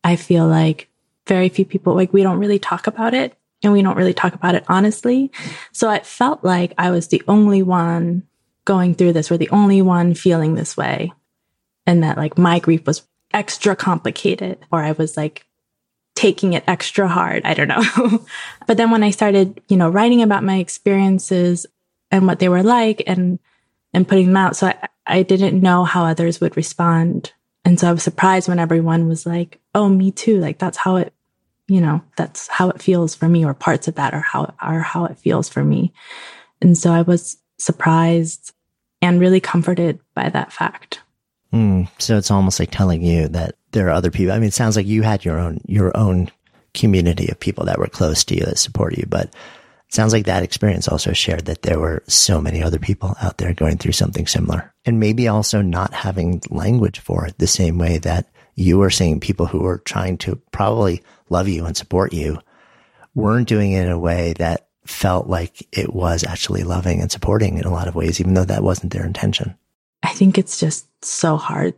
I 0.05 0.17
feel 0.17 0.47
like 0.47 0.89
very 1.27 1.49
few 1.49 1.65
people, 1.65 1.95
like, 1.95 2.13
we 2.13 2.23
don't 2.23 2.39
really 2.39 2.59
talk 2.59 2.87
about 2.87 3.15
it 3.15 3.37
and 3.65 3.73
we 3.73 3.83
don't 3.83 3.97
really 3.97 4.15
talk 4.15 4.35
about 4.35 4.55
it 4.55 4.65
honestly. 4.69 5.33
So 5.73 5.91
it 5.91 6.07
felt 6.07 6.45
like 6.45 6.75
I 6.79 6.91
was 6.91 7.09
the 7.09 7.23
only 7.27 7.63
one 7.63 8.25
going 8.65 8.95
through 8.95 9.15
this 9.15 9.31
or 9.31 9.39
the 9.39 9.51
only 9.51 9.83
one 9.83 10.15
feeling 10.15 10.55
this 10.55 10.77
way. 10.77 11.13
And 11.87 12.03
that 12.03 12.17
like 12.17 12.39
my 12.39 12.59
grief 12.59 12.87
was 12.87 13.03
extra 13.33 13.77
complicated 13.77 14.59
or 14.71 14.83
I 14.83 14.93
was 14.93 15.17
like 15.17 15.47
taking 16.15 16.53
it 16.53 16.65
extra 16.67 17.09
hard. 17.09 17.45
I 17.45 17.55
don't 17.55 17.69
know. 17.69 18.25
but 18.67 18.77
then 18.77 18.91
when 18.91 19.03
I 19.03 19.11
started, 19.11 19.61
you 19.69 19.77
know, 19.77 19.89
writing 19.89 20.23
about 20.23 20.45
my 20.45 20.59
experiences 20.59 21.67
and 22.11 22.27
what 22.27 22.39
they 22.39 22.49
were 22.49 22.63
like 22.63 23.03
and, 23.07 23.39
and 23.93 24.09
putting 24.09 24.29
them 24.29 24.37
out. 24.37 24.57
So 24.57 24.69
I, 24.69 24.89
I 25.07 25.23
didn't 25.23 25.61
know 25.61 25.85
how 25.85 26.05
others 26.05 26.41
would 26.41 26.57
respond. 26.57 27.33
And 27.65 27.81
so 27.81 27.89
I 27.89 27.93
was 27.93 28.03
surprised 28.03 28.49
when 28.49 28.59
everyone 28.59 29.09
was 29.09 29.27
like, 29.27 29.61
Oh, 29.75 29.89
me 29.89 30.11
too. 30.13 30.39
Like 30.39 30.59
that's 30.59 30.79
how 30.79 30.97
it 30.97 31.13
you 31.67 31.81
know, 31.81 32.03
that's 32.17 32.47
how 32.49 32.69
it 32.69 32.83
feels 32.83 33.15
for 33.15 33.29
me, 33.29 33.45
or 33.45 33.55
parts 33.55 33.89
of 33.89 33.95
that 33.95 34.13
are 34.13 34.21
how 34.21 34.53
are 34.61 34.81
how 34.81 35.07
it 35.07 35.19
feels 35.19 35.49
for 35.49 35.65
me. 35.65 35.93
And 36.61 36.77
so 36.77 36.93
I 36.93 37.03
was 37.03 37.39
surprised 37.59 38.53
and 39.01 39.21
really 39.21 39.41
comforted 39.41 40.01
by 40.15 40.29
that 40.29 40.53
fact. 40.53 41.01
Mm, 41.53 41.89
so 41.99 42.19
it's 42.19 42.31
almost 42.31 42.59
like 42.59 42.71
telling 42.71 43.03
you 43.03 43.29
that 43.29 43.55
there 43.73 43.87
are 43.87 43.93
other 43.93 44.11
people. 44.11 44.33
I 44.33 44.39
mean, 44.39 44.49
it 44.49 44.55
sounds 44.55 44.77
like 44.77 44.87
you 44.87 45.03
had 45.03 45.25
your 45.25 45.39
own 45.39 45.61
your 45.67 45.97
own 45.97 46.31
community 46.75 47.29
of 47.29 47.39
people 47.39 47.65
that 47.67 47.79
were 47.79 47.87
close 47.87 48.25
to 48.25 48.35
you 48.35 48.45
that 48.45 48.59
support 48.59 48.99
you, 48.99 49.07
but 49.09 49.33
sounds 49.95 50.13
like 50.13 50.27
that 50.27 50.43
experience 50.43 50.89
also 50.89 51.13
shared 51.13 51.47
that 51.47 51.63
there 51.63 51.79
were 51.79 52.03
so 52.07 52.41
many 52.41 52.63
other 52.63 52.79
people 52.79 53.17
out 53.23 53.39
there 53.39 53.55
going 53.55 53.79
through 53.79 53.93
something 53.93 54.27
similar, 54.27 54.75
and 54.85 55.01
maybe 55.01 55.29
also 55.29 55.63
not 55.63 55.95
having 55.95 56.43
language 56.51 56.99
for 56.99 57.27
it 57.27 57.39
the 57.39 57.47
same 57.47 57.79
way 57.79 57.99
that 57.99 58.27
you 58.57 58.79
were 58.79 58.91
seeing 58.91 59.21
people 59.21 59.47
who 59.47 59.61
were 59.61 59.79
trying 59.79 60.19
to 60.19 60.37
probably 60.53 61.03
love 61.29 61.49
you 61.49 61.65
and 61.65 61.77
support 61.77 62.13
you 62.13 62.39
weren't 63.15 63.49
doing 63.49 63.73
it 63.73 63.87
in 63.87 63.91
a 63.91 63.99
way 63.99 64.35
that 64.35 64.69
felt 64.87 65.29
like 65.29 65.67
it 65.73 65.95
was 65.95 66.25
actually 66.25 66.63
loving 66.63 67.01
and 67.01 67.11
supporting 67.11 67.59
in 67.59 67.65
a 67.65 67.73
lot 67.73 67.89
of 67.89 67.95
ways, 67.95 68.21
even 68.21 68.35
though 68.35 68.45
that 68.45 68.63
wasn't 68.63 68.93
their 68.93 69.07
intention. 69.07 69.57
I 70.03 70.09
think 70.11 70.37
it's 70.37 70.61
just 70.61 70.87
so 71.05 71.37
hard 71.37 71.75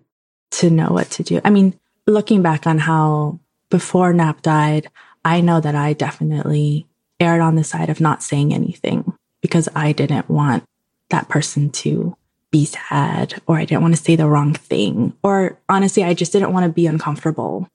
to 0.53 0.71
know 0.71 0.89
what 0.89 1.11
to 1.12 1.23
do. 1.23 1.41
I 1.45 1.51
mean, 1.51 1.79
looking 2.07 2.43
back 2.43 2.67
on 2.67 2.79
how 2.79 3.41
before 3.71 4.12
Nap 4.12 4.43
died, 4.43 4.89
I 5.25 5.41
know 5.41 5.61
that 5.61 5.75
I 5.75 5.93
definitely 5.93 6.87
erred 7.21 7.41
on 7.41 7.57
the 7.57 7.64
side 7.64 7.91
of 7.91 8.01
not 8.01 8.23
saying 8.23 8.53
anything 8.53 9.12
because 9.41 9.69
I 9.75 9.93
didn't 9.93 10.29
want 10.29 10.64
that 11.11 11.29
person 11.29 11.71
to 11.71 12.17
be 12.51 12.64
sad 12.64 13.41
or 13.47 13.57
I 13.57 13.64
didn't 13.64 13.83
want 13.83 13.97
to 13.97 14.03
say 14.03 14.17
the 14.17 14.29
wrong 14.29 14.55
thing. 14.55 15.14
Or 15.23 15.59
honestly, 15.69 16.05
I 16.05 16.14
just 16.14 16.33
didn't 16.33 16.53
want 16.53 16.64
to 16.64 16.73
be 16.73 16.87
uncomfortable. 16.87 17.69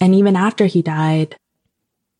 And 0.00 0.14
even 0.14 0.36
after 0.36 0.66
he 0.66 0.82
died, 0.82 1.36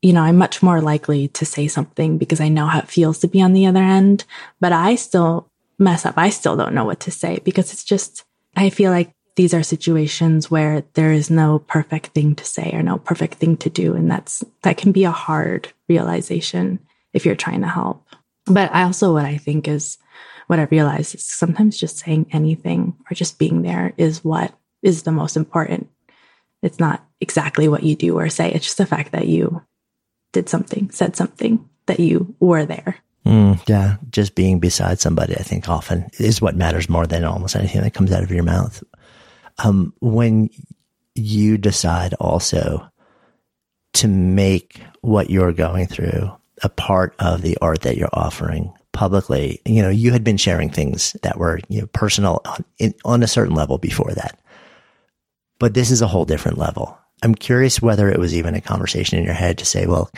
you 0.00 0.12
know, 0.12 0.22
I'm 0.22 0.36
much 0.36 0.62
more 0.62 0.80
likely 0.80 1.28
to 1.28 1.44
say 1.44 1.68
something 1.68 2.18
because 2.18 2.40
I 2.40 2.48
know 2.48 2.66
how 2.66 2.80
it 2.80 2.88
feels 2.88 3.18
to 3.20 3.28
be 3.28 3.40
on 3.40 3.52
the 3.52 3.66
other 3.66 3.82
end, 3.82 4.24
but 4.60 4.72
I 4.72 4.96
still 4.96 5.48
mess 5.78 6.04
up. 6.04 6.14
I 6.16 6.30
still 6.30 6.56
don't 6.56 6.74
know 6.74 6.84
what 6.84 7.00
to 7.00 7.10
say 7.10 7.40
because 7.44 7.72
it's 7.72 7.84
just, 7.84 8.24
I 8.56 8.70
feel 8.70 8.90
like 8.90 9.12
these 9.36 9.54
are 9.54 9.62
situations 9.62 10.50
where 10.50 10.84
there 10.94 11.12
is 11.12 11.30
no 11.30 11.58
perfect 11.60 12.08
thing 12.08 12.34
to 12.34 12.44
say 12.44 12.70
or 12.72 12.82
no 12.82 12.98
perfect 12.98 13.34
thing 13.34 13.56
to 13.58 13.70
do. 13.70 13.94
And 13.94 14.10
that's, 14.10 14.44
that 14.62 14.76
can 14.76 14.92
be 14.92 15.04
a 15.04 15.10
hard 15.10 15.72
realization 15.88 16.78
if 17.12 17.24
you're 17.24 17.34
trying 17.34 17.62
to 17.62 17.68
help. 17.68 18.06
But 18.46 18.72
I 18.74 18.82
also, 18.82 19.12
what 19.12 19.24
I 19.24 19.38
think 19.38 19.68
is 19.68 19.98
what 20.48 20.58
I 20.58 20.64
realize 20.64 21.14
is 21.14 21.22
sometimes 21.22 21.78
just 21.78 21.98
saying 21.98 22.26
anything 22.32 22.94
or 23.10 23.14
just 23.14 23.38
being 23.38 23.62
there 23.62 23.94
is 23.96 24.24
what 24.24 24.52
is 24.82 25.04
the 25.04 25.12
most 25.12 25.36
important. 25.36 25.88
It's 26.62 26.78
not 26.78 27.04
exactly 27.20 27.68
what 27.68 27.82
you 27.82 27.96
do 27.96 28.18
or 28.18 28.28
say. 28.28 28.52
It's 28.52 28.66
just 28.66 28.78
the 28.78 28.86
fact 28.86 29.12
that 29.12 29.28
you 29.28 29.62
did 30.32 30.48
something, 30.48 30.90
said 30.90 31.16
something, 31.16 31.68
that 31.86 32.00
you 32.00 32.34
were 32.40 32.66
there. 32.66 32.96
Mm, 33.26 33.66
yeah. 33.68 33.96
Just 34.10 34.34
being 34.34 34.58
beside 34.58 34.98
somebody, 34.98 35.34
I 35.36 35.42
think 35.42 35.68
often 35.68 36.10
is 36.18 36.40
what 36.40 36.56
matters 36.56 36.88
more 36.88 37.06
than 37.06 37.24
almost 37.24 37.56
anything 37.56 37.82
that 37.82 37.94
comes 37.94 38.12
out 38.12 38.22
of 38.22 38.30
your 38.30 38.42
mouth. 38.42 38.82
Um, 39.62 39.94
when 40.00 40.50
you 41.14 41.58
decide 41.58 42.14
also 42.14 42.88
to 43.94 44.08
make 44.08 44.80
what 45.02 45.30
you're 45.30 45.52
going 45.52 45.86
through 45.86 46.30
a 46.62 46.68
part 46.68 47.14
of 47.18 47.42
the 47.42 47.58
art 47.60 47.82
that 47.82 47.96
you're 47.96 48.08
offering 48.12 48.72
publicly, 48.92 49.60
you 49.64 49.82
know, 49.82 49.88
you 49.88 50.12
had 50.12 50.24
been 50.24 50.36
sharing 50.36 50.70
things 50.70 51.16
that 51.22 51.38
were, 51.38 51.60
you 51.68 51.80
know, 51.80 51.86
personal 51.88 52.40
on, 52.44 52.64
in, 52.78 52.94
on 53.04 53.22
a 53.22 53.28
certain 53.28 53.54
level 53.54 53.78
before 53.78 54.12
that. 54.12 54.38
But 55.58 55.74
this 55.74 55.90
is 55.90 56.02
a 56.02 56.08
whole 56.08 56.24
different 56.24 56.58
level. 56.58 56.98
I'm 57.22 57.34
curious 57.34 57.80
whether 57.80 58.10
it 58.10 58.18
was 58.18 58.34
even 58.34 58.54
a 58.54 58.60
conversation 58.60 59.18
in 59.18 59.24
your 59.24 59.34
head 59.34 59.58
to 59.58 59.64
say, 59.64 59.86
well, 59.86 60.10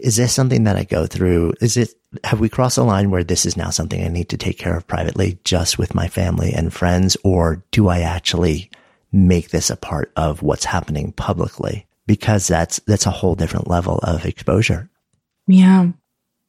is 0.00 0.16
this 0.16 0.32
something 0.32 0.64
that 0.64 0.76
I 0.76 0.84
go 0.84 1.06
through? 1.06 1.54
Is 1.60 1.76
it, 1.76 1.94
have 2.24 2.40
we 2.40 2.48
crossed 2.48 2.78
a 2.78 2.82
line 2.82 3.10
where 3.10 3.24
this 3.24 3.46
is 3.46 3.56
now 3.56 3.70
something 3.70 4.02
I 4.02 4.08
need 4.08 4.28
to 4.30 4.36
take 4.36 4.58
care 4.58 4.76
of 4.76 4.86
privately 4.86 5.38
just 5.44 5.78
with 5.78 5.94
my 5.94 6.08
family 6.08 6.52
and 6.52 6.72
friends? 6.72 7.16
Or 7.24 7.62
do 7.70 7.88
I 7.88 8.00
actually 8.00 8.70
make 9.12 9.50
this 9.50 9.70
a 9.70 9.76
part 9.76 10.12
of 10.16 10.42
what's 10.42 10.64
happening 10.64 11.12
publicly? 11.12 11.86
Because 12.06 12.46
that's, 12.46 12.80
that's 12.86 13.06
a 13.06 13.10
whole 13.10 13.34
different 13.34 13.68
level 13.68 13.98
of 14.02 14.26
exposure. 14.26 14.90
Yeah. 15.46 15.88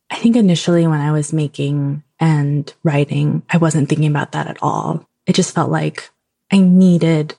I 0.10 0.16
think 0.18 0.36
initially 0.36 0.86
when 0.88 1.02
I 1.02 1.12
was 1.12 1.34
making 1.34 2.04
and 2.20 2.72
writing, 2.84 3.44
I 3.50 3.58
wasn't 3.58 3.90
thinking 3.90 4.10
about 4.10 4.34
that 4.34 4.48
at 4.48 4.58
all. 4.62 5.08
It 5.26 5.34
just 5.34 5.56
felt 5.56 5.72
like 5.72 6.10
I 6.52 6.60
needed 6.60 7.36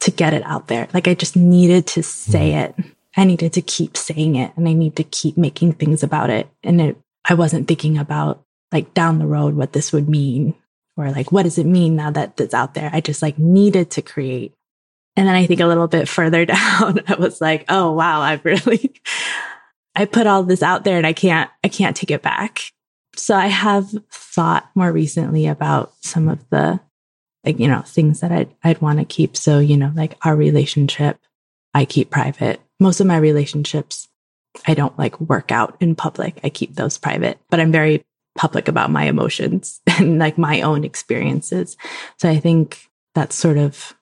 to 0.00 0.10
get 0.10 0.32
it 0.32 0.42
out 0.44 0.68
there. 0.68 0.88
Like 0.94 1.08
I 1.08 1.14
just 1.14 1.36
needed 1.36 1.86
to 1.88 2.02
say 2.02 2.52
mm-hmm. 2.52 2.80
it. 2.80 2.92
I 3.18 3.24
needed 3.24 3.52
to 3.54 3.62
keep 3.62 3.96
saying 3.96 4.36
it 4.36 4.52
and 4.56 4.68
I 4.68 4.72
need 4.72 4.96
to 4.96 5.04
keep 5.04 5.36
making 5.36 5.72
things 5.74 6.02
about 6.02 6.30
it. 6.30 6.48
And 6.62 6.80
it, 6.80 6.96
I 7.24 7.34
wasn't 7.34 7.68
thinking 7.68 7.98
about 7.98 8.44
like 8.72 8.94
down 8.94 9.18
the 9.18 9.26
road 9.26 9.54
what 9.54 9.72
this 9.72 9.92
would 9.92 10.08
mean 10.08 10.54
or 10.96 11.10
like 11.10 11.32
what 11.32 11.44
does 11.44 11.58
it 11.58 11.66
mean 11.66 11.96
now 11.96 12.10
that 12.10 12.40
it's 12.40 12.54
out 12.54 12.74
there. 12.74 12.90
I 12.92 13.00
just 13.00 13.22
like 13.22 13.38
needed 13.38 13.90
to 13.92 14.02
create. 14.02 14.54
And 15.16 15.26
then 15.26 15.34
I 15.34 15.46
think 15.46 15.60
a 15.60 15.66
little 15.66 15.88
bit 15.88 16.08
further 16.08 16.44
down, 16.46 17.00
I 17.08 17.16
was 17.18 17.40
like, 17.40 17.64
oh 17.68 17.92
wow, 17.92 18.20
I've 18.20 18.44
really 18.44 18.94
I 19.98 20.04
put 20.04 20.28
all 20.28 20.44
this 20.44 20.62
out 20.62 20.84
there 20.84 20.96
and 20.96 21.06
I 21.06 21.12
can't, 21.12 21.50
I 21.64 21.68
can't 21.68 21.96
take 21.96 22.12
it 22.12 22.22
back. 22.22 22.70
So 23.16 23.34
I 23.34 23.48
have 23.48 23.90
thought 24.12 24.70
more 24.76 24.92
recently 24.92 25.48
about 25.48 25.92
some 26.02 26.28
of 26.28 26.48
the, 26.50 26.78
like, 27.44 27.58
you 27.58 27.66
know, 27.66 27.82
things 27.82 28.20
that 28.20 28.30
I'd, 28.30 28.54
I'd 28.62 28.80
want 28.80 29.00
to 29.00 29.04
keep. 29.04 29.36
So, 29.36 29.58
you 29.58 29.76
know, 29.76 29.90
like 29.96 30.16
our 30.22 30.36
relationship, 30.36 31.18
I 31.74 31.84
keep 31.84 32.10
private. 32.10 32.60
Most 32.80 33.00
of 33.00 33.06
my 33.06 33.16
relationships, 33.16 34.08
I 34.66 34.74
don't 34.74 34.98
like 34.98 35.20
work 35.20 35.52
out 35.52 35.76
in 35.80 35.94
public. 35.94 36.40
I 36.44 36.48
keep 36.48 36.74
those 36.74 36.98
private, 36.98 37.38
but 37.50 37.60
I'm 37.60 37.72
very 37.72 38.04
public 38.36 38.68
about 38.68 38.90
my 38.90 39.04
emotions 39.04 39.80
and 39.86 40.18
like 40.18 40.38
my 40.38 40.62
own 40.62 40.84
experiences. 40.84 41.76
So 42.18 42.28
I 42.28 42.38
think 42.38 42.88
that's 43.14 43.36
sort 43.36 43.58
of 43.58 43.94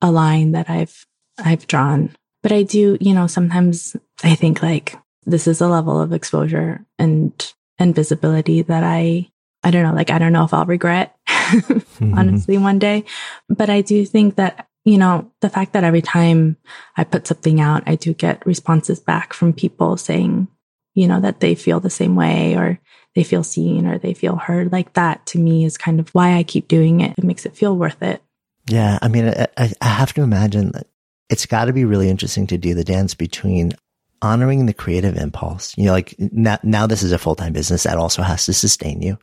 a 0.00 0.10
line 0.10 0.52
that 0.52 0.68
I've, 0.70 1.06
I've 1.38 1.66
drawn. 1.66 2.10
But 2.42 2.52
I 2.52 2.62
do, 2.62 2.98
you 3.00 3.14
know, 3.14 3.26
sometimes 3.26 3.96
I 4.24 4.34
think 4.34 4.62
like 4.62 4.96
this 5.24 5.46
is 5.46 5.60
a 5.60 5.68
level 5.68 6.00
of 6.00 6.12
exposure 6.12 6.84
and 6.98 7.32
and 7.78 7.94
visibility 7.94 8.62
that 8.62 8.84
I 8.84 9.28
I 9.64 9.70
don't 9.70 9.84
know, 9.84 9.94
like 9.94 10.10
I 10.10 10.18
don't 10.18 10.32
know 10.32 10.44
if 10.44 10.52
I'll 10.52 10.66
regret 10.66 11.16
mm-hmm. 11.28 12.18
honestly 12.18 12.58
one 12.58 12.78
day, 12.78 13.04
but 13.48 13.70
I 13.70 13.80
do 13.80 14.04
think 14.04 14.36
that 14.36 14.66
you 14.84 14.98
know, 14.98 15.30
the 15.40 15.48
fact 15.48 15.72
that 15.72 15.84
every 15.84 16.02
time 16.02 16.56
I 16.96 17.04
put 17.04 17.26
something 17.26 17.60
out, 17.60 17.82
I 17.86 17.94
do 17.94 18.12
get 18.14 18.44
responses 18.46 18.98
back 18.98 19.32
from 19.32 19.52
people 19.52 19.96
saying, 19.96 20.48
you 20.94 21.06
know, 21.06 21.20
that 21.20 21.40
they 21.40 21.54
feel 21.54 21.80
the 21.80 21.90
same 21.90 22.16
way 22.16 22.56
or 22.56 22.80
they 23.14 23.22
feel 23.22 23.44
seen 23.44 23.86
or 23.86 23.98
they 23.98 24.14
feel 24.14 24.36
heard. 24.36 24.72
Like 24.72 24.94
that 24.94 25.24
to 25.26 25.38
me 25.38 25.64
is 25.64 25.78
kind 25.78 26.00
of 26.00 26.08
why 26.10 26.36
I 26.36 26.42
keep 26.42 26.68
doing 26.68 27.00
it. 27.00 27.14
It 27.16 27.24
makes 27.24 27.46
it 27.46 27.56
feel 27.56 27.76
worth 27.76 28.02
it. 28.02 28.22
Yeah. 28.68 28.98
I 29.02 29.08
mean, 29.08 29.28
I, 29.28 29.72
I 29.80 29.86
have 29.86 30.12
to 30.14 30.22
imagine 30.22 30.72
that 30.72 30.86
it's 31.28 31.46
got 31.46 31.66
to 31.66 31.72
be 31.72 31.84
really 31.84 32.08
interesting 32.08 32.46
to 32.48 32.58
do 32.58 32.74
the 32.74 32.84
dance 32.84 33.14
between 33.14 33.72
honoring 34.20 34.66
the 34.66 34.74
creative 34.74 35.16
impulse. 35.16 35.76
You 35.76 35.86
know, 35.86 35.92
like 35.92 36.14
now, 36.18 36.58
now 36.62 36.86
this 36.86 37.02
is 37.02 37.12
a 37.12 37.18
full 37.18 37.34
time 37.34 37.52
business 37.52 37.84
that 37.84 37.98
also 37.98 38.22
has 38.22 38.46
to 38.46 38.52
sustain 38.52 39.02
you. 39.02 39.18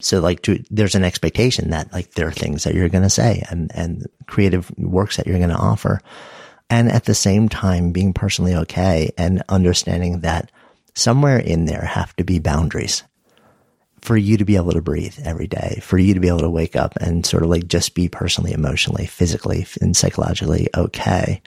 So 0.00 0.20
like 0.20 0.42
to, 0.42 0.62
there's 0.70 0.94
an 0.94 1.04
expectation 1.04 1.70
that 1.70 1.92
like 1.92 2.12
there 2.12 2.28
are 2.28 2.32
things 2.32 2.64
that 2.64 2.74
you're 2.74 2.88
going 2.88 3.04
to 3.04 3.10
say 3.10 3.44
and, 3.50 3.70
and 3.74 4.06
creative 4.26 4.70
works 4.78 5.16
that 5.16 5.26
you're 5.26 5.38
going 5.38 5.50
to 5.50 5.56
offer. 5.56 6.00
And 6.68 6.90
at 6.90 7.04
the 7.04 7.14
same 7.14 7.48
time, 7.48 7.92
being 7.92 8.12
personally 8.12 8.54
okay 8.54 9.10
and 9.18 9.42
understanding 9.48 10.20
that 10.20 10.50
somewhere 10.94 11.38
in 11.38 11.64
there 11.64 11.84
have 11.84 12.14
to 12.16 12.24
be 12.24 12.38
boundaries 12.38 13.02
for 14.00 14.16
you 14.16 14.36
to 14.38 14.44
be 14.44 14.56
able 14.56 14.72
to 14.72 14.80
breathe 14.80 15.18
every 15.24 15.46
day, 15.46 15.78
for 15.82 15.98
you 15.98 16.14
to 16.14 16.20
be 16.20 16.28
able 16.28 16.40
to 16.40 16.50
wake 16.50 16.76
up 16.76 16.96
and 16.96 17.26
sort 17.26 17.42
of 17.42 17.50
like 17.50 17.66
just 17.66 17.94
be 17.94 18.08
personally, 18.08 18.52
emotionally, 18.52 19.06
physically, 19.06 19.66
and 19.80 19.96
psychologically 19.96 20.68
okay. 20.76 21.42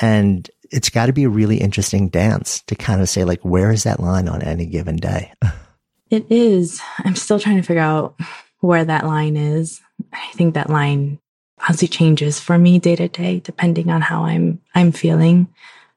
And 0.00 0.48
it's 0.70 0.90
got 0.90 1.06
to 1.06 1.12
be 1.12 1.24
a 1.24 1.28
really 1.28 1.58
interesting 1.58 2.08
dance 2.08 2.62
to 2.62 2.74
kind 2.74 3.00
of 3.00 3.08
say 3.08 3.24
like, 3.24 3.40
where 3.44 3.70
is 3.70 3.84
that 3.84 4.00
line 4.00 4.28
on 4.28 4.42
any 4.42 4.66
given 4.66 4.96
day? 4.96 5.32
it 6.10 6.26
is. 6.30 6.80
I'm 6.98 7.16
still 7.16 7.38
trying 7.38 7.56
to 7.56 7.62
figure 7.62 7.82
out 7.82 8.18
where 8.60 8.84
that 8.84 9.06
line 9.06 9.36
is. 9.36 9.80
I 10.12 10.30
think 10.32 10.54
that 10.54 10.70
line 10.70 11.18
honestly 11.66 11.88
changes 11.88 12.38
for 12.38 12.58
me 12.58 12.78
day 12.78 12.96
to 12.96 13.08
day, 13.08 13.40
depending 13.40 13.90
on 13.90 14.02
how 14.02 14.24
I'm, 14.24 14.60
I'm 14.74 14.92
feeling. 14.92 15.48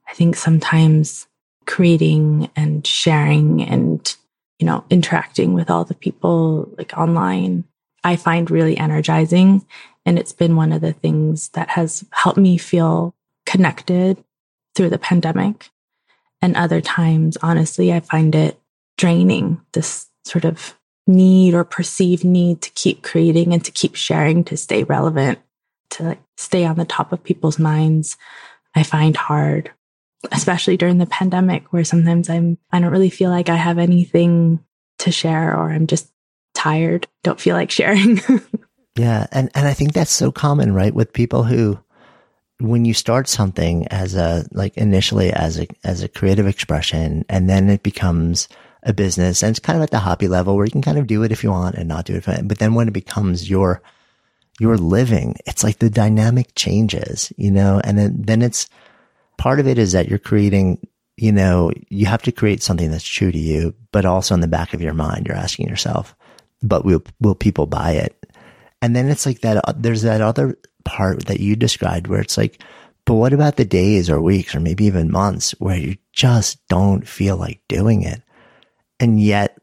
I 0.07 0.13
think 0.13 0.35
sometimes 0.35 1.27
creating 1.65 2.49
and 2.55 2.85
sharing 2.85 3.61
and, 3.61 4.15
you 4.57 4.65
know, 4.65 4.83
interacting 4.89 5.53
with 5.53 5.69
all 5.69 5.85
the 5.85 5.93
people 5.93 6.69
like 6.77 6.97
online, 6.97 7.65
I 8.03 8.15
find 8.15 8.49
really 8.49 8.77
energizing. 8.77 9.65
And 10.05 10.17
it's 10.17 10.33
been 10.33 10.55
one 10.55 10.71
of 10.71 10.81
the 10.81 10.93
things 10.93 11.49
that 11.49 11.69
has 11.69 12.05
helped 12.11 12.39
me 12.39 12.57
feel 12.57 13.13
connected 13.45 14.23
through 14.75 14.89
the 14.89 14.97
pandemic. 14.97 15.69
And 16.41 16.55
other 16.55 16.81
times, 16.81 17.37
honestly, 17.41 17.91
I 17.93 17.99
find 17.99 18.33
it 18.33 18.59
draining 18.99 19.61
this 19.71 20.07
sort 20.25 20.43
of 20.43 20.77
need 21.07 21.53
or 21.53 21.63
perceived 21.63 22.25
need 22.25 22.61
to 22.61 22.69
keep 22.71 23.01
creating 23.01 23.53
and 23.53 23.63
to 23.63 23.71
keep 23.71 23.95
sharing 23.95 24.43
to 24.43 24.57
stay 24.57 24.83
relevant, 24.83 25.39
to 25.89 26.17
stay 26.37 26.65
on 26.65 26.75
the 26.75 26.85
top 26.85 27.13
of 27.13 27.23
people's 27.23 27.57
minds. 27.57 28.17
I 28.75 28.83
find 28.83 29.15
hard, 29.15 29.71
especially 30.33 30.75
during 30.75 30.97
the 30.97 31.05
pandemic 31.05 31.71
where 31.71 31.85
sometimes 31.85 32.29
I'm, 32.29 32.57
I 32.71 32.81
don't 32.81 32.91
really 32.91 33.09
feel 33.09 33.29
like 33.29 33.47
I 33.47 33.55
have 33.55 33.79
anything 33.79 34.59
to 34.99 35.11
share 35.11 35.55
or 35.55 35.71
I'm 35.71 35.87
just 35.87 36.11
tired, 36.53 37.07
don't 37.23 37.39
feel 37.39 37.55
like 37.55 37.71
sharing. 37.71 38.19
yeah. 38.97 39.27
And, 39.31 39.49
and 39.55 39.65
I 39.65 39.73
think 39.73 39.93
that's 39.93 40.11
so 40.11 40.29
common, 40.29 40.73
right? 40.73 40.93
With 40.93 41.13
people 41.13 41.43
who, 41.43 41.79
when 42.59 42.83
you 42.83 42.93
start 42.93 43.29
something 43.29 43.87
as 43.87 44.15
a 44.15 44.45
like 44.51 44.75
initially 44.75 45.31
as 45.31 45.57
a 45.57 45.67
as 45.85 46.03
a 46.03 46.09
creative 46.09 46.45
expression 46.45 47.23
and 47.29 47.49
then 47.49 47.69
it 47.69 47.83
becomes 47.83 48.49
a 48.83 48.93
business 48.93 49.43
and 49.43 49.51
it's 49.51 49.59
kind 49.59 49.77
of 49.77 49.83
at 49.83 49.91
the 49.91 49.99
hobby 49.99 50.27
level 50.27 50.55
where 50.55 50.65
you 50.65 50.71
can 50.71 50.81
kind 50.81 50.97
of 50.97 51.07
do 51.07 51.23
it 51.23 51.31
if 51.31 51.43
you 51.43 51.51
want 51.51 51.75
and 51.75 51.87
not 51.87 52.05
do 52.05 52.15
it 52.15 52.47
but 52.47 52.59
then 52.59 52.73
when 52.73 52.87
it 52.87 52.93
becomes 52.93 53.49
your 53.49 53.81
your 54.59 54.77
living 54.77 55.35
it's 55.45 55.63
like 55.63 55.79
the 55.79 55.89
dynamic 55.89 56.53
changes 56.55 57.31
you 57.37 57.51
know 57.51 57.81
and 57.83 57.97
then, 57.97 58.15
then 58.17 58.41
it's 58.41 58.69
part 59.37 59.59
of 59.59 59.67
it 59.67 59.77
is 59.77 59.91
that 59.91 60.07
you're 60.07 60.19
creating 60.19 60.79
you 61.17 61.31
know 61.31 61.71
you 61.89 62.05
have 62.05 62.21
to 62.21 62.31
create 62.31 62.63
something 62.63 62.89
that's 62.91 63.03
true 63.03 63.31
to 63.31 63.37
you 63.37 63.73
but 63.91 64.05
also 64.05 64.33
in 64.33 64.39
the 64.39 64.47
back 64.47 64.73
of 64.73 64.81
your 64.81 64.93
mind 64.93 65.27
you're 65.27 65.35
asking 65.35 65.67
yourself 65.67 66.15
but 66.61 66.85
will 66.85 67.03
will 67.19 67.35
people 67.35 67.65
buy 67.65 67.91
it 67.91 68.15
and 68.81 68.95
then 68.95 69.09
it's 69.09 69.25
like 69.25 69.41
that 69.41 69.57
uh, 69.57 69.73
there's 69.75 70.03
that 70.03 70.21
other 70.21 70.57
part 70.85 71.25
that 71.25 71.39
you 71.39 71.55
described 71.55 72.07
where 72.07 72.21
it's 72.21 72.37
like, 72.37 72.61
but 73.05 73.15
what 73.15 73.33
about 73.33 73.55
the 73.57 73.65
days 73.65 74.09
or 74.09 74.21
weeks 74.21 74.55
or 74.55 74.59
maybe 74.59 74.85
even 74.85 75.11
months 75.11 75.51
where 75.59 75.77
you 75.77 75.97
just 76.13 76.65
don't 76.67 77.07
feel 77.07 77.37
like 77.37 77.61
doing 77.67 78.03
it? 78.03 78.21
And 78.99 79.21
yet 79.21 79.57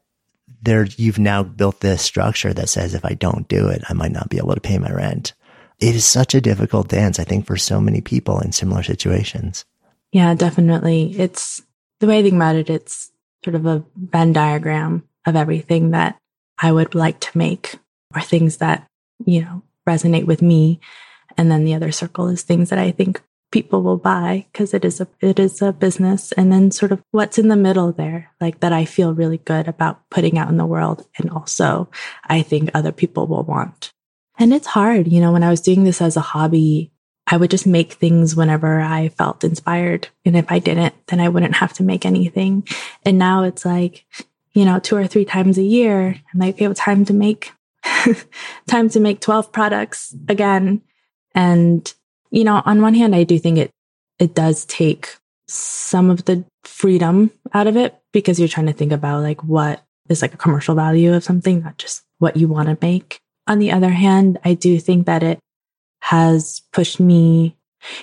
there, 0.62 0.84
you've 0.84 1.18
now 1.18 1.42
built 1.42 1.80
this 1.80 2.02
structure 2.02 2.52
that 2.54 2.68
says 2.68 2.94
if 2.94 3.04
I 3.04 3.14
don't 3.14 3.48
do 3.48 3.68
it, 3.68 3.82
I 3.88 3.92
might 3.92 4.12
not 4.12 4.28
be 4.28 4.38
able 4.38 4.54
to 4.54 4.60
pay 4.60 4.78
my 4.78 4.90
rent. 4.90 5.32
It 5.78 5.94
is 5.94 6.04
such 6.04 6.34
a 6.34 6.40
difficult 6.40 6.88
dance, 6.88 7.18
I 7.18 7.24
think, 7.24 7.46
for 7.46 7.56
so 7.56 7.80
many 7.80 8.00
people 8.00 8.40
in 8.40 8.52
similar 8.52 8.82
situations. 8.82 9.64
Yeah, 10.12 10.34
definitely. 10.34 11.14
It's 11.18 11.62
the 12.00 12.06
way 12.06 12.18
I 12.18 12.22
think 12.22 12.34
about 12.34 12.56
it, 12.56 12.70
it's 12.70 13.12
sort 13.44 13.54
of 13.54 13.66
a 13.66 13.84
Venn 13.96 14.32
diagram 14.32 15.06
of 15.26 15.36
everything 15.36 15.90
that 15.90 16.18
I 16.58 16.72
would 16.72 16.94
like 16.94 17.20
to 17.20 17.38
make 17.38 17.76
or 18.14 18.20
things 18.20 18.58
that, 18.58 18.86
you 19.24 19.42
know, 19.42 19.62
resonate 19.86 20.24
with 20.24 20.42
me. 20.42 20.80
And 21.36 21.50
then 21.50 21.64
the 21.64 21.74
other 21.74 21.92
circle 21.92 22.28
is 22.28 22.42
things 22.42 22.70
that 22.70 22.78
I 22.78 22.90
think 22.90 23.22
people 23.52 23.82
will 23.82 23.96
buy 23.96 24.46
because 24.52 24.74
it 24.74 24.84
is 24.84 25.00
a 25.00 25.08
it 25.20 25.38
is 25.38 25.62
a 25.62 25.72
business 25.72 26.32
and 26.32 26.52
then 26.52 26.70
sort 26.70 26.92
of 26.92 27.02
what's 27.12 27.38
in 27.38 27.48
the 27.48 27.56
middle 27.56 27.92
there 27.92 28.30
like 28.40 28.60
that 28.60 28.72
I 28.72 28.84
feel 28.84 29.14
really 29.14 29.38
good 29.38 29.68
about 29.68 30.08
putting 30.10 30.36
out 30.36 30.48
in 30.48 30.56
the 30.56 30.66
world 30.66 31.06
and 31.18 31.30
also 31.30 31.88
I 32.24 32.42
think 32.42 32.70
other 32.74 32.92
people 32.92 33.26
will 33.26 33.44
want. 33.44 33.92
And 34.38 34.52
it's 34.52 34.66
hard, 34.66 35.08
you 35.08 35.20
know, 35.20 35.32
when 35.32 35.42
I 35.42 35.50
was 35.50 35.60
doing 35.60 35.84
this 35.84 36.02
as 36.02 36.16
a 36.16 36.20
hobby, 36.20 36.92
I 37.26 37.36
would 37.36 37.50
just 37.50 37.66
make 37.66 37.94
things 37.94 38.36
whenever 38.36 38.80
I 38.80 39.08
felt 39.08 39.44
inspired. 39.44 40.08
And 40.24 40.36
if 40.36 40.50
I 40.50 40.58
didn't, 40.58 40.94
then 41.06 41.20
I 41.20 41.28
wouldn't 41.28 41.56
have 41.56 41.72
to 41.74 41.82
make 41.82 42.04
anything. 42.04 42.66
And 43.04 43.18
now 43.18 43.44
it's 43.44 43.64
like, 43.64 44.04
you 44.52 44.64
know, 44.64 44.78
two 44.78 44.96
or 44.96 45.06
three 45.06 45.24
times 45.24 45.58
a 45.58 45.62
year, 45.62 46.20
I'm 46.32 46.40
like, 46.40 46.56
okay, 46.56 46.66
well, 46.66 46.74
time 46.74 47.04
to 47.06 47.14
make, 47.14 47.52
time 48.66 48.88
to 48.90 49.00
make 49.00 49.20
12 49.20 49.52
products 49.52 50.14
again. 50.28 50.82
And, 51.34 51.92
you 52.30 52.44
know, 52.44 52.62
on 52.64 52.82
one 52.82 52.94
hand, 52.94 53.14
I 53.14 53.24
do 53.24 53.38
think 53.38 53.58
it, 53.58 53.70
it 54.18 54.34
does 54.34 54.64
take 54.64 55.16
some 55.48 56.10
of 56.10 56.24
the 56.24 56.44
freedom 56.64 57.30
out 57.54 57.66
of 57.66 57.76
it 57.76 57.96
because 58.12 58.38
you're 58.38 58.48
trying 58.48 58.66
to 58.66 58.72
think 58.72 58.92
about 58.92 59.22
like 59.22 59.44
what 59.44 59.82
is 60.08 60.22
like 60.22 60.34
a 60.34 60.38
commercial 60.38 60.74
value 60.74 61.14
of 61.14 61.24
something, 61.24 61.62
not 61.62 61.78
just 61.78 62.02
what 62.18 62.36
you 62.36 62.48
want 62.48 62.68
to 62.68 62.78
make. 62.80 63.20
On 63.46 63.58
the 63.58 63.72
other 63.72 63.90
hand, 63.90 64.38
I 64.44 64.54
do 64.54 64.78
think 64.80 65.06
that 65.06 65.22
it 65.22 65.38
has 66.00 66.62
pushed 66.72 67.00
me, 67.00 67.56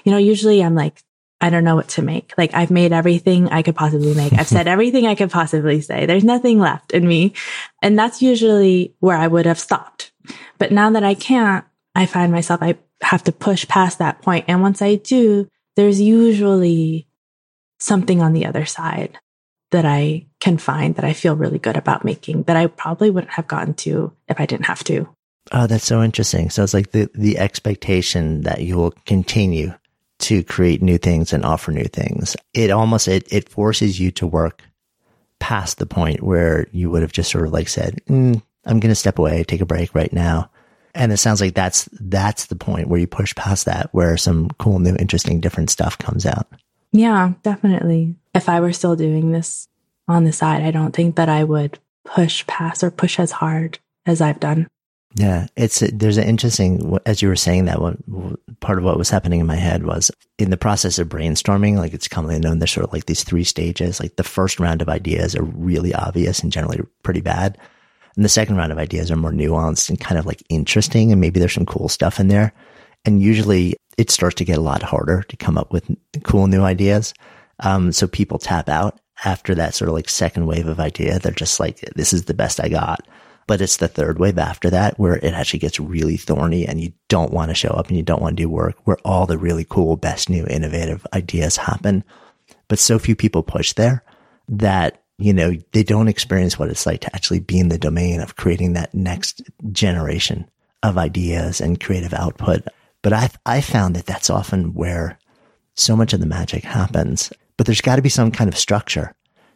you 0.04 0.12
know, 0.12 0.18
usually 0.18 0.64
I'm 0.64 0.76
like, 0.76 1.02
I 1.42 1.50
don't 1.50 1.66
know 1.66 1.76
what 1.76 1.90
to 1.90 2.02
make. 2.02 2.34
Like 2.38 2.54
I've 2.54 2.72
made 2.72 2.94
everything 2.94 3.50
I 3.50 3.64
could 3.64 3.76
possibly 3.76 4.14
make. 4.14 4.32
I've 4.32 4.48
said 4.48 4.68
everything 4.68 5.08
I 5.08 5.16
could 5.16 5.30
possibly 5.30 5.82
say. 5.82 6.06
There's 6.06 6.24
nothing 6.24 6.58
left 6.58 6.94
in 6.94 7.06
me. 7.06 7.34
And 7.82 8.00
that's 8.00 8.22
usually 8.22 8.96
where 9.00 9.18
I 9.18 9.28
would 9.28 9.46
have 9.46 9.60
stopped. 9.60 10.14
But 10.58 10.72
now 10.72 10.90
that 10.92 11.04
I 11.04 11.16
can't, 11.16 11.66
I 11.96 12.06
find 12.06 12.32
myself, 12.32 12.62
I 12.64 12.78
have 13.02 13.24
to 13.26 13.32
push 13.32 13.68
past 13.68 14.00
that 14.00 14.22
point. 14.22 14.46
And 14.48 14.62
once 14.62 14.82
I 14.82 14.96
do, 14.96 15.48
there's 15.76 16.00
usually 16.00 17.08
something 17.80 18.22
on 18.22 18.34
the 18.34 18.46
other 18.46 18.66
side 18.66 19.20
that 19.72 19.86
I 19.86 20.28
can 20.40 20.58
find 20.58 20.96
that 20.96 21.06
I 21.06 21.14
feel 21.14 21.36
really 21.36 21.60
good 21.60 21.78
about 21.78 22.06
making 22.06 22.44
that 22.44 22.56
I 22.56 22.68
probably 22.68 23.10
wouldn't 23.10 23.34
have 23.34 23.48
gotten 23.48 23.74
to 23.76 24.14
if 24.28 24.40
I 24.40 24.46
didn't 24.46 24.68
have 24.68 24.84
to. 24.86 25.10
Oh, 25.52 25.68
that's 25.68 25.86
so 25.86 26.02
interesting. 26.02 26.50
So 26.50 26.64
it's 26.64 26.74
like 26.74 26.92
the, 26.92 27.10
the 27.14 27.38
expectation 27.38 28.42
that 28.42 28.62
you 28.62 28.78
will 28.78 28.92
continue 29.06 29.74
to 30.20 30.44
create 30.44 30.82
new 30.82 30.98
things 30.98 31.34
and 31.34 31.44
offer 31.44 31.72
new 31.72 31.86
things. 31.86 32.38
It 32.54 32.72
almost, 32.72 33.08
it, 33.08 33.28
it 33.34 33.50
forces 33.50 34.00
you 34.00 34.12
to 34.12 34.28
work 34.28 34.62
past 35.40 35.80
the 35.80 35.86
point 35.86 36.24
where 36.24 36.68
you 36.72 36.90
would 36.90 37.02
have 37.02 37.12
just 37.12 37.32
sort 37.32 37.46
of 37.46 37.52
like 37.52 37.68
said, 37.68 38.00
mm, 38.08 38.42
I'm 38.66 38.80
going 38.80 38.92
to 38.92 38.96
step 38.96 39.20
away, 39.20 39.44
take 39.44 39.60
a 39.60 39.66
break 39.66 39.94
right 39.94 40.14
now. 40.14 40.50
And 40.96 41.12
it 41.12 41.18
sounds 41.18 41.42
like 41.42 41.56
that's, 41.56 41.90
that's 41.94 42.46
the 42.46 42.56
point 42.56 42.88
where 42.88 43.00
you 43.00 43.08
push 43.08 43.34
past 43.36 43.66
that, 43.66 43.90
where 43.94 44.16
some 44.18 44.50
cool, 44.60 44.80
new, 44.80 44.96
interesting, 44.96 45.40
different 45.40 45.70
stuff 45.70 45.98
comes 45.98 46.26
out. 46.26 46.48
Yeah, 46.92 47.34
definitely. 47.42 48.16
If 48.36 48.48
I 48.48 48.60
were 48.60 48.74
still 48.74 48.96
doing 48.96 49.32
this 49.32 49.68
on 50.08 50.24
the 50.24 50.32
side, 50.32 50.62
I 50.62 50.72
don't 50.72 50.96
think 50.96 51.16
that 51.16 51.30
I 51.30 51.44
would 51.44 51.80
push 52.06 52.46
past 52.46 52.84
or 52.84 52.92
push 52.92 53.20
as 53.20 53.32
hard 53.32 53.80
as 54.06 54.22
I've 54.22 54.40
done. 54.40 54.68
Yeah, 55.16 55.48
it's 55.56 55.82
a, 55.82 55.92
there's 55.92 56.18
an 56.18 56.24
interesting 56.24 56.98
as 57.06 57.22
you 57.22 57.28
were 57.28 57.36
saying 57.36 57.66
that 57.66 57.80
one 57.80 58.38
part 58.62 58.80
of 58.80 58.84
what 58.84 58.98
was 58.98 59.12
happening 59.12 59.40
in 59.40 59.46
my 59.46 59.56
head 59.56 59.86
was 59.86 60.10
in 60.40 60.50
the 60.50 60.58
process 60.58 60.98
of 60.98 61.08
brainstorming. 61.10 61.78
Like 61.78 61.94
it's 61.94 62.08
commonly 62.08 62.40
known, 62.40 62.60
there's 62.60 62.72
sort 62.72 62.88
of 62.88 62.94
like 62.94 63.06
these 63.06 63.24
three 63.24 63.44
stages. 63.44 64.00
Like 64.00 64.16
the 64.16 64.24
first 64.24 64.60
round 64.60 64.82
of 64.82 64.90
ideas 64.90 65.36
are 65.36 65.44
really 65.44 65.94
obvious 65.94 66.40
and 66.40 66.52
generally 66.52 66.80
pretty 67.04 67.22
bad, 67.22 67.60
and 68.16 68.24
the 68.24 68.30
second 68.30 68.58
round 68.58 68.72
of 68.72 68.78
ideas 68.78 69.10
are 69.12 69.16
more 69.16 69.32
nuanced 69.32 69.90
and 69.90 70.00
kind 70.00 70.20
of 70.20 70.26
like 70.26 70.44
interesting, 70.50 71.12
and 71.12 71.20
maybe 71.20 71.40
there's 71.40 71.54
some 71.54 71.66
cool 71.66 71.90
stuff 71.90 72.20
in 72.20 72.28
there. 72.28 72.54
And 73.06 73.22
usually, 73.22 73.76
it 73.98 74.10
starts 74.12 74.36
to 74.36 74.46
get 74.46 74.58
a 74.58 74.62
lot 74.62 74.84
harder 74.84 75.24
to 75.24 75.38
come 75.38 75.58
up 75.58 75.74
with 75.74 75.90
cool 76.24 76.48
new 76.48 76.64
ideas. 76.64 77.14
Um, 77.60 77.92
so 77.92 78.08
people 78.08 78.40
tap 78.40 78.70
out 78.70 79.00
after 79.26 79.56
that 79.56 79.74
sort 79.76 79.90
of 79.90 79.96
like 79.96 80.10
second 80.10 80.46
wave 80.48 80.68
of 80.68 80.80
idea. 80.80 81.20
They're 81.20 81.32
just 81.32 81.60
like, 81.60 81.80
"This 81.96 82.14
is 82.14 82.26
the 82.26 82.34
best 82.34 82.60
I 82.60 82.70
got." 82.70 83.08
But 83.46 83.62
it's 83.62 83.78
the 83.78 83.90
third 83.90 84.20
wave 84.20 84.38
after 84.38 84.70
that 84.70 84.98
where 84.98 85.18
it 85.18 85.34
actually 85.34 85.60
gets 85.60 85.80
really 85.80 86.16
thorny 86.16 86.66
and 86.66 86.80
you 86.80 86.94
don't 87.10 87.34
want 87.34 87.50
to 87.50 87.56
show 87.56 87.72
up 87.72 87.90
and 87.90 87.98
you 87.98 88.04
don't 88.04 88.22
want 88.22 88.38
to 88.38 88.44
do 88.44 88.50
work 88.50 88.76
where 88.86 88.98
all 89.04 89.26
the 89.26 89.38
really 89.38 89.66
cool, 89.70 89.98
best 89.98 90.30
new 90.30 90.46
innovative 90.48 91.06
ideas 91.14 91.58
happen. 91.58 92.06
But 92.70 92.80
so 92.80 92.98
few 92.98 93.16
people 93.16 93.44
push 93.44 93.74
there 93.74 94.04
that, 94.48 95.03
you 95.24 95.34
know, 95.34 95.54
they 95.72 95.84
don't 95.84 96.10
experience 96.10 96.60
what 96.60 96.70
it's 96.70 96.86
like 96.86 97.02
to 97.02 97.16
actually 97.16 97.40
be 97.40 97.58
in 97.58 97.70
the 97.70 97.78
domain 97.78 98.20
of 98.20 98.36
creating 98.36 98.74
that 98.74 98.94
next 98.94 99.42
generation 99.72 100.50
of 100.84 100.98
ideas 100.98 101.62
and 101.62 101.80
creative 101.80 102.14
output. 102.14 102.68
But 103.02 103.14
I, 103.14 103.30
I 103.46 103.62
found 103.62 103.96
that 103.96 104.06
that's 104.06 104.30
often 104.30 104.74
where 104.74 105.18
so 105.76 105.96
much 105.96 106.12
of 106.12 106.20
the 106.20 106.26
magic 106.26 106.64
happens. 106.64 107.32
But 107.56 107.66
there's 107.66 107.82
got 107.82 107.96
to 107.96 108.02
be 108.02 108.10
some 108.10 108.32
kind 108.32 108.50
of 108.50 108.58
structure 108.58 109.14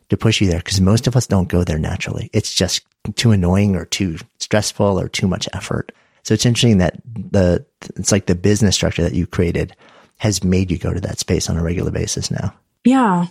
to 0.09 0.15
push 0.15 0.39
you 0.39 0.47
there 0.47 0.59
because 0.59 0.79
most 0.79 1.05
of 1.05 1.17
us 1.17 1.27
don't 1.27 1.49
go 1.49 1.65
there 1.65 1.79
naturally. 1.79 2.29
It's 2.31 2.53
just 2.53 2.85
too 3.15 3.31
annoying 3.31 3.75
or 3.75 3.83
too 3.83 4.17
stressful 4.39 4.97
or 4.97 5.09
too 5.09 5.27
much 5.27 5.49
effort. 5.51 5.91
So 6.23 6.33
it's 6.33 6.45
interesting 6.45 6.77
that 6.77 7.01
the, 7.05 7.65
it's 7.97 8.13
like 8.13 8.27
the 8.27 8.35
business 8.35 8.75
structure 8.75 9.03
that 9.03 9.13
you 9.13 9.27
created 9.27 9.75
has 10.19 10.45
made 10.45 10.71
you 10.71 10.77
go 10.77 10.93
to 10.93 11.01
that 11.01 11.19
space 11.19 11.49
on 11.49 11.57
a 11.57 11.63
regular 11.63 11.91
basis 11.91 12.31
now. 12.31 12.53
Yeah. 12.85 13.27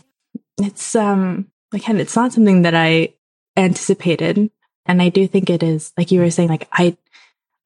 It's, 0.58 0.94
um, 0.94 1.50
again, 1.72 1.98
it's 1.98 2.16
not 2.16 2.32
something 2.32 2.62
that 2.62 2.74
I 2.74 3.14
anticipated. 3.56 4.50
And 4.86 5.02
I 5.02 5.08
do 5.08 5.26
think 5.26 5.50
it 5.50 5.62
is, 5.62 5.92
like 5.96 6.10
you 6.10 6.20
were 6.20 6.30
saying, 6.30 6.48
like 6.48 6.68
I, 6.72 6.96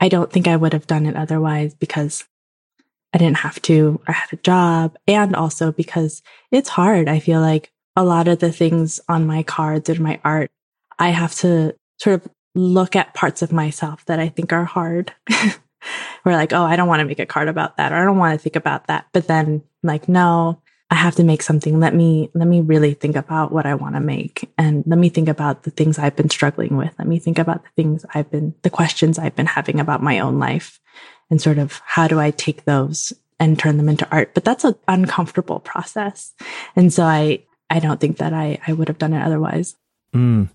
I 0.01 0.09
don't 0.09 0.33
think 0.33 0.49
I 0.49 0.57
would 0.57 0.73
have 0.73 0.87
done 0.87 1.07
it 1.07 1.17
otherwise 1.17 1.75
because 1.75 2.25
I 3.13 3.19
didn't 3.19 3.39
have 3.39 3.61
to. 3.63 4.01
I 4.07 4.13
had 4.13 4.33
a 4.33 4.37
job 4.37 4.97
and 5.07 5.35
also 5.35 5.73
because 5.73 6.23
it's 6.51 6.69
hard. 6.69 7.09
I 7.09 7.19
feel 7.19 7.41
like 7.41 7.73
a 7.97 8.05
lot 8.05 8.29
of 8.29 8.39
the 8.39 8.53
things 8.53 9.01
on 9.09 9.27
my 9.27 9.43
cards 9.43 9.91
or 9.91 10.01
my 10.01 10.21
art, 10.25 10.51
I 10.99 11.11
have 11.11 11.35
to 11.37 11.75
sort 11.99 12.23
of 12.23 12.31
look 12.55 12.97
at 12.97 13.15
parts 13.15 13.43
of 13.43 13.53
myself 13.53 14.05
that 14.07 14.19
I 14.19 14.29
think 14.29 14.53
are 14.53 14.65
hard. 14.65 15.13
We're 16.25 16.33
like, 16.33 16.53
oh, 16.53 16.63
I 16.63 16.77
don't 16.77 16.89
want 16.89 17.01
to 17.01 17.07
make 17.07 17.19
a 17.19 17.27
card 17.27 17.49
about 17.49 17.79
that, 17.79 17.93
or 17.93 17.97
I 17.97 18.05
don't 18.05 18.19
want 18.19 18.39
to 18.39 18.43
think 18.43 18.57
about 18.57 18.87
that. 18.89 19.07
But 19.13 19.27
then, 19.27 19.63
like, 19.83 20.09
no, 20.09 20.61
I 20.91 20.97
have 20.97 21.15
to 21.17 21.25
make 21.25 21.43
something. 21.43 21.79
Let 21.79 21.95
me 21.95 22.31
let 22.35 22.49
me 22.49 22.61
really 22.61 22.95
think 22.95 23.15
about 23.15 23.53
what 23.53 23.65
I 23.65 23.77
want 23.77 23.95
to 23.95 24.01
make, 24.01 24.51
and 24.59 24.83
let 24.87 24.99
me 24.99 25.09
think 25.09 25.29
about 25.29 25.63
the 25.63 25.71
things 25.71 25.99
I've 25.99 26.17
been 26.17 26.31
struggling 26.31 26.77
with. 26.77 26.93
Let 26.99 27.07
me 27.07 27.21
think 27.21 27.39
about 27.39 27.63
the 27.63 27.71
things 27.77 28.05
I've 28.13 28.29
been, 28.29 28.55
the 28.63 28.71
questions 28.71 29.17
I've 29.17 29.37
been 29.37 29.47
having 29.47 29.79
about 29.79 30.03
my 30.03 30.19
own 30.19 30.41
life, 30.41 30.81
and 31.31 31.41
sort 31.41 31.59
of 31.59 31.81
how 31.85 32.09
do 32.09 32.19
I 32.19 32.33
take 32.33 32.65
those 32.65 33.13
and 33.39 33.57
turn 33.57 33.77
them 33.77 33.89
into 33.89 34.09
art. 34.11 34.35
But 34.35 34.45
that's 34.45 34.65
an 34.65 34.75
uncomfortable 34.89 35.61
process, 35.61 36.35
and 36.75 36.93
so 36.93 37.05
I 37.05 37.45
I 37.71 37.79
don't 37.79 38.01
think 38.01 38.17
that 38.17 38.33
I, 38.33 38.59
I 38.67 38.73
would 38.73 38.89
have 38.89 38.99
done 38.99 39.13
it 39.13 39.23
otherwise. 39.23 39.77
Mm. 40.13 40.51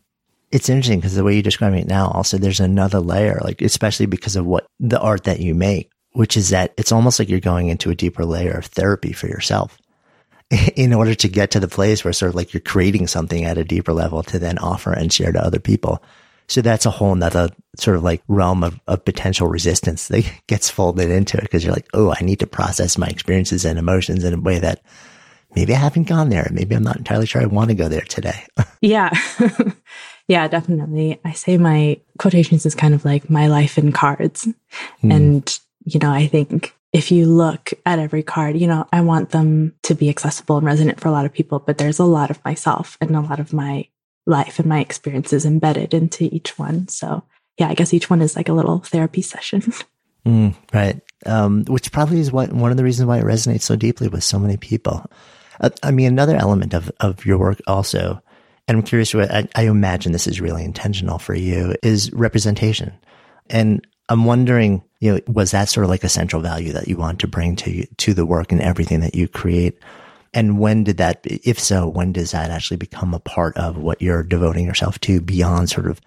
It's 0.52 0.68
interesting 0.68 1.00
because 1.00 1.16
the 1.16 1.24
way 1.24 1.36
you 1.36 1.42
describe 1.44 1.74
it 1.74 1.88
now, 1.88 2.10
also 2.10 2.38
there's 2.38 2.60
another 2.60 3.00
layer, 3.00 3.40
like 3.42 3.62
especially 3.62 4.06
because 4.06 4.36
of 4.36 4.46
what 4.46 4.68
the 4.82 5.00
art 5.00 5.24
that 5.24 5.40
you 5.40 5.56
make, 5.56 5.92
which 6.12 6.36
is 6.36 6.50
that 6.50 6.74
it's 6.78 6.92
almost 6.92 7.20
like 7.20 7.30
you're 7.30 7.40
going 7.40 7.70
into 7.70 7.90
a 7.90 7.96
deeper 7.96 8.26
layer 8.26 8.52
of 8.52 8.66
therapy 8.66 9.14
for 9.14 9.28
yourself 9.28 9.78
in 10.76 10.94
order 10.94 11.16
to 11.16 11.28
get 11.28 11.52
to 11.52 11.60
the 11.60 11.68
place 11.68 12.04
where 12.04 12.14
sort 12.14 12.30
of 12.30 12.36
like 12.36 12.54
you're 12.54 12.62
creating 12.62 13.08
something 13.08 13.46
at 13.46 13.58
a 13.58 13.64
deeper 13.64 13.94
level 13.94 14.24
to 14.24 14.40
then 14.40 14.58
offer 14.60 14.94
and 14.94 15.12
share 15.12 15.32
to 15.32 15.44
other 15.44 15.60
people. 15.60 16.04
So 16.48 16.62
that's 16.62 16.86
a 16.86 16.92
whole 16.92 17.16
nother 17.16 17.50
sort 17.78 17.98
of 17.98 18.04
like 18.04 18.22
realm 18.28 18.64
of, 18.64 18.80
of 18.88 19.04
potential 19.04 19.48
resistance 19.48 20.08
that 20.10 20.32
gets 20.48 20.70
folded 20.70 21.10
into 21.10 21.38
it 21.38 21.44
because 21.44 21.64
you're 21.64 21.74
like, 21.74 21.88
oh, 21.94 22.14
I 22.18 22.24
need 22.24 22.40
to 22.40 22.48
process 22.48 22.98
my 22.98 23.08
experiences 23.08 23.66
and 23.66 23.80
emotions 23.80 24.24
in 24.24 24.34
a 24.34 24.40
way 24.40 24.60
that 24.60 24.82
maybe 25.56 25.74
I 25.74 25.80
haven't 25.80 26.08
gone 26.08 26.30
there. 26.30 26.48
Maybe 26.52 26.76
I'm 26.76 26.84
not 26.84 26.98
entirely 26.98 27.26
sure 27.26 27.42
I 27.42 27.46
want 27.46 27.70
to 27.70 27.76
go 27.76 27.90
there 27.90 28.02
today. 28.02 28.46
yeah. 28.82 29.10
yeah, 30.28 30.48
definitely. 30.48 31.20
I 31.26 31.32
say 31.32 31.58
my 31.58 32.00
Kwohtations 32.20 32.66
is 32.66 32.76
kind 32.76 32.94
of 32.94 33.06
like 33.06 33.30
my 33.30 33.48
life 33.48 33.80
in 33.80 33.92
cards. 33.92 34.48
Mm. 35.04 35.16
And, 35.16 35.60
you 35.86 36.00
know, 36.00 36.12
I 36.12 36.28
think 36.28 36.76
if 36.96 37.12
you 37.12 37.26
look 37.26 37.74
at 37.86 38.00
every 38.00 38.24
card, 38.24 38.58
you 38.58 38.68
know, 38.68 38.88
I 38.94 39.02
want 39.02 39.32
them 39.32 39.74
to 39.84 39.94
be 39.94 40.08
accessible 40.08 40.56
and 40.56 40.66
resonant 40.66 41.02
for 41.02 41.10
a 41.10 41.12
lot 41.12 41.26
of 41.26 41.34
people, 41.34 41.60
but 41.60 41.78
there's 41.78 42.00
a 42.00 42.06
lot 42.06 42.32
of 42.32 42.44
myself 42.46 42.98
and 43.02 43.14
a 43.14 43.20
lot 43.20 43.42
of 43.42 43.52
my 43.52 43.90
life 44.26 44.60
and 44.60 44.70
my 44.70 44.80
experiences 44.80 45.46
embedded 45.46 45.94
into 45.94 46.30
each 46.32 46.58
one. 46.58 46.88
So, 46.88 47.24
yeah, 47.58 47.68
I 47.68 47.74
guess 47.74 47.94
each 47.94 48.10
one 48.10 48.22
is 48.22 48.38
like 48.38 48.48
a 48.48 48.54
little 48.54 48.80
therapy 48.80 49.22
session. 49.22 49.62
Mm, 50.26 50.56
right. 50.74 51.00
Um, 51.28 51.66
which 51.66 51.92
probably 51.92 52.20
is 52.20 52.32
what, 52.32 52.52
one 52.52 52.72
of 52.72 52.78
the 52.78 52.84
reasons 52.84 53.06
why 53.06 53.20
it 53.20 53.26
resonates 53.26 53.62
so 53.62 53.76
deeply 53.76 54.08
with 54.08 54.24
so 54.24 54.40
many 54.40 54.58
people. 54.58 55.06
Uh, 55.62 55.70
I 55.84 55.92
mean, 55.92 56.08
another 56.08 56.36
element 56.36 56.74
of, 56.74 56.92
of 57.00 57.24
your 57.28 57.38
work 57.38 57.62
also, 57.68 58.20
and 58.68 58.76
I'm 58.76 58.84
curious 58.84 59.14
what 59.14 59.30
I, 59.30 59.48
I 59.54 59.68
imagine 59.68 60.14
this 60.14 60.26
is 60.26 60.42
really 60.42 60.64
intentional 60.64 61.20
for 61.20 61.36
you 61.36 61.76
is 61.84 62.12
representation. 62.12 62.92
And 63.52 63.86
I'm 64.10 64.26
wondering, 64.26 64.84
you 65.06 65.14
know, 65.14 65.20
was 65.28 65.52
that 65.52 65.70
sort 65.70 65.84
of 65.84 65.92
like 65.92 66.04
a 66.04 66.10
central 66.10 66.42
value 66.42 66.74
that 66.74 66.88
you 66.88 66.98
want 66.98 67.20
to 67.20 67.28
bring 67.28 67.56
to 67.58 67.86
to 67.86 68.14
the 68.16 68.26
work 68.26 68.52
and 68.52 68.60
everything 68.60 69.02
that 69.02 69.14
you 69.14 69.28
create? 69.28 69.78
And 70.34 70.60
when 70.60 70.84
did 70.84 70.98
that, 70.98 71.22
if 71.24 71.60
so, 71.60 71.88
when 71.88 72.12
does 72.12 72.32
that 72.32 72.50
actually 72.50 72.78
become 72.78 73.14
a 73.14 73.20
part 73.20 73.56
of 73.56 73.78
what 73.78 74.02
you're 74.02 74.24
devoting 74.24 74.66
yourself 74.66 75.00
to 75.02 75.22
beyond 75.22 75.70
sort 75.70 75.88
of 75.88 76.02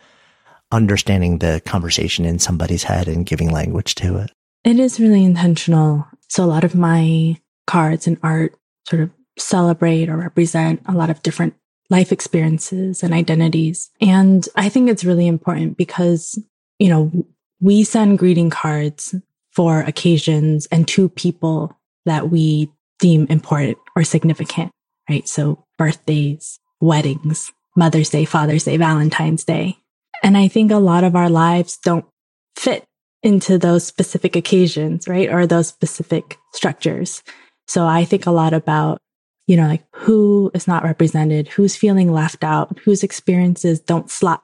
understanding 0.72 1.38
the 1.38 1.62
conversation 1.64 2.24
in 2.24 2.40
somebody's 2.40 2.82
head 2.82 3.06
and 3.06 3.24
giving 3.24 3.50
language 3.50 3.94
to 3.94 4.18
it? 4.18 4.32
It 4.64 4.80
is 4.80 4.98
really 4.98 5.24
intentional. 5.24 6.06
So 6.28 6.44
a 6.44 6.46
lot 6.46 6.64
of 6.64 6.74
my 6.74 7.36
cards 7.68 8.08
and 8.08 8.18
art 8.22 8.56
sort 8.88 9.02
of 9.02 9.10
celebrate 9.38 10.08
or 10.08 10.16
represent 10.16 10.82
a 10.86 10.92
lot 10.92 11.08
of 11.08 11.22
different 11.22 11.54
life 11.88 12.10
experiences 12.10 13.04
and 13.04 13.14
identities. 13.14 13.90
And 14.00 14.46
I 14.56 14.68
think 14.68 14.90
it's 14.90 15.04
really 15.04 15.28
important 15.28 15.76
because, 15.78 16.38
you 16.80 16.88
know, 16.88 17.12
we 17.60 17.84
send 17.84 18.18
greeting 18.18 18.50
cards 18.50 19.14
for 19.52 19.80
occasions 19.80 20.66
and 20.66 20.86
to 20.88 21.08
people 21.08 21.76
that 22.04 22.30
we 22.30 22.70
deem 22.98 23.26
important 23.28 23.78
or 23.96 24.04
significant, 24.04 24.70
right? 25.08 25.28
So 25.28 25.64
birthdays, 25.76 26.60
weddings, 26.80 27.52
Mother's 27.76 28.10
Day, 28.10 28.24
Father's 28.24 28.64
Day, 28.64 28.76
Valentine's 28.76 29.44
Day. 29.44 29.78
And 30.22 30.36
I 30.36 30.48
think 30.48 30.70
a 30.70 30.78
lot 30.78 31.04
of 31.04 31.14
our 31.14 31.30
lives 31.30 31.78
don't 31.78 32.04
fit 32.56 32.84
into 33.22 33.58
those 33.58 33.86
specific 33.86 34.36
occasions, 34.36 35.08
right? 35.08 35.28
Or 35.28 35.46
those 35.46 35.68
specific 35.68 36.38
structures. 36.52 37.22
So 37.66 37.86
I 37.86 38.04
think 38.04 38.26
a 38.26 38.30
lot 38.30 38.52
about, 38.52 38.98
you 39.46 39.56
know, 39.56 39.66
like 39.66 39.84
who 39.94 40.50
is 40.54 40.66
not 40.66 40.84
represented, 40.84 41.48
who's 41.48 41.76
feeling 41.76 42.12
left 42.12 42.44
out, 42.44 42.78
whose 42.80 43.02
experiences 43.02 43.80
don't 43.80 44.10
slot 44.10 44.42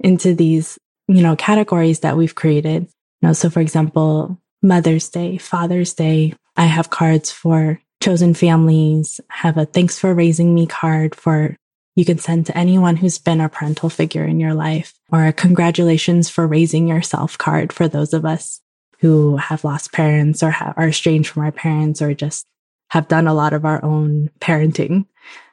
into 0.00 0.34
these, 0.34 0.78
you 1.08 1.22
know, 1.22 1.36
categories 1.36 2.00
that 2.00 2.16
we've 2.16 2.34
created. 2.34 2.84
You 3.20 3.28
know, 3.28 3.32
so 3.32 3.50
for 3.50 3.60
example, 3.60 4.38
Mother's 4.62 5.08
Day, 5.08 5.38
Father's 5.38 5.94
Day, 5.94 6.34
I 6.56 6.64
have 6.64 6.90
cards 6.90 7.30
for 7.30 7.80
chosen 8.02 8.34
families, 8.34 9.20
have 9.28 9.56
a 9.56 9.64
thanks 9.64 9.98
for 9.98 10.14
raising 10.14 10.54
me 10.54 10.66
card 10.66 11.14
for 11.14 11.56
you 11.96 12.04
can 12.04 12.18
send 12.18 12.44
to 12.46 12.56
anyone 12.56 12.96
who's 12.96 13.18
been 13.18 13.40
a 13.40 13.48
parental 13.48 13.88
figure 13.88 14.24
in 14.24 14.38
your 14.38 14.52
life 14.52 14.94
or 15.10 15.24
a 15.24 15.32
congratulations 15.32 16.28
for 16.28 16.46
raising 16.46 16.86
yourself 16.86 17.38
card 17.38 17.72
for 17.72 17.88
those 17.88 18.12
of 18.12 18.26
us 18.26 18.60
who 19.00 19.38
have 19.38 19.64
lost 19.64 19.92
parents 19.92 20.42
or 20.42 20.54
are 20.76 20.88
estranged 20.88 21.30
from 21.30 21.44
our 21.44 21.52
parents 21.52 22.02
or 22.02 22.12
just 22.12 22.46
have 22.90 23.08
done 23.08 23.26
a 23.26 23.34
lot 23.34 23.54
of 23.54 23.64
our 23.64 23.82
own 23.82 24.30
parenting 24.40 25.06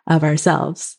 of 0.06 0.24
ourselves. 0.24 0.98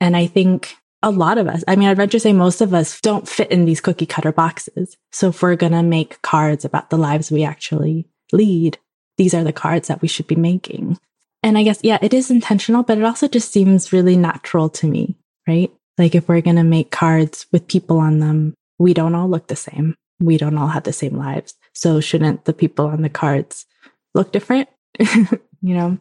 And 0.00 0.16
I 0.16 0.26
think 0.26 0.76
a 1.06 1.10
lot 1.10 1.38
of 1.38 1.46
us, 1.46 1.62
I 1.68 1.76
mean, 1.76 1.88
I'd 1.88 1.96
venture 1.96 2.18
to 2.18 2.20
say 2.20 2.32
most 2.32 2.60
of 2.60 2.74
us 2.74 3.00
don't 3.00 3.28
fit 3.28 3.52
in 3.52 3.64
these 3.64 3.80
cookie 3.80 4.06
cutter 4.06 4.32
boxes. 4.32 4.96
So 5.12 5.28
if 5.28 5.40
we're 5.40 5.54
going 5.54 5.70
to 5.70 5.84
make 5.84 6.20
cards 6.22 6.64
about 6.64 6.90
the 6.90 6.98
lives 6.98 7.30
we 7.30 7.44
actually 7.44 8.08
lead, 8.32 8.76
these 9.16 9.32
are 9.32 9.44
the 9.44 9.52
cards 9.52 9.86
that 9.86 10.02
we 10.02 10.08
should 10.08 10.26
be 10.26 10.34
making. 10.34 10.98
And 11.44 11.56
I 11.56 11.62
guess, 11.62 11.78
yeah, 11.84 11.98
it 12.02 12.12
is 12.12 12.28
intentional, 12.28 12.82
but 12.82 12.98
it 12.98 13.04
also 13.04 13.28
just 13.28 13.52
seems 13.52 13.92
really 13.92 14.16
natural 14.16 14.68
to 14.70 14.88
me, 14.88 15.16
right? 15.46 15.70
Like 15.96 16.16
if 16.16 16.26
we're 16.26 16.40
going 16.40 16.56
to 16.56 16.64
make 16.64 16.90
cards 16.90 17.46
with 17.52 17.68
people 17.68 17.98
on 17.98 18.18
them, 18.18 18.54
we 18.80 18.92
don't 18.92 19.14
all 19.14 19.28
look 19.28 19.46
the 19.46 19.54
same. 19.54 19.94
We 20.18 20.38
don't 20.38 20.58
all 20.58 20.66
have 20.66 20.82
the 20.82 20.92
same 20.92 21.16
lives. 21.16 21.54
So 21.72 22.00
shouldn't 22.00 22.46
the 22.46 22.52
people 22.52 22.86
on 22.86 23.02
the 23.02 23.08
cards 23.08 23.64
look 24.12 24.32
different? 24.32 24.68
you 24.98 25.38
know, 25.62 25.98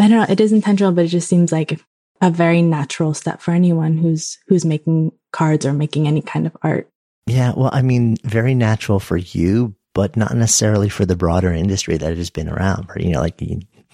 I 0.00 0.08
don't 0.08 0.20
know. 0.20 0.26
It 0.26 0.40
is 0.40 0.52
intentional, 0.52 0.92
but 0.92 1.04
it 1.04 1.08
just 1.08 1.28
seems 1.28 1.52
like 1.52 1.78
a 2.20 2.30
very 2.30 2.62
natural 2.62 3.14
step 3.14 3.40
for 3.40 3.52
anyone 3.52 3.96
who's, 3.96 4.38
who's 4.48 4.64
making 4.64 5.12
cards 5.32 5.64
or 5.64 5.72
making 5.72 6.06
any 6.06 6.20
kind 6.20 6.46
of 6.46 6.56
art. 6.62 6.90
Yeah. 7.26 7.52
Well, 7.56 7.70
I 7.72 7.82
mean, 7.82 8.16
very 8.24 8.54
natural 8.54 9.00
for 9.00 9.16
you, 9.16 9.74
but 9.94 10.16
not 10.16 10.34
necessarily 10.34 10.88
for 10.88 11.04
the 11.04 11.16
broader 11.16 11.52
industry 11.52 11.96
that 11.96 12.16
has 12.16 12.30
been 12.30 12.48
around. 12.48 12.86
For 12.88 13.00
you 13.00 13.10
know, 13.10 13.20
like 13.20 13.42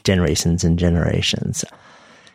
generations 0.05 0.65
and 0.65 0.79
generations. 0.79 1.65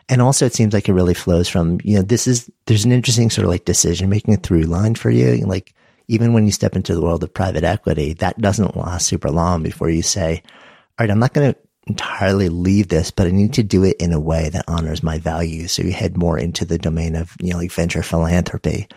And 0.10 0.22
also 0.22 0.46
it 0.46 0.56
seems 0.56 0.74
like 0.74 0.90
it 0.90 0.94
really 0.94 1.14
flows 1.14 1.48
from, 1.48 1.80
you 1.84 1.96
know, 1.96 2.02
this 2.02 2.28
is, 2.28 2.50
there's 2.66 2.84
an 2.84 2.92
interesting 2.92 3.30
sort 3.30 3.46
of 3.46 3.52
like 3.52 3.66
decision 3.66 4.10
making 4.10 4.38
through 4.38 4.64
line 4.64 4.96
for 4.96 5.12
you. 5.12 5.38
Like 5.46 5.74
even 6.08 6.34
when 6.34 6.46
you 6.46 6.52
step 6.52 6.76
into 6.76 6.96
the 6.96 7.02
world 7.02 7.24
of 7.24 7.34
private 7.34 7.64
equity, 7.64 8.14
that 8.14 8.40
doesn't 8.40 8.76
last 8.76 9.06
super 9.06 9.30
long 9.30 9.62
before 9.62 9.90
you 9.90 10.02
say, 10.02 10.42
all 10.98 11.04
right, 11.04 11.12
I'm 11.12 11.20
not 11.20 11.34
going 11.34 11.54
to 11.54 11.60
entirely 11.88 12.49
leave 12.49 12.89
this, 12.89 13.11
but 13.11 13.27
I 13.27 13.32
need 13.32 13.53
to 13.53 13.63
do 13.63 13.84
it 13.84 13.97
in 13.97 14.13
a 14.13 14.19
way 14.19 14.49
that 14.49 14.65
honors 14.67 15.03
my 15.03 15.17
values. 15.17 15.71
So 15.71 15.84
you 15.84 15.91
head 15.91 16.17
more 16.17 16.38
into 16.38 16.65
the 16.65 16.77
domain 16.77 17.15
of, 17.15 17.36
you 17.39 17.51
know, 17.51 17.57
like 17.57 17.71
venture 17.71 18.03
philanthropy 18.03 18.88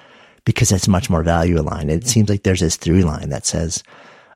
because 0.45 0.73
it's 0.73 0.89
much 0.89 1.09
more 1.09 1.23
value 1.23 1.59
aligned. 1.61 1.91
It 1.91 2.07
seems 2.07 2.29
like 2.29 2.43
there's 2.43 2.61
this 2.61 2.77
through 2.77 3.03
line 3.03 3.31
that 3.31 3.47
says, 3.47 3.83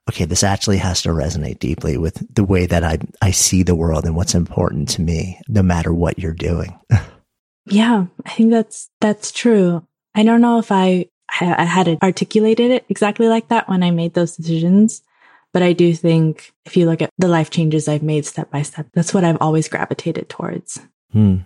okay, 0.09 0.25
this 0.25 0.45
actually 0.45 0.79
has 0.79 1.03
to 1.03 1.11
resonate 1.11 1.59
deeply 1.59 1.99
with 1.99 2.23
the 2.35 2.45
way 2.45 2.67
that 2.67 2.85
I, 2.85 2.99
I 3.21 3.33
see 3.33 3.63
the 3.63 3.75
world 3.75 4.05
and 4.05 4.15
what's 4.15 4.35
important 4.35 4.89
to 4.91 5.03
me, 5.03 5.41
no 5.49 5.63
matter 5.63 5.93
what 5.93 6.19
you're 6.19 6.33
doing. 6.33 6.79
yeah, 7.67 8.07
I 8.25 8.31
think 8.31 8.51
that's, 8.51 8.89
that's 9.01 9.33
true. 9.33 9.87
I 10.15 10.23
don't 10.23 10.41
know 10.41 10.59
if 10.59 10.71
I, 10.71 11.07
I 11.41 11.65
had 11.65 11.99
articulated 12.03 12.71
it 12.71 12.87
exactly 12.89 13.29
like 13.29 13.49
that 13.49 13.69
when 13.69 13.83
I 13.83 13.91
made 13.91 14.15
those 14.15 14.37
decisions. 14.37 15.03
But 15.57 15.63
I 15.63 15.73
do 15.73 15.95
think 15.95 16.53
if 16.67 16.77
you 16.77 16.85
look 16.85 17.01
at 17.01 17.09
the 17.17 17.29
life 17.29 17.49
changes 17.49 17.89
I've 17.89 18.03
made 18.03 18.27
step 18.27 18.51
by 18.51 18.61
step, 18.61 18.89
that's 18.93 19.15
what 19.15 19.25
I've 19.25 19.41
always 19.41 19.71
gravitated 19.71 20.29
towards. 20.29 20.79
Hmm. 21.13 21.37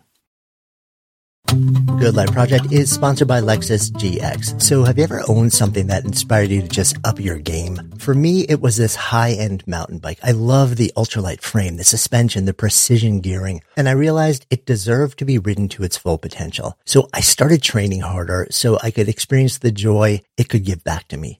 Good 1.46 2.16
Life 2.16 2.32
Project 2.32 2.72
is 2.72 2.90
sponsored 2.90 3.28
by 3.28 3.40
Lexus 3.40 3.92
GX. 3.92 4.60
So 4.60 4.82
have 4.82 4.98
you 4.98 5.04
ever 5.04 5.22
owned 5.28 5.52
something 5.52 5.86
that 5.86 6.04
inspired 6.04 6.50
you 6.50 6.62
to 6.62 6.68
just 6.68 6.96
up 7.04 7.20
your 7.20 7.38
game? 7.38 7.92
For 7.98 8.12
me, 8.12 8.40
it 8.48 8.60
was 8.60 8.76
this 8.76 8.96
high-end 8.96 9.64
mountain 9.68 9.98
bike. 9.98 10.18
I 10.24 10.32
love 10.32 10.74
the 10.74 10.92
ultralight 10.96 11.40
frame, 11.40 11.76
the 11.76 11.84
suspension, 11.84 12.46
the 12.46 12.52
precision 12.54 13.20
gearing, 13.20 13.62
and 13.76 13.88
I 13.88 13.92
realized 13.92 14.44
it 14.50 14.66
deserved 14.66 15.20
to 15.20 15.24
be 15.24 15.38
ridden 15.38 15.68
to 15.68 15.84
its 15.84 15.96
full 15.96 16.18
potential. 16.18 16.76
So 16.84 17.08
I 17.14 17.20
started 17.20 17.62
training 17.62 18.00
harder 18.00 18.48
so 18.50 18.76
I 18.82 18.90
could 18.90 19.08
experience 19.08 19.58
the 19.58 19.70
joy 19.70 20.22
it 20.36 20.48
could 20.48 20.64
give 20.64 20.82
back 20.82 21.06
to 21.08 21.16
me. 21.16 21.39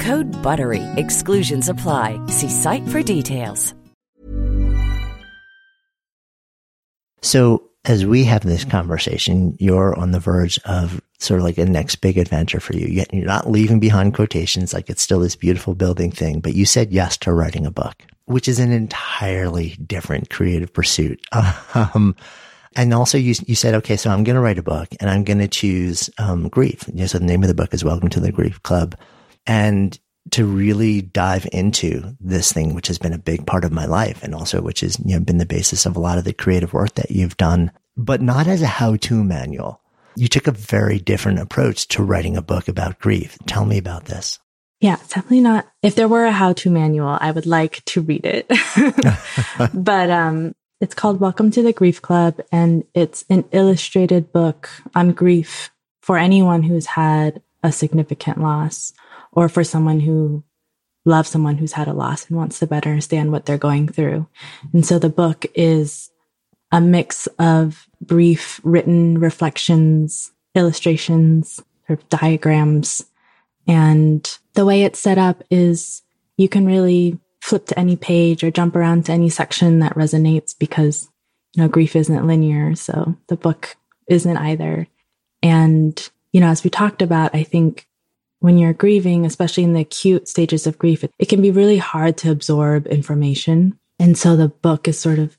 Code 0.00 0.26
BUTTERY. 0.42 0.82
Exclusions 0.96 1.68
apply. 1.68 2.20
See 2.26 2.50
site 2.50 2.86
for 2.88 3.02
details. 3.02 3.72
So 7.22 7.70
as 7.84 8.04
we 8.04 8.24
have 8.24 8.42
this 8.42 8.64
conversation, 8.64 9.56
you're 9.58 9.98
on 9.98 10.10
the 10.10 10.20
verge 10.20 10.58
of 10.64 11.00
sort 11.18 11.40
of 11.40 11.44
like 11.44 11.58
a 11.58 11.64
next 11.64 11.96
big 11.96 12.18
adventure 12.18 12.60
for 12.60 12.74
you. 12.74 12.86
Yet 12.86 13.12
you're 13.12 13.24
not 13.24 13.50
leaving 13.50 13.80
behind 13.80 14.14
Kwohtations 14.14 14.74
like 14.74 14.90
it's 14.90 15.02
still 15.02 15.20
this 15.20 15.36
beautiful 15.36 15.74
building 15.74 16.10
thing, 16.10 16.40
but 16.40 16.54
you 16.54 16.66
said 16.66 16.92
yes 16.92 17.16
to 17.18 17.32
writing 17.32 17.64
a 17.64 17.70
book, 17.70 18.02
which 18.26 18.48
is 18.48 18.58
an 18.58 18.72
entirely 18.72 19.76
different 19.86 20.30
creative 20.30 20.72
pursuit. 20.72 21.20
Um, 21.74 22.16
and 22.74 22.92
also 22.92 23.16
you, 23.16 23.34
you 23.46 23.54
said, 23.54 23.74
okay, 23.74 23.96
so 23.96 24.10
I'm 24.10 24.22
going 24.22 24.36
to 24.36 24.42
write 24.42 24.58
a 24.58 24.62
book 24.62 24.88
and 25.00 25.08
I'm 25.08 25.24
going 25.24 25.38
to 25.38 25.48
choose, 25.48 26.10
um, 26.18 26.48
grief. 26.48 26.84
You 26.88 27.00
know, 27.00 27.06
so 27.06 27.18
the 27.18 27.24
name 27.24 27.42
of 27.42 27.48
the 27.48 27.54
book 27.54 27.72
is 27.72 27.82
Welcome 27.82 28.10
to 28.10 28.20
the 28.20 28.30
Grief 28.30 28.62
Club. 28.62 28.94
And 29.46 29.98
to 30.32 30.44
really 30.44 31.02
dive 31.02 31.46
into 31.52 32.16
this 32.20 32.52
thing, 32.52 32.74
which 32.74 32.88
has 32.88 32.98
been 32.98 33.12
a 33.12 33.18
big 33.18 33.46
part 33.46 33.64
of 33.64 33.72
my 33.72 33.86
life 33.86 34.22
and 34.22 34.34
also 34.34 34.60
which 34.60 34.80
has 34.80 34.98
you 35.04 35.14
know, 35.14 35.20
been 35.20 35.38
the 35.38 35.46
basis 35.46 35.86
of 35.86 35.96
a 35.96 36.00
lot 36.00 36.18
of 36.18 36.24
the 36.24 36.32
creative 36.32 36.72
work 36.72 36.94
that 36.94 37.10
you've 37.10 37.36
done, 37.36 37.70
but 37.96 38.20
not 38.20 38.46
as 38.46 38.62
a 38.62 38.66
how 38.66 38.96
to 38.96 39.22
manual. 39.22 39.80
You 40.16 40.28
took 40.28 40.46
a 40.46 40.52
very 40.52 40.98
different 40.98 41.38
approach 41.38 41.88
to 41.88 42.02
writing 42.02 42.36
a 42.36 42.42
book 42.42 42.68
about 42.68 42.98
grief. 42.98 43.38
Tell 43.46 43.64
me 43.64 43.78
about 43.78 44.06
this. 44.06 44.38
Yeah, 44.80 44.96
definitely 44.96 45.40
not. 45.40 45.66
If 45.82 45.94
there 45.94 46.08
were 46.08 46.24
a 46.24 46.32
how 46.32 46.52
to 46.54 46.70
manual, 46.70 47.16
I 47.20 47.30
would 47.30 47.46
like 47.46 47.84
to 47.86 48.00
read 48.00 48.24
it. 48.24 48.46
but 49.74 50.10
um, 50.10 50.54
it's 50.80 50.94
called 50.94 51.20
Welcome 51.20 51.50
to 51.52 51.62
the 51.62 51.72
Grief 51.72 52.02
Club, 52.02 52.40
and 52.52 52.84
it's 52.94 53.24
an 53.30 53.44
illustrated 53.52 54.32
book 54.32 54.68
on 54.94 55.12
grief 55.12 55.70
for 56.02 56.18
anyone 56.18 56.62
who's 56.62 56.86
had 56.86 57.42
a 57.62 57.72
significant 57.72 58.40
loss 58.40 58.92
or 59.36 59.48
for 59.48 59.62
someone 59.62 60.00
who 60.00 60.42
loves 61.04 61.28
someone 61.28 61.56
who's 61.56 61.74
had 61.74 61.86
a 61.86 61.92
loss 61.92 62.26
and 62.26 62.36
wants 62.36 62.58
to 62.58 62.66
better 62.66 62.90
understand 62.90 63.30
what 63.30 63.46
they're 63.46 63.58
going 63.58 63.86
through. 63.86 64.26
And 64.72 64.84
so 64.84 64.98
the 64.98 65.08
book 65.08 65.46
is 65.54 66.10
a 66.72 66.80
mix 66.80 67.28
of 67.38 67.86
brief 68.00 68.60
written 68.64 69.20
reflections, 69.20 70.32
illustrations, 70.56 71.62
sort 71.86 72.00
of 72.00 72.08
diagrams. 72.08 73.04
And 73.68 74.38
the 74.54 74.64
way 74.64 74.82
it's 74.82 74.98
set 74.98 75.18
up 75.18 75.44
is 75.48 76.02
you 76.36 76.48
can 76.48 76.66
really 76.66 77.20
flip 77.40 77.66
to 77.66 77.78
any 77.78 77.94
page 77.94 78.42
or 78.42 78.50
jump 78.50 78.74
around 78.74 79.04
to 79.04 79.12
any 79.12 79.28
section 79.28 79.78
that 79.78 79.94
resonates 79.94 80.58
because, 80.58 81.08
you 81.54 81.62
know, 81.62 81.68
grief 81.68 81.94
isn't 81.94 82.26
linear. 82.26 82.74
So 82.74 83.16
the 83.28 83.36
book 83.36 83.76
isn't 84.08 84.36
either. 84.36 84.88
And, 85.42 86.10
you 86.32 86.40
know, 86.40 86.48
as 86.48 86.64
we 86.64 86.70
talked 86.70 87.02
about, 87.02 87.34
I 87.34 87.44
think 87.44 87.86
when 88.40 88.58
you're 88.58 88.72
grieving, 88.72 89.24
especially 89.24 89.64
in 89.64 89.72
the 89.72 89.80
acute 89.80 90.28
stages 90.28 90.66
of 90.66 90.78
grief, 90.78 91.04
it, 91.04 91.10
it 91.18 91.28
can 91.28 91.42
be 91.42 91.50
really 91.50 91.78
hard 91.78 92.16
to 92.18 92.30
absorb 92.30 92.86
information. 92.86 93.78
And 93.98 94.16
so 94.16 94.36
the 94.36 94.48
book 94.48 94.88
is 94.88 94.98
sort 94.98 95.18
of 95.18 95.38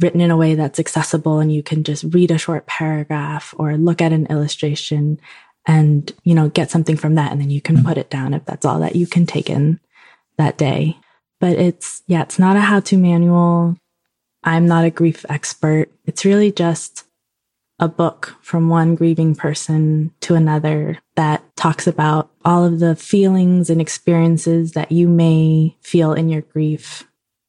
written 0.00 0.20
in 0.20 0.30
a 0.30 0.36
way 0.36 0.54
that's 0.54 0.80
accessible 0.80 1.40
and 1.40 1.52
you 1.52 1.62
can 1.62 1.84
just 1.84 2.04
read 2.14 2.30
a 2.30 2.38
short 2.38 2.66
paragraph 2.66 3.54
or 3.58 3.76
look 3.76 4.00
at 4.00 4.12
an 4.12 4.26
illustration 4.26 5.20
and, 5.66 6.10
you 6.24 6.34
know, 6.34 6.48
get 6.48 6.70
something 6.70 6.96
from 6.96 7.16
that. 7.16 7.30
And 7.30 7.40
then 7.40 7.50
you 7.50 7.60
can 7.60 7.76
hmm. 7.78 7.86
put 7.86 7.98
it 7.98 8.08
down 8.08 8.32
if 8.32 8.44
that's 8.46 8.64
all 8.64 8.80
that 8.80 8.96
you 8.96 9.06
can 9.06 9.26
take 9.26 9.50
in 9.50 9.78
that 10.38 10.56
day. 10.56 10.96
But 11.40 11.58
it's, 11.58 12.02
yeah, 12.06 12.22
it's 12.22 12.38
not 12.38 12.56
a 12.56 12.60
how 12.60 12.80
to 12.80 12.96
manual. 12.96 13.76
I'm 14.42 14.66
not 14.66 14.84
a 14.84 14.90
grief 14.90 15.26
expert. 15.28 15.92
It's 16.06 16.24
really 16.24 16.50
just 16.50 17.04
a 17.80 17.88
book 17.88 18.36
from 18.42 18.68
one 18.68 18.94
grieving 18.94 19.34
person 19.34 20.12
to 20.20 20.34
another 20.34 20.98
that 21.14 21.44
talks 21.56 21.86
about 21.86 22.30
all 22.44 22.64
of 22.64 22.80
the 22.80 22.96
feelings 22.96 23.70
and 23.70 23.80
experiences 23.80 24.72
that 24.72 24.90
you 24.90 25.08
may 25.08 25.76
feel 25.80 26.12
in 26.12 26.28
your 26.28 26.42
grief 26.42 27.08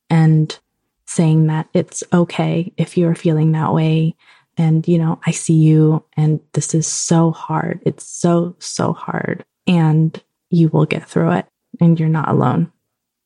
and 0.09 0.59
saying 1.05 1.47
that 1.47 1.67
it's 1.73 2.03
okay 2.13 2.71
if 2.77 2.97
you're 2.97 3.15
feeling 3.15 3.53
that 3.53 3.73
way. 3.73 4.15
And, 4.57 4.87
you 4.87 4.99
know, 4.99 5.19
I 5.25 5.31
see 5.31 5.55
you 5.55 6.03
and 6.15 6.39
this 6.53 6.75
is 6.75 6.85
so 6.85 7.31
hard. 7.31 7.81
It's 7.85 8.07
so, 8.07 8.55
so 8.59 8.93
hard. 8.93 9.45
And 9.65 10.21
you 10.49 10.69
will 10.69 10.85
get 10.85 11.07
through 11.09 11.31
it 11.31 11.45
and 11.79 11.99
you're 11.99 12.09
not 12.09 12.29
alone. 12.29 12.71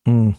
Mm. 0.08 0.38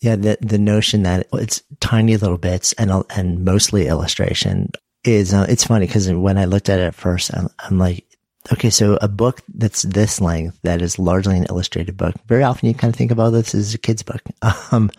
Yeah, 0.00 0.16
the 0.16 0.38
the 0.40 0.58
notion 0.58 1.02
that 1.02 1.26
it's 1.34 1.62
tiny 1.80 2.16
little 2.16 2.38
bits 2.38 2.72
and 2.74 3.04
and 3.10 3.44
mostly 3.44 3.86
illustration 3.86 4.70
is 5.04 5.32
uh, 5.32 5.46
it's 5.48 5.64
funny 5.64 5.86
because 5.86 6.10
when 6.12 6.38
I 6.38 6.44
looked 6.44 6.68
at 6.68 6.78
it 6.78 6.84
at 6.84 6.94
first, 6.94 7.30
I'm, 7.34 7.48
I'm, 7.58 7.78
like, 7.78 8.06
okay, 8.52 8.70
so 8.70 8.98
a 9.00 9.08
book 9.08 9.40
that's 9.54 9.82
this 9.82 10.20
length 10.20 10.58
that 10.62 10.82
is 10.82 10.98
largely 10.98 11.36
an 11.36 11.46
illustrated 11.48 11.96
book. 11.96 12.14
Very 12.26 12.42
often 12.42 12.68
you 12.68 12.74
kind 12.74 12.92
of 12.92 12.98
think 12.98 13.10
about 13.10 13.30
this 13.30 13.54
as 13.54 13.74
a 13.74 13.78
kid's 13.78 14.02
book, 14.02 14.22
um, 14.72 14.90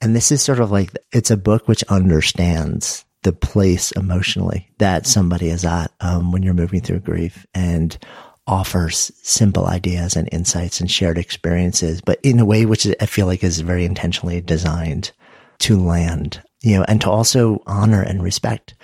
and 0.00 0.14
this 0.14 0.32
is 0.32 0.42
sort 0.42 0.60
of 0.60 0.70
like 0.70 0.92
it's 1.12 1.30
a 1.30 1.36
book 1.36 1.68
which 1.68 1.84
understands 1.84 3.04
the 3.22 3.32
place 3.32 3.90
emotionally 3.92 4.68
that 4.78 5.06
somebody 5.06 5.48
is 5.48 5.64
at 5.64 5.90
um, 6.00 6.30
when 6.30 6.42
you're 6.42 6.54
moving 6.54 6.80
through 6.80 7.00
grief 7.00 7.44
and 7.52 7.98
offers 8.46 9.12
simple 9.22 9.66
ideas 9.66 10.16
and 10.16 10.28
insights 10.32 10.80
and 10.80 10.90
shared 10.90 11.18
experiences, 11.18 12.00
but 12.00 12.18
in 12.22 12.38
a 12.38 12.44
way 12.44 12.64
which 12.64 12.86
I 13.00 13.06
feel 13.06 13.26
like 13.26 13.44
is 13.44 13.60
very 13.60 13.84
intentionally 13.84 14.40
designed 14.40 15.12
to 15.60 15.78
land, 15.78 16.42
you 16.62 16.76
know, 16.76 16.84
and 16.88 17.00
to 17.02 17.10
also 17.10 17.62
honor 17.66 18.00
and 18.00 18.22
respect 18.22 18.74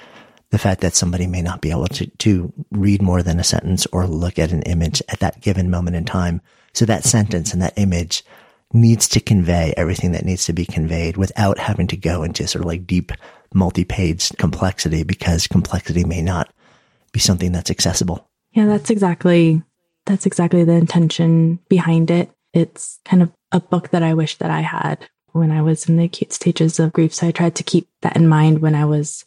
the 0.54 0.58
fact 0.58 0.82
that 0.82 0.94
somebody 0.94 1.26
may 1.26 1.42
not 1.42 1.60
be 1.60 1.72
able 1.72 1.88
to, 1.88 2.06
to 2.06 2.52
read 2.70 3.02
more 3.02 3.24
than 3.24 3.40
a 3.40 3.44
sentence 3.44 3.86
or 3.86 4.06
look 4.06 4.38
at 4.38 4.52
an 4.52 4.62
image 4.62 5.02
at 5.08 5.18
that 5.18 5.40
given 5.40 5.68
moment 5.68 5.96
in 5.96 6.04
time. 6.04 6.40
So 6.74 6.84
that 6.84 7.02
sentence 7.02 7.52
and 7.52 7.60
that 7.60 7.76
image 7.76 8.22
needs 8.72 9.08
to 9.08 9.20
convey 9.20 9.74
everything 9.76 10.12
that 10.12 10.24
needs 10.24 10.44
to 10.44 10.52
be 10.52 10.64
conveyed 10.64 11.16
without 11.16 11.58
having 11.58 11.88
to 11.88 11.96
go 11.96 12.22
into 12.22 12.46
sort 12.46 12.64
of 12.64 12.68
like 12.68 12.86
deep 12.86 13.10
multi-page 13.52 14.30
complexity 14.38 15.02
because 15.02 15.48
complexity 15.48 16.04
may 16.04 16.22
not 16.22 16.54
be 17.10 17.18
something 17.18 17.50
that's 17.50 17.70
accessible. 17.72 18.30
Yeah, 18.52 18.66
that's 18.66 18.90
exactly 18.90 19.60
that's 20.06 20.24
exactly 20.24 20.62
the 20.62 20.74
intention 20.74 21.58
behind 21.68 22.12
it. 22.12 22.30
It's 22.52 23.00
kind 23.04 23.22
of 23.22 23.32
a 23.50 23.58
book 23.58 23.88
that 23.88 24.04
I 24.04 24.14
wish 24.14 24.36
that 24.36 24.52
I 24.52 24.60
had 24.60 25.08
when 25.32 25.50
I 25.50 25.62
was 25.62 25.88
in 25.88 25.96
the 25.96 26.04
acute 26.04 26.32
stages 26.32 26.78
of 26.78 26.92
grief. 26.92 27.12
So 27.12 27.26
I 27.26 27.32
tried 27.32 27.56
to 27.56 27.64
keep 27.64 27.88
that 28.02 28.14
in 28.14 28.28
mind 28.28 28.60
when 28.60 28.76
I 28.76 28.84
was 28.84 29.24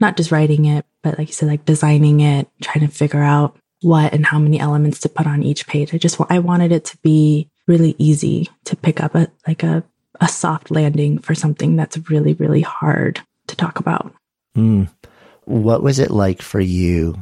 not 0.00 0.16
just 0.16 0.30
writing 0.30 0.66
it, 0.66 0.84
but 1.02 1.18
like 1.18 1.28
you 1.28 1.34
said, 1.34 1.48
like 1.48 1.64
designing 1.64 2.20
it, 2.20 2.48
trying 2.62 2.86
to 2.86 2.92
figure 2.92 3.22
out 3.22 3.56
what 3.82 4.12
and 4.12 4.26
how 4.26 4.38
many 4.38 4.58
elements 4.58 5.00
to 5.00 5.08
put 5.08 5.26
on 5.26 5.42
each 5.42 5.66
page. 5.66 5.94
I 5.94 5.98
just 5.98 6.20
I 6.28 6.38
wanted 6.38 6.72
it 6.72 6.84
to 6.86 6.98
be 6.98 7.50
really 7.66 7.94
easy 7.98 8.48
to 8.64 8.76
pick 8.76 9.02
up 9.02 9.14
a 9.14 9.28
like 9.46 9.62
a 9.62 9.84
a 10.20 10.28
soft 10.28 10.70
landing 10.70 11.18
for 11.18 11.34
something 11.34 11.76
that's 11.76 12.10
really 12.10 12.34
really 12.34 12.62
hard 12.62 13.20
to 13.48 13.56
talk 13.56 13.78
about. 13.78 14.12
Mm. 14.56 14.88
What 15.44 15.82
was 15.82 15.98
it 15.98 16.10
like 16.10 16.42
for 16.42 16.60
you 16.60 17.16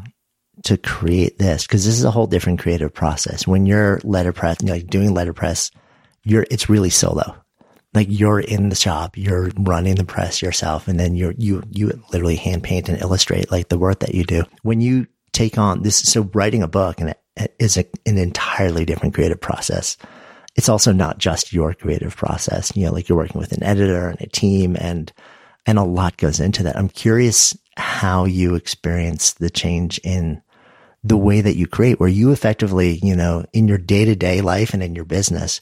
to 0.65 0.77
create 0.77 1.39
this? 1.39 1.67
Because 1.67 1.85
this 1.85 1.97
is 1.97 2.05
a 2.05 2.11
whole 2.11 2.27
different 2.27 2.61
creative 2.61 2.95
process. 2.95 3.47
When 3.47 3.67
you're 3.67 4.01
letterpress, 4.03 4.59
you 4.63 4.69
know, 4.69 4.75
like 4.75 4.87
doing 4.87 5.13
letterpress, 5.13 5.71
you're 6.23 6.47
it's 6.51 6.69
really 6.71 6.91
solo. 6.91 7.37
Like 7.95 8.09
you're 8.11 8.41
in 8.41 8.69
the 8.69 8.75
shop, 8.77 9.17
you're 9.17 9.51
running 9.57 9.95
the 9.95 10.05
press 10.05 10.43
yourself, 10.43 10.89
and 10.89 10.99
then 10.99 11.15
you're 11.15 11.35
you 11.39 11.63
you 11.71 12.03
literally 12.13 12.37
hand 12.37 12.63
paint 12.63 12.89
and 12.89 13.01
illustrate 13.01 13.51
like 13.51 13.69
the 13.69 13.79
work 13.79 14.01
that 14.01 14.15
you 14.15 14.25
do. 14.25 14.45
When 14.63 14.81
you 14.81 15.07
take 15.33 15.59
on 15.59 15.83
this, 15.83 15.97
so 15.97 16.31
writing 16.33 16.63
a 16.63 16.69
book 16.69 17.01
and 17.01 17.11
it 17.37 17.55
is 17.59 17.77
a, 17.77 17.85
an 18.07 18.19
entirely 18.19 18.85
different 18.85 19.15
creative 19.15 19.41
process. 19.41 19.97
It's 20.57 20.69
also 20.69 20.93
not 20.93 21.19
just 21.19 21.53
your 21.53 21.75
creative 21.75 22.17
process. 22.17 22.75
You 22.77 22.87
know, 22.87 22.93
like 22.93 23.09
you're 23.09 23.19
working 23.19 23.41
with 23.41 23.53
an 23.53 23.63
editor 23.63 24.09
and 24.09 24.21
a 24.21 24.29
team 24.29 24.77
and 24.79 25.13
and 25.67 25.79
a 25.79 25.85
lot 25.85 26.17
goes 26.17 26.41
into 26.41 26.63
that. 26.65 26.77
I'm 26.77 26.89
curious 26.89 27.57
how 27.77 28.25
you 28.25 28.55
experience 28.55 29.35
the 29.35 29.51
change 29.51 29.99
in 30.05 30.43
the 31.03 31.17
way 31.17 31.41
that 31.41 31.57
you 31.57 31.67
create, 31.67 32.01
where 32.01 32.09
you 32.09 32.33
effectively, 32.33 32.99
you 33.03 33.15
know, 33.15 33.45
in 33.53 33.69
your 33.69 33.79
day 33.79 34.05
to 34.05 34.15
day 34.15 34.41
life 34.41 34.73
and 34.73 34.83
in 34.83 34.95
your 34.95 35.05
business, 35.05 35.61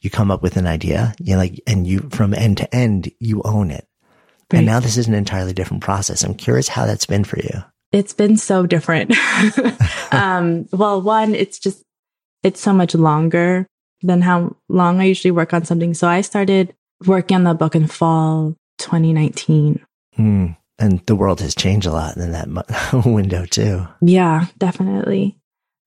you 0.00 0.10
come 0.10 0.30
up 0.30 0.42
with 0.42 0.56
an 0.56 0.66
idea, 0.66 1.14
you 1.18 1.36
like, 1.36 1.60
and 1.66 1.86
you 1.86 2.08
from 2.10 2.34
end 2.34 2.58
to 2.58 2.74
end, 2.74 3.10
you 3.18 3.42
own 3.44 3.70
it. 3.70 3.86
Right. 4.52 4.58
And 4.58 4.66
now 4.66 4.80
this 4.80 4.96
is 4.96 5.06
an 5.06 5.14
entirely 5.14 5.52
different 5.52 5.82
process. 5.82 6.24
I'm 6.24 6.34
curious 6.34 6.68
how 6.68 6.86
that's 6.86 7.06
been 7.06 7.24
for 7.24 7.38
you. 7.38 7.62
It's 7.92 8.12
been 8.12 8.36
so 8.36 8.66
different. 8.66 9.14
um, 10.12 10.68
well, 10.72 11.02
one, 11.02 11.34
it's 11.34 11.58
just, 11.58 11.82
it's 12.42 12.60
so 12.60 12.72
much 12.72 12.94
longer 12.94 13.66
than 14.02 14.22
how 14.22 14.56
long 14.68 15.00
I 15.00 15.04
usually 15.04 15.32
work 15.32 15.52
on 15.52 15.64
something. 15.64 15.94
So 15.94 16.08
I 16.08 16.20
started 16.20 16.74
working 17.06 17.36
on 17.36 17.44
the 17.44 17.54
book 17.54 17.74
in 17.74 17.86
fall 17.86 18.54
2019. 18.78 19.84
Mm 20.18 20.56
and 20.80 21.04
the 21.06 21.14
world 21.14 21.40
has 21.40 21.54
changed 21.54 21.86
a 21.86 21.92
lot 21.92 22.16
in 22.16 22.32
that 22.32 22.48
window 23.06 23.44
too. 23.44 23.86
Yeah, 24.00 24.46
definitely. 24.58 25.36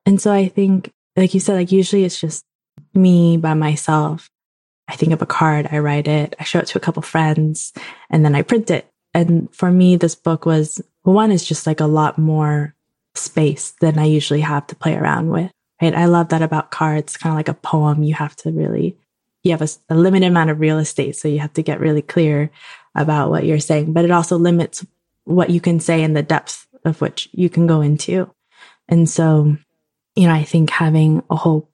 And 0.05 0.21
so 0.21 0.31
I 0.31 0.47
think, 0.47 0.91
like 1.17 1.33
you 1.33 1.39
said, 1.39 1.55
like 1.55 1.71
usually 1.71 2.05
it's 2.05 2.19
just 2.19 2.45
me 2.93 3.37
by 3.37 3.53
myself. 3.53 4.29
I 4.87 4.95
think 4.95 5.13
of 5.13 5.21
a 5.21 5.25
card, 5.25 5.67
I 5.71 5.79
write 5.79 6.07
it, 6.07 6.35
I 6.39 6.43
show 6.43 6.59
it 6.59 6.67
to 6.67 6.77
a 6.77 6.81
couple 6.81 7.01
friends, 7.01 7.73
and 8.09 8.25
then 8.25 8.35
I 8.35 8.41
print 8.41 8.69
it. 8.69 8.87
And 9.13 9.53
for 9.53 9.71
me, 9.71 9.95
this 9.95 10.15
book 10.15 10.45
was 10.45 10.81
one 11.03 11.31
is 11.31 11.45
just 11.45 11.67
like 11.67 11.79
a 11.79 11.85
lot 11.85 12.17
more 12.17 12.75
space 13.15 13.71
than 13.79 13.99
I 13.99 14.05
usually 14.05 14.41
have 14.41 14.67
to 14.67 14.75
play 14.75 14.95
around 14.95 15.29
with. 15.29 15.51
Right. 15.81 15.93
I 15.95 16.05
love 16.05 16.29
that 16.29 16.41
about 16.41 16.71
cards, 16.71 17.17
kind 17.17 17.33
of 17.33 17.37
like 17.37 17.49
a 17.49 17.53
poem. 17.53 18.03
You 18.03 18.13
have 18.15 18.35
to 18.37 18.51
really, 18.51 18.97
you 19.43 19.51
have 19.51 19.61
a, 19.61 19.67
a 19.89 19.95
limited 19.95 20.27
amount 20.27 20.49
of 20.49 20.59
real 20.59 20.79
estate. 20.79 21.15
So 21.15 21.27
you 21.27 21.39
have 21.39 21.53
to 21.53 21.63
get 21.63 21.79
really 21.79 22.01
clear 22.01 22.51
about 22.95 23.29
what 23.29 23.45
you're 23.45 23.59
saying, 23.59 23.93
but 23.93 24.05
it 24.05 24.11
also 24.11 24.37
limits 24.37 24.85
what 25.25 25.49
you 25.49 25.59
can 25.59 25.79
say 25.79 26.03
and 26.03 26.15
the 26.15 26.23
depth 26.23 26.67
of 26.85 27.01
which 27.01 27.29
you 27.31 27.49
can 27.49 27.67
go 27.67 27.81
into. 27.81 28.29
And 28.87 29.09
so, 29.09 29.57
you 30.15 30.27
know, 30.27 30.33
I 30.33 30.43
think 30.43 30.69
having 30.69 31.23
a 31.29 31.35
whole 31.35 31.69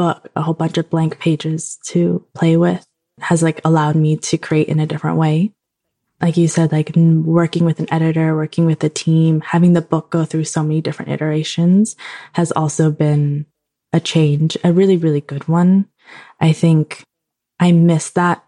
book, 0.00 0.30
a 0.34 0.40
whole 0.40 0.54
bunch 0.54 0.78
of 0.78 0.88
blank 0.88 1.18
pages 1.18 1.78
to 1.84 2.24
play 2.32 2.56
with 2.56 2.86
has 3.20 3.42
like 3.42 3.60
allowed 3.66 3.96
me 3.96 4.16
to 4.16 4.38
create 4.38 4.68
in 4.68 4.80
a 4.80 4.86
different 4.86 5.18
way. 5.18 5.52
Like 6.22 6.38
you 6.38 6.48
said, 6.48 6.72
like 6.72 6.96
working 6.96 7.66
with 7.66 7.80
an 7.80 7.92
editor, 7.92 8.34
working 8.34 8.64
with 8.64 8.82
a 8.82 8.88
team, 8.88 9.42
having 9.42 9.74
the 9.74 9.82
book 9.82 10.08
go 10.08 10.24
through 10.24 10.44
so 10.44 10.62
many 10.62 10.80
different 10.80 11.10
iterations 11.10 11.96
has 12.32 12.50
also 12.50 12.90
been 12.90 13.44
a 13.92 14.00
change, 14.00 14.56
a 14.64 14.72
really, 14.72 14.96
really 14.96 15.20
good 15.20 15.46
one. 15.48 15.86
I 16.40 16.54
think 16.54 17.04
I 17.58 17.72
miss 17.72 18.08
that. 18.12 18.42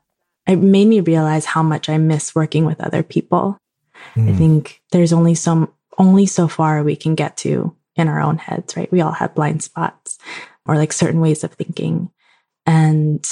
It 0.47 0.57
made 0.57 0.89
me 0.89 1.01
realize 1.01 1.45
how 1.45 1.63
much 1.63 1.91
I 1.91 1.99
miss 1.99 2.35
working 2.35 2.65
with 2.65 2.81
other 2.81 3.03
people. 3.03 3.59
Mm. 4.15 4.31
I 4.31 4.37
think 4.39 4.81
there's 4.91 5.13
only 5.13 5.35
some, 5.35 5.71
only 5.99 6.25
so 6.25 6.49
far 6.49 6.83
we 6.83 6.97
can 6.97 7.15
get 7.15 7.37
to 7.39 7.77
in 7.95 8.09
our 8.09 8.21
own 8.23 8.39
heads, 8.39 8.75
right? 8.75 8.91
We 8.91 9.03
all 9.03 9.13
have 9.13 9.35
blind 9.35 9.63
spots 9.63 10.02
or 10.67 10.77
like 10.77 10.93
certain 10.93 11.21
ways 11.21 11.45
of 11.45 11.53
thinking. 11.53 12.11
And 12.67 13.27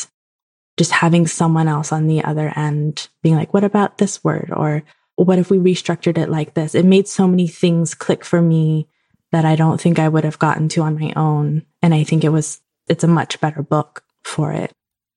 just 0.76 0.92
having 0.92 1.26
someone 1.26 1.68
else 1.68 1.92
on 1.92 2.06
the 2.06 2.24
other 2.24 2.52
end 2.56 3.08
being 3.22 3.36
like, 3.36 3.52
what 3.52 3.64
about 3.64 3.98
this 3.98 4.24
word? 4.24 4.50
Or 4.54 4.82
what 5.16 5.38
if 5.38 5.50
we 5.50 5.58
restructured 5.58 6.18
it 6.18 6.30
like 6.30 6.54
this? 6.54 6.74
It 6.74 6.84
made 6.84 7.06
so 7.06 7.28
many 7.28 7.46
things 7.46 7.94
click 7.94 8.24
for 8.24 8.40
me 8.40 8.88
that 9.32 9.44
I 9.44 9.56
don't 9.56 9.80
think 9.80 9.98
I 9.98 10.08
would 10.08 10.24
have 10.24 10.38
gotten 10.38 10.68
to 10.70 10.82
on 10.82 10.98
my 10.98 11.12
own. 11.14 11.64
And 11.82 11.94
I 11.94 12.04
think 12.04 12.24
it 12.24 12.30
was, 12.30 12.60
it's 12.88 13.04
a 13.04 13.08
much 13.08 13.40
better 13.40 13.62
book 13.62 14.04
for 14.24 14.52
it. 14.52 14.72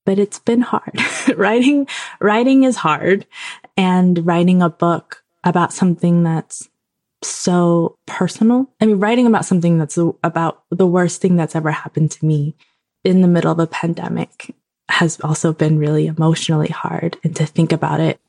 But 0.06 0.20
it's 0.20 0.40
been 0.40 0.62
hard. 0.62 1.00
writing, 1.38 1.88
writing 2.20 2.64
is 2.64 2.76
hard 2.76 3.26
and 3.78 4.26
writing 4.26 4.62
a 4.62 4.70
book 4.70 5.24
about 5.44 5.74
something 5.74 6.24
that's 6.24 6.70
so 7.24 7.98
personal. 8.06 8.70
I 8.80 8.86
mean, 8.86 9.00
writing 9.00 9.28
about 9.28 9.46
something 9.46 9.78
that's 9.78 9.98
about 10.24 10.64
the 10.70 10.88
worst 10.88 11.22
thing 11.22 11.36
that's 11.36 11.56
ever 11.56 11.72
happened 11.72 12.12
to 12.12 12.26
me 12.26 12.56
in 13.04 13.22
the 13.22 13.28
middle 13.28 13.52
of 13.52 13.60
a 13.60 13.68
pandemic 13.68 14.56
has 14.90 15.20
also 15.22 15.54
been 15.54 15.78
really 15.78 16.08
emotionally 16.08 16.68
hard. 16.68 17.18
And 17.24 17.36
to 17.36 17.46
think 17.46 17.72
about 17.72 18.00
it 18.00 18.20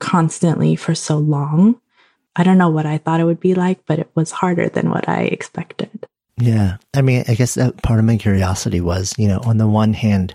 constantly 0.00 0.76
for 0.76 0.94
so 0.94 1.18
long, 1.18 1.80
I 2.36 2.42
don't 2.42 2.58
know 2.58 2.68
what 2.68 2.86
I 2.86 2.98
thought 2.98 3.20
it 3.20 3.24
would 3.24 3.40
be 3.40 3.54
like, 3.54 3.84
but 3.86 3.98
it 3.98 4.10
was 4.14 4.30
harder 4.30 4.68
than 4.68 4.90
what 4.90 5.08
I 5.08 5.22
expected. 5.22 6.06
Yeah. 6.36 6.78
I 6.92 7.02
mean, 7.02 7.24
I 7.28 7.34
guess 7.34 7.54
that 7.54 7.82
part 7.82 7.98
of 7.98 8.04
my 8.04 8.16
curiosity 8.16 8.80
was, 8.80 9.14
you 9.16 9.28
know, 9.28 9.40
on 9.44 9.58
the 9.58 9.68
one 9.68 9.92
hand, 9.92 10.34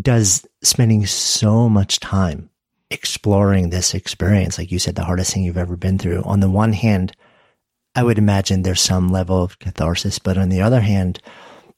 does 0.00 0.46
spending 0.62 1.06
so 1.06 1.68
much 1.68 2.00
time 2.00 2.50
exploring 2.94 3.68
this 3.68 3.92
experience, 3.92 4.56
like 4.56 4.72
you 4.72 4.78
said, 4.78 4.94
the 4.94 5.04
hardest 5.04 5.34
thing 5.34 5.42
you've 5.42 5.58
ever 5.58 5.76
been 5.76 5.98
through, 5.98 6.22
on 6.22 6.40
the 6.40 6.48
one 6.48 6.72
hand, 6.72 7.12
I 7.94 8.02
would 8.02 8.18
imagine 8.18 8.62
there's 8.62 8.80
some 8.80 9.08
level 9.10 9.42
of 9.42 9.58
catharsis, 9.58 10.18
but 10.18 10.38
on 10.38 10.48
the 10.48 10.62
other 10.62 10.80
hand, 10.80 11.20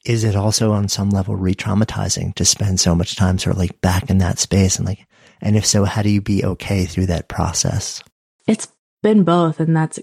is 0.04 0.22
it 0.22 0.36
also 0.36 0.72
on 0.72 0.88
some 0.88 1.10
level 1.10 1.34
re-traumatizing 1.34 2.34
to 2.36 2.44
spend 2.44 2.78
so 2.78 2.94
much 2.94 3.16
time 3.16 3.38
sort 3.38 3.56
of 3.56 3.58
like 3.58 3.80
back 3.80 4.08
in 4.08 4.18
that 4.18 4.38
space 4.38 4.76
and 4.76 4.86
like, 4.86 5.04
and 5.40 5.56
if 5.56 5.66
so, 5.66 5.84
how 5.84 6.02
do 6.02 6.08
you 6.08 6.20
be 6.20 6.44
okay 6.44 6.84
through 6.84 7.06
that 7.06 7.28
process? 7.28 8.02
It's 8.46 8.68
been 9.02 9.24
both. 9.24 9.58
And 9.58 9.76
that's 9.76 9.98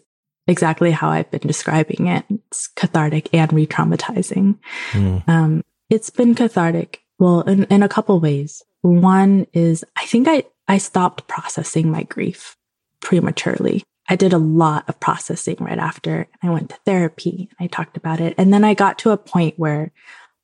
exactly 0.45 0.91
how 0.91 1.09
I've 1.09 1.31
been 1.31 1.47
describing 1.47 2.07
it. 2.07 2.25
It's 2.29 2.67
cathartic 2.67 3.29
and 3.33 3.51
re-traumatizing. 3.53 4.59
Mm. 4.91 5.29
Um, 5.29 5.63
it's 5.89 6.09
been 6.09 6.35
cathartic. 6.35 7.01
Well, 7.17 7.41
in, 7.41 7.63
in 7.65 7.81
a 7.81 7.89
couple 7.89 8.19
ways. 8.19 8.61
One 8.83 9.47
is 9.53 9.83
I 9.95 10.05
think 10.05 10.27
I, 10.27 10.43
I 10.67 10.77
stopped 10.77 11.27
processing 11.27 11.89
my 11.89 12.03
grief 12.03 12.57
prematurely. 13.01 13.83
I 14.09 14.17
did 14.17 14.33
a 14.33 14.37
lot 14.37 14.87
of 14.89 14.99
processing 14.99 15.55
right 15.61 15.79
after 15.79 16.27
I 16.43 16.49
went 16.49 16.69
to 16.69 16.75
therapy. 16.85 17.49
I 17.61 17.67
talked 17.67 17.95
about 17.95 18.19
it. 18.19 18.35
And 18.37 18.53
then 18.53 18.65
I 18.65 18.73
got 18.73 18.99
to 18.99 19.11
a 19.11 19.17
point 19.17 19.57
where 19.57 19.93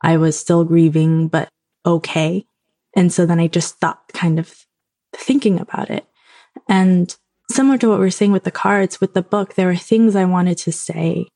I 0.01 0.15
was 0.15 0.39
still 0.39 0.63
grieving, 0.63 1.27
but 1.27 1.49
okay. 1.85 2.45
And 2.95 3.11
so 3.11 3.25
then 3.25 3.41
I 3.41 3.47
just 3.47 3.75
stopped 3.75 4.13
kind 4.13 4.39
of 4.39 4.65
thinking 5.13 5.59
about 5.59 5.89
it. 5.89 6.07
And 6.69 7.13
similar 7.51 7.77
to 7.79 7.89
what 7.89 7.99
we're 7.99 8.09
saying 8.09 8.31
with 8.31 8.45
the 8.45 8.51
cards, 8.51 9.01
with 9.01 9.13
the 9.13 9.21
book, 9.21 9.55
there 9.55 9.67
were 9.67 9.75
things 9.75 10.15
I 10.15 10.23
wanted 10.23 10.57
to 10.59 10.71
say 10.71 11.27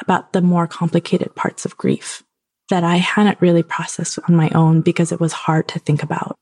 about 0.00 0.32
the 0.32 0.42
more 0.42 0.68
complicated 0.68 1.34
parts 1.34 1.64
of 1.64 1.76
grief 1.76 2.22
that 2.70 2.84
I 2.84 2.96
hadn't 2.96 3.40
really 3.40 3.62
processed 3.62 4.18
on 4.28 4.34
my 4.34 4.48
own 4.50 4.80
because 4.80 5.12
it 5.12 5.20
was 5.20 5.32
hard 5.32 5.68
to 5.68 5.78
think 5.78 6.02
about. 6.02 6.36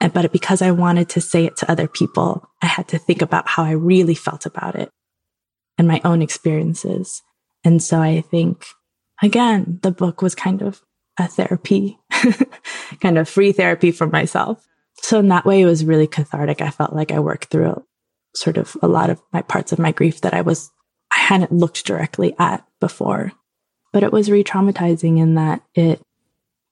But 0.00 0.32
because 0.32 0.62
I 0.62 0.72
wanted 0.72 1.08
to 1.10 1.20
say 1.20 1.44
it 1.44 1.56
to 1.58 1.70
other 1.70 1.86
people, 1.86 2.48
I 2.60 2.66
had 2.66 2.88
to 2.88 2.98
think 2.98 3.22
about 3.22 3.48
how 3.48 3.62
I 3.62 3.72
really 3.72 4.14
felt 4.14 4.46
about 4.46 4.74
it 4.74 4.90
and 5.78 5.86
my 5.86 6.00
own 6.04 6.22
experiences. 6.22 7.22
And 7.64 7.82
so 7.82 8.00
I 8.00 8.22
think, 8.22 8.66
again, 9.22 9.78
the 9.82 9.92
book 9.92 10.20
was 10.22 10.34
kind 10.34 10.62
of 10.62 10.82
a 11.18 11.28
therapy, 11.28 11.98
kind 13.00 13.18
of 13.18 13.28
free 13.28 13.52
therapy 13.52 13.92
for 13.92 14.06
myself. 14.06 14.66
So 15.02 15.20
in 15.20 15.28
that 15.28 15.44
way, 15.44 15.60
it 15.60 15.66
was 15.66 15.84
really 15.84 16.06
cathartic. 16.06 16.60
I 16.60 16.70
felt 16.70 16.94
like 16.94 17.12
I 17.12 17.20
worked 17.20 17.46
through 17.46 17.84
sort 18.34 18.56
of 18.56 18.76
a 18.82 18.88
lot 18.88 19.10
of 19.10 19.20
my 19.32 19.42
parts 19.42 19.72
of 19.72 19.78
my 19.78 19.92
grief 19.92 20.22
that 20.22 20.34
I 20.34 20.40
was, 20.40 20.70
I 21.12 21.18
hadn't 21.18 21.52
looked 21.52 21.84
directly 21.84 22.34
at 22.38 22.66
before. 22.80 23.32
But 23.92 24.02
it 24.02 24.12
was 24.12 24.30
re 24.30 24.42
traumatizing 24.42 25.18
in 25.18 25.34
that 25.34 25.62
it, 25.74 26.00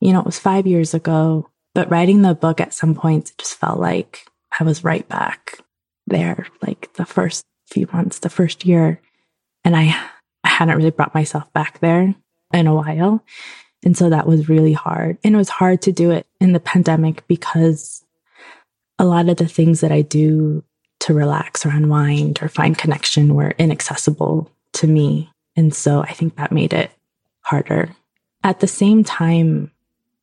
you 0.00 0.12
know, 0.12 0.20
it 0.20 0.26
was 0.26 0.38
five 0.38 0.66
years 0.66 0.94
ago, 0.94 1.48
but 1.74 1.90
writing 1.90 2.22
the 2.22 2.34
book 2.34 2.60
at 2.60 2.74
some 2.74 2.94
points, 2.94 3.30
it 3.30 3.38
just 3.38 3.56
felt 3.56 3.78
like 3.78 4.26
I 4.58 4.64
was 4.64 4.84
right 4.84 5.06
back 5.08 5.58
there, 6.06 6.46
like 6.66 6.92
the 6.94 7.06
first 7.06 7.44
few 7.66 7.88
months, 7.92 8.18
the 8.18 8.28
first 8.28 8.64
year. 8.64 9.00
And 9.64 9.76
I, 9.76 9.94
I 10.42 10.48
hadn't 10.48 10.76
really 10.76 10.90
brought 10.90 11.14
myself 11.14 11.52
back 11.52 11.80
there 11.80 12.14
in 12.52 12.66
a 12.66 12.74
while. 12.74 13.22
And 13.84 13.96
so 13.96 14.10
that 14.10 14.26
was 14.26 14.48
really 14.48 14.72
hard. 14.72 15.18
And 15.24 15.34
it 15.34 15.38
was 15.38 15.48
hard 15.48 15.82
to 15.82 15.92
do 15.92 16.10
it 16.10 16.26
in 16.40 16.52
the 16.52 16.60
pandemic 16.60 17.26
because 17.28 18.04
a 18.98 19.04
lot 19.04 19.28
of 19.28 19.36
the 19.36 19.48
things 19.48 19.80
that 19.80 19.92
I 19.92 20.02
do 20.02 20.62
to 21.00 21.14
relax 21.14 21.64
or 21.64 21.70
unwind 21.70 22.42
or 22.42 22.48
find 22.48 22.76
connection 22.76 23.34
were 23.34 23.54
inaccessible 23.58 24.50
to 24.74 24.86
me. 24.86 25.30
And 25.56 25.74
so 25.74 26.02
I 26.02 26.12
think 26.12 26.36
that 26.36 26.52
made 26.52 26.72
it 26.74 26.90
harder. 27.50 27.90
At 28.44 28.60
the 28.60 28.68
same 28.68 29.02
time, 29.02 29.72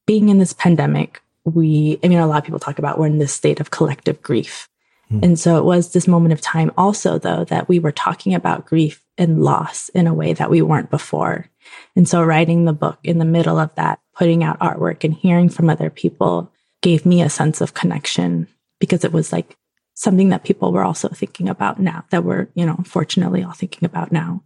being 0.05 0.29
in 0.29 0.39
this 0.39 0.53
pandemic, 0.53 1.21
we, 1.43 1.99
I 2.03 2.07
mean, 2.07 2.19
a 2.19 2.25
lot 2.25 2.39
of 2.39 2.45
people 2.45 2.59
talk 2.59 2.79
about 2.79 2.97
we're 2.97 3.07
in 3.07 3.19
this 3.19 3.33
state 3.33 3.59
of 3.59 3.69
collective 3.69 4.21
grief. 4.21 4.69
Mm. 5.11 5.23
And 5.23 5.39
so 5.39 5.57
it 5.57 5.65
was 5.65 5.91
this 5.91 6.07
moment 6.07 6.33
of 6.33 6.41
time 6.41 6.71
also, 6.77 7.19
though, 7.19 7.43
that 7.45 7.67
we 7.67 7.79
were 7.79 7.91
talking 7.91 8.33
about 8.33 8.65
grief 8.65 9.03
and 9.17 9.43
loss 9.43 9.89
in 9.89 10.07
a 10.07 10.13
way 10.13 10.33
that 10.33 10.49
we 10.49 10.61
weren't 10.61 10.89
before. 10.89 11.49
And 11.95 12.07
so 12.07 12.23
writing 12.23 12.63
the 12.63 12.73
book 12.73 12.99
in 13.03 13.19
the 13.19 13.25
middle 13.25 13.59
of 13.59 13.75
that, 13.75 13.99
putting 14.15 14.43
out 14.43 14.59
artwork 14.59 15.03
and 15.03 15.13
hearing 15.13 15.49
from 15.49 15.69
other 15.69 15.89
people 15.89 16.51
gave 16.81 17.05
me 17.05 17.21
a 17.21 17.29
sense 17.29 17.59
of 17.59 17.73
connection 17.73 18.47
because 18.79 19.03
it 19.03 19.11
was 19.11 19.33
like 19.33 19.57
something 19.95 20.29
that 20.29 20.45
people 20.45 20.71
were 20.71 20.83
also 20.83 21.09
thinking 21.09 21.49
about 21.49 21.79
now 21.79 22.05
that 22.11 22.23
we're, 22.23 22.47
you 22.55 22.65
know, 22.65 22.75
unfortunately 22.77 23.43
all 23.43 23.51
thinking 23.51 23.85
about 23.85 24.11
now. 24.11 24.43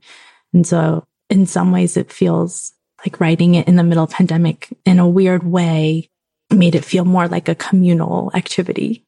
And 0.53 0.65
so 0.65 1.05
in 1.31 1.45
some 1.45 1.71
ways 1.71 1.97
it 1.97 2.11
feels 2.11 2.73
like 3.03 3.19
writing 3.19 3.55
it 3.55 3.67
in 3.67 3.77
the 3.77 3.83
middle 3.83 4.03
of 4.03 4.11
pandemic 4.11 4.67
in 4.85 4.99
a 4.99 5.07
weird 5.07 5.43
way 5.43 6.09
made 6.51 6.75
it 6.75 6.85
feel 6.85 7.05
more 7.05 7.27
like 7.27 7.47
a 7.47 7.55
communal 7.55 8.31
activity. 8.35 9.05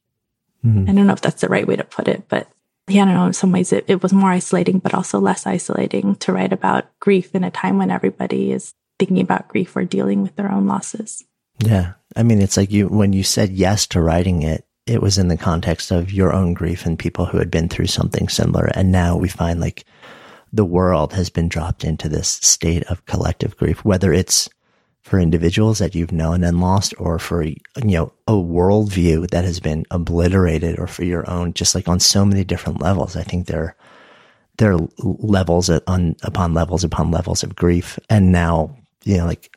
Mm-hmm. 0.64 0.88
I 0.88 0.92
don't 0.94 1.06
know 1.06 1.12
if 1.12 1.20
that's 1.20 1.42
the 1.42 1.48
right 1.48 1.66
way 1.66 1.76
to 1.76 1.84
put 1.84 2.08
it, 2.08 2.24
but 2.28 2.48
yeah, 2.88 3.02
I 3.02 3.04
don't 3.06 3.14
know. 3.14 3.26
In 3.26 3.32
some 3.34 3.52
ways 3.52 3.72
it, 3.72 3.84
it 3.86 4.02
was 4.02 4.12
more 4.12 4.30
isolating, 4.30 4.78
but 4.78 4.94
also 4.94 5.20
less 5.20 5.46
isolating 5.46 6.16
to 6.16 6.32
write 6.32 6.52
about 6.52 6.86
grief 7.00 7.34
in 7.34 7.44
a 7.44 7.50
time 7.50 7.78
when 7.78 7.90
everybody 7.90 8.50
is 8.50 8.74
thinking 8.98 9.20
about 9.20 9.48
grief 9.48 9.76
or 9.76 9.84
dealing 9.84 10.22
with 10.22 10.36
their 10.36 10.50
own 10.50 10.66
losses. 10.66 11.24
Yeah. 11.58 11.92
I 12.16 12.22
mean, 12.22 12.40
it's 12.40 12.56
like 12.56 12.72
you, 12.72 12.88
when 12.88 13.12
you 13.12 13.22
said 13.22 13.50
yes 13.50 13.86
to 13.88 14.00
writing 14.00 14.42
it, 14.42 14.66
it 14.86 15.00
was 15.00 15.18
in 15.18 15.28
the 15.28 15.36
context 15.36 15.90
of 15.90 16.12
your 16.12 16.32
own 16.32 16.52
grief 16.52 16.84
and 16.84 16.98
people 16.98 17.26
who 17.26 17.38
had 17.38 17.50
been 17.50 17.68
through 17.68 17.86
something 17.86 18.28
similar. 18.28 18.70
And 18.74 18.92
now 18.92 19.16
we 19.16 19.28
find 19.28 19.60
like 19.60 19.84
the 20.54 20.64
world 20.64 21.12
has 21.12 21.30
been 21.30 21.48
dropped 21.48 21.82
into 21.82 22.08
this 22.08 22.28
state 22.28 22.84
of 22.84 23.04
collective 23.06 23.56
grief, 23.56 23.84
whether 23.84 24.12
it's 24.12 24.48
for 25.02 25.18
individuals 25.18 25.80
that 25.80 25.96
you've 25.96 26.12
known 26.12 26.44
and 26.44 26.60
lost 26.60 26.94
or 26.96 27.18
for, 27.18 27.42
you 27.42 27.56
know, 27.76 28.12
a 28.28 28.32
worldview 28.32 29.28
that 29.30 29.44
has 29.44 29.58
been 29.58 29.84
obliterated 29.90 30.78
or 30.78 30.86
for 30.86 31.04
your 31.04 31.28
own, 31.28 31.52
just 31.54 31.74
like 31.74 31.88
on 31.88 31.98
so 31.98 32.24
many 32.24 32.44
different 32.44 32.80
levels. 32.80 33.16
I 33.16 33.22
think 33.22 33.46
there, 33.46 33.74
there 34.58 34.74
are 34.74 34.88
levels 34.98 35.68
on, 35.68 36.14
upon 36.22 36.54
levels 36.54 36.84
upon 36.84 37.10
levels 37.10 37.42
of 37.42 37.56
grief. 37.56 37.98
And 38.08 38.30
now, 38.30 38.76
you 39.02 39.18
know, 39.18 39.26
like 39.26 39.54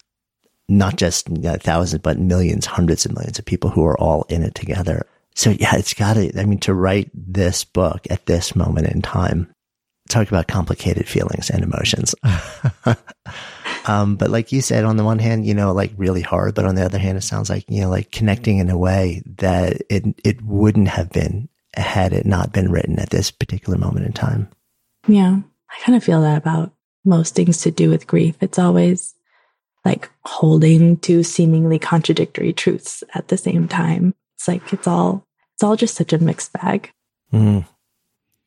not 0.68 0.98
just 0.98 1.30
you 1.30 1.38
know, 1.38 1.58
thousands, 1.58 2.02
but 2.02 2.18
millions, 2.18 2.66
hundreds 2.66 3.06
of 3.06 3.14
millions 3.14 3.38
of 3.38 3.45
people 3.45 3.70
who 3.70 3.86
are 3.86 3.98
all 4.00 4.26
in 4.30 4.41
it 4.41 4.56
together. 4.56 5.06
So 5.36 5.52
yeah, 5.52 5.76
it's 5.76 5.93
got 5.93 6.16
to, 6.16 6.38
I 6.39 6.45
mean, 6.45 6.60
to 6.62 6.74
write 6.74 7.12
this 7.14 7.64
book 7.64 8.08
at 8.10 8.26
this 8.26 8.56
moment 8.56 8.88
in 8.88 9.04
time, 9.04 9.54
talk 10.08 10.28
about 10.28 10.47
complicated 10.47 11.08
feelings 11.08 11.49
and 11.49 11.64
emotions. 11.64 12.16
um, 13.88 14.16
but 14.16 14.30
like 14.30 14.51
you 14.51 14.62
said, 14.62 14.84
on 14.84 14.97
the 14.97 15.03
one 15.03 15.20
hand, 15.20 15.45
you 15.45 15.53
know, 15.53 15.72
like 15.74 15.91
really 15.97 16.22
hard, 16.22 16.55
but 16.55 16.66
on 16.66 16.76
the 16.76 16.86
other 16.86 16.97
hand, 16.97 17.18
it 17.18 17.22
sounds 17.22 17.49
like, 17.49 17.66
you 17.70 17.82
know, 17.82 17.89
like 17.89 18.12
connecting 18.12 18.58
in 18.58 18.70
a 18.70 18.78
way 18.78 19.22
that 19.38 19.82
it, 19.89 20.03
it 20.24 20.41
wouldn't 20.41 20.88
have 20.88 21.10
been 21.12 21.49
had 21.76 22.14
it 22.14 22.26
not 22.26 22.51
been 22.51 22.72
written 22.72 22.99
at 22.99 23.10
this 23.10 23.32
particular 23.32 23.78
moment 23.78 24.05
in 24.05 24.14
time. 24.14 24.49
Yeah. 25.08 25.39
I 25.70 25.84
kind 25.84 25.95
of 25.95 26.03
feel 26.03 26.22
that 26.22 26.38
about 26.38 26.74
most 27.05 27.36
things 27.36 27.62
to 27.62 27.72
do 27.72 27.89
with 27.89 28.08
grief. 28.08 28.36
It's 28.41 28.60
always 28.60 29.14
like 29.86 30.10
holding 30.26 30.97
two 30.97 31.24
seemingly 31.24 31.80
contradictory 31.80 32.53
truths 32.53 33.03
at 33.14 33.28
the 33.30 33.38
same 33.38 33.68
time. 33.68 34.14
It's 34.36 34.47
like 34.47 34.74
it's 34.74 34.88
all 34.88 35.26
it's 35.55 35.64
all 35.64 35.76
just 35.76 35.95
such 35.95 36.14
a 36.14 36.20
mixed 36.20 36.53
bag. 36.53 36.91
Mm. 37.34 37.66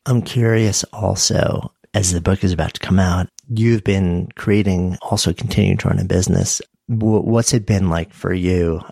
I'm 0.06 0.22
curious 0.22 0.84
also, 0.92 1.72
as 1.94 2.12
the 2.12 2.20
book 2.20 2.42
is 2.42 2.52
about 2.52 2.74
to 2.74 2.80
come 2.80 2.98
out, 2.98 3.28
you've 3.48 3.84
been 3.84 4.28
creating, 4.36 4.96
also 5.02 5.32
continuing 5.32 5.76
to 5.78 5.88
run 5.88 5.98
a 5.98 6.04
business. 6.04 6.62
What's 6.86 7.52
it 7.52 7.66
been 7.66 7.90
like 7.90 8.12
for 8.12 8.32
you 8.32 8.82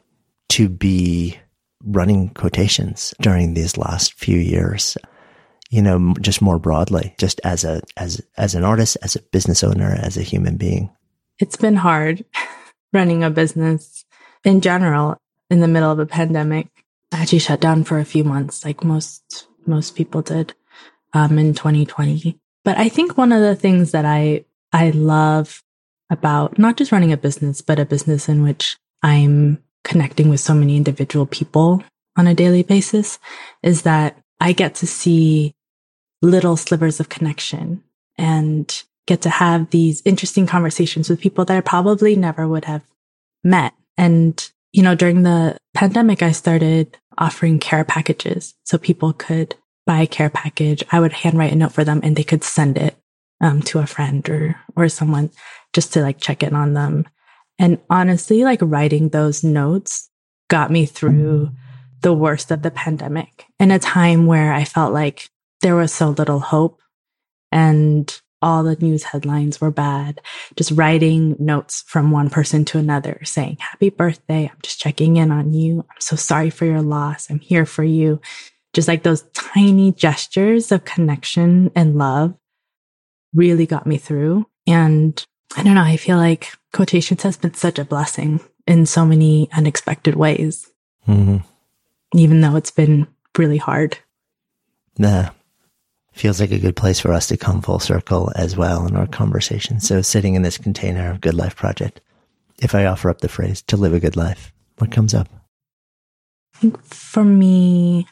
to 0.50 0.68
be 0.68 1.38
running 1.82 2.30
Kwohtations 2.30 3.14
during 3.20 3.54
these 3.54 3.76
last 3.76 4.14
few 4.14 4.38
years? 4.38 4.98
You 5.70 5.82
know, 5.82 6.14
just 6.20 6.40
more 6.40 6.58
broadly, 6.58 7.14
just 7.18 7.40
as 7.44 7.64
a, 7.64 7.82
as, 7.96 8.22
as 8.36 8.54
an 8.54 8.64
artist, 8.64 8.96
as 9.02 9.16
a 9.16 9.22
business 9.22 9.62
owner, 9.62 9.98
as 10.00 10.16
a 10.16 10.22
human 10.22 10.56
being. 10.56 10.90
It's 11.38 11.56
been 11.56 11.76
hard 11.76 12.24
running 12.92 13.22
a 13.22 13.30
business 13.30 14.04
in 14.44 14.60
general 14.60 15.18
in 15.50 15.60
the 15.60 15.68
middle 15.68 15.90
of 15.90 15.98
a 15.98 16.06
pandemic. 16.06 16.68
I 17.12 17.22
actually 17.22 17.40
shut 17.40 17.60
down 17.60 17.84
for 17.84 17.98
a 17.98 18.04
few 18.04 18.24
months, 18.24 18.64
like 18.64 18.84
most, 18.84 19.46
most 19.66 19.94
people 19.94 20.22
did, 20.22 20.54
um, 21.14 21.38
in 21.38 21.54
2020. 21.54 22.38
But 22.64 22.78
I 22.78 22.88
think 22.88 23.16
one 23.16 23.32
of 23.32 23.40
the 23.40 23.56
things 23.56 23.92
that 23.92 24.04
I, 24.04 24.44
I 24.72 24.90
love 24.90 25.62
about 26.10 26.58
not 26.58 26.76
just 26.76 26.92
running 26.92 27.12
a 27.12 27.16
business, 27.16 27.60
but 27.60 27.78
a 27.78 27.84
business 27.84 28.28
in 28.28 28.42
which 28.42 28.76
I'm 29.02 29.62
connecting 29.84 30.28
with 30.28 30.40
so 30.40 30.54
many 30.54 30.76
individual 30.76 31.26
people 31.26 31.82
on 32.16 32.26
a 32.26 32.34
daily 32.34 32.62
basis 32.62 33.18
is 33.62 33.82
that 33.82 34.18
I 34.40 34.52
get 34.52 34.74
to 34.76 34.86
see 34.86 35.54
little 36.20 36.56
slivers 36.56 37.00
of 37.00 37.08
connection 37.08 37.82
and 38.16 38.82
get 39.06 39.22
to 39.22 39.30
have 39.30 39.70
these 39.70 40.02
interesting 40.04 40.46
conversations 40.46 41.08
with 41.08 41.20
people 41.20 41.44
that 41.44 41.56
I 41.56 41.60
probably 41.60 42.16
never 42.16 42.46
would 42.46 42.64
have 42.66 42.82
met. 43.44 43.72
And, 43.96 44.50
you 44.72 44.82
know, 44.82 44.94
during 44.94 45.22
the 45.22 45.56
pandemic, 45.74 46.22
I 46.22 46.32
started 46.32 46.98
offering 47.16 47.58
care 47.58 47.84
packages 47.84 48.54
so 48.64 48.78
people 48.78 49.12
could 49.12 49.54
buy 49.88 50.00
a 50.00 50.06
care 50.06 50.28
package. 50.28 50.84
I 50.92 51.00
would 51.00 51.14
handwrite 51.14 51.50
a 51.50 51.56
note 51.56 51.72
for 51.72 51.82
them 51.82 52.00
and 52.04 52.14
they 52.14 52.22
could 52.22 52.44
send 52.44 52.76
it 52.76 52.94
um, 53.40 53.62
to 53.62 53.78
a 53.78 53.86
friend 53.86 54.28
or, 54.28 54.60
or 54.76 54.90
someone 54.90 55.30
just 55.72 55.94
to 55.94 56.02
like 56.02 56.20
check 56.20 56.42
in 56.42 56.54
on 56.54 56.74
them. 56.74 57.06
And 57.58 57.78
honestly, 57.88 58.44
like 58.44 58.60
writing 58.60 59.08
those 59.08 59.42
notes 59.42 60.10
got 60.50 60.70
me 60.70 60.84
through 60.84 61.52
the 62.02 62.12
worst 62.12 62.50
of 62.50 62.60
the 62.60 62.70
pandemic 62.70 63.46
in 63.58 63.70
a 63.70 63.78
time 63.78 64.26
where 64.26 64.52
I 64.52 64.64
felt 64.64 64.92
like 64.92 65.30
there 65.62 65.74
was 65.74 65.90
so 65.90 66.10
little 66.10 66.40
hope 66.40 66.82
and 67.50 68.20
all 68.42 68.62
the 68.62 68.76
news 68.76 69.04
headlines 69.04 69.58
were 69.58 69.70
bad. 69.70 70.20
Just 70.54 70.70
writing 70.72 71.34
notes 71.38 71.82
from 71.86 72.10
one 72.10 72.28
person 72.28 72.66
to 72.66 72.78
another 72.78 73.20
saying, 73.24 73.56
Happy 73.58 73.88
birthday. 73.88 74.50
I'm 74.52 74.58
just 74.62 74.78
checking 74.78 75.16
in 75.16 75.32
on 75.32 75.54
you. 75.54 75.80
I'm 75.80 76.00
so 76.00 76.14
sorry 76.14 76.50
for 76.50 76.66
your 76.66 76.82
loss. 76.82 77.30
I'm 77.30 77.40
here 77.40 77.64
for 77.64 77.82
you. 77.82 78.20
Just 78.74 78.88
like 78.88 79.02
those 79.02 79.22
tiny 79.34 79.92
gestures 79.92 80.70
of 80.72 80.84
connection 80.84 81.70
and 81.74 81.96
love 81.96 82.34
really 83.34 83.66
got 83.66 83.86
me 83.86 83.98
through. 83.98 84.46
And 84.66 85.24
I 85.56 85.62
don't 85.62 85.74
know, 85.74 85.82
I 85.82 85.96
feel 85.96 86.16
like 86.16 86.52
Kwohtations 86.74 87.22
has 87.22 87.36
been 87.36 87.54
such 87.54 87.78
a 87.78 87.84
blessing 87.84 88.40
in 88.66 88.84
so 88.84 89.06
many 89.06 89.48
unexpected 89.52 90.14
ways, 90.14 90.70
mm-hmm. 91.06 91.38
even 92.14 92.40
though 92.40 92.56
it's 92.56 92.70
been 92.70 93.06
really 93.36 93.56
hard. 93.56 93.98
Nah, 94.98 95.30
feels 96.12 96.40
like 96.40 96.50
a 96.50 96.58
good 96.58 96.76
place 96.76 97.00
for 97.00 97.12
us 97.12 97.28
to 97.28 97.36
come 97.36 97.62
full 97.62 97.78
circle 97.78 98.30
as 98.36 98.56
well 98.56 98.86
in 98.86 98.96
our 98.96 99.06
conversation. 99.06 99.80
So, 99.80 100.02
sitting 100.02 100.34
in 100.34 100.42
this 100.42 100.58
container 100.58 101.10
of 101.10 101.20
Good 101.20 101.34
Life 101.34 101.56
Project, 101.56 102.00
if 102.58 102.74
I 102.74 102.84
offer 102.84 103.08
up 103.08 103.20
the 103.20 103.28
phrase 103.28 103.62
to 103.62 103.76
live 103.76 103.94
a 103.94 104.00
good 104.00 104.16
life, 104.16 104.52
what 104.78 104.92
comes 104.92 105.14
up? 105.14 105.28
I 106.56 106.58
think 106.58 106.84
for 106.84 107.24
me, 107.24 108.06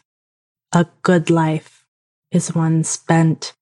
a 0.76 0.86
good 1.00 1.30
life 1.30 1.86
is 2.30 2.54
one 2.54 2.84
spent 2.84 3.54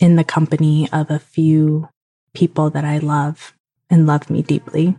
in 0.00 0.16
the 0.16 0.24
company 0.24 0.88
of 0.92 1.08
a 1.08 1.20
few 1.20 1.88
people 2.34 2.70
that 2.70 2.84
I 2.84 2.98
love 2.98 3.54
and 3.88 4.04
love 4.04 4.28
me 4.28 4.42
deeply. 4.42 4.98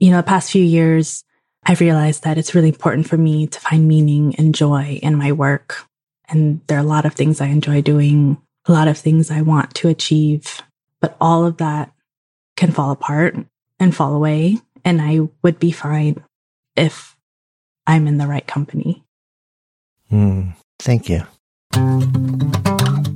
You 0.00 0.10
know, 0.10 0.16
the 0.16 0.24
past 0.24 0.50
few 0.50 0.64
years, 0.64 1.22
I've 1.64 1.80
realized 1.80 2.24
that 2.24 2.38
it's 2.38 2.56
really 2.56 2.70
important 2.70 3.06
for 3.06 3.16
me 3.16 3.46
to 3.46 3.60
find 3.60 3.86
meaning 3.86 4.34
and 4.34 4.52
joy 4.52 4.98
in 5.00 5.14
my 5.14 5.30
work. 5.30 5.86
And 6.28 6.60
there 6.66 6.76
are 6.76 6.84
a 6.84 6.92
lot 6.94 7.06
of 7.06 7.14
things 7.14 7.40
I 7.40 7.46
enjoy 7.46 7.80
doing, 7.80 8.42
a 8.66 8.72
lot 8.72 8.88
of 8.88 8.98
things 8.98 9.30
I 9.30 9.42
want 9.42 9.74
to 9.74 9.88
achieve, 9.88 10.60
but 11.00 11.16
all 11.20 11.46
of 11.46 11.58
that 11.58 11.92
can 12.56 12.72
fall 12.72 12.90
apart 12.90 13.36
and 13.78 13.94
fall 13.94 14.12
away. 14.12 14.58
And 14.84 15.00
I 15.00 15.20
would 15.44 15.60
be 15.60 15.70
fine 15.70 16.24
if 16.74 17.16
I'm 17.86 18.08
in 18.08 18.18
the 18.18 18.26
right 18.26 18.46
company. 18.46 19.05
Mm, 20.12 20.54
thank 20.78 21.08
you. 21.08 21.22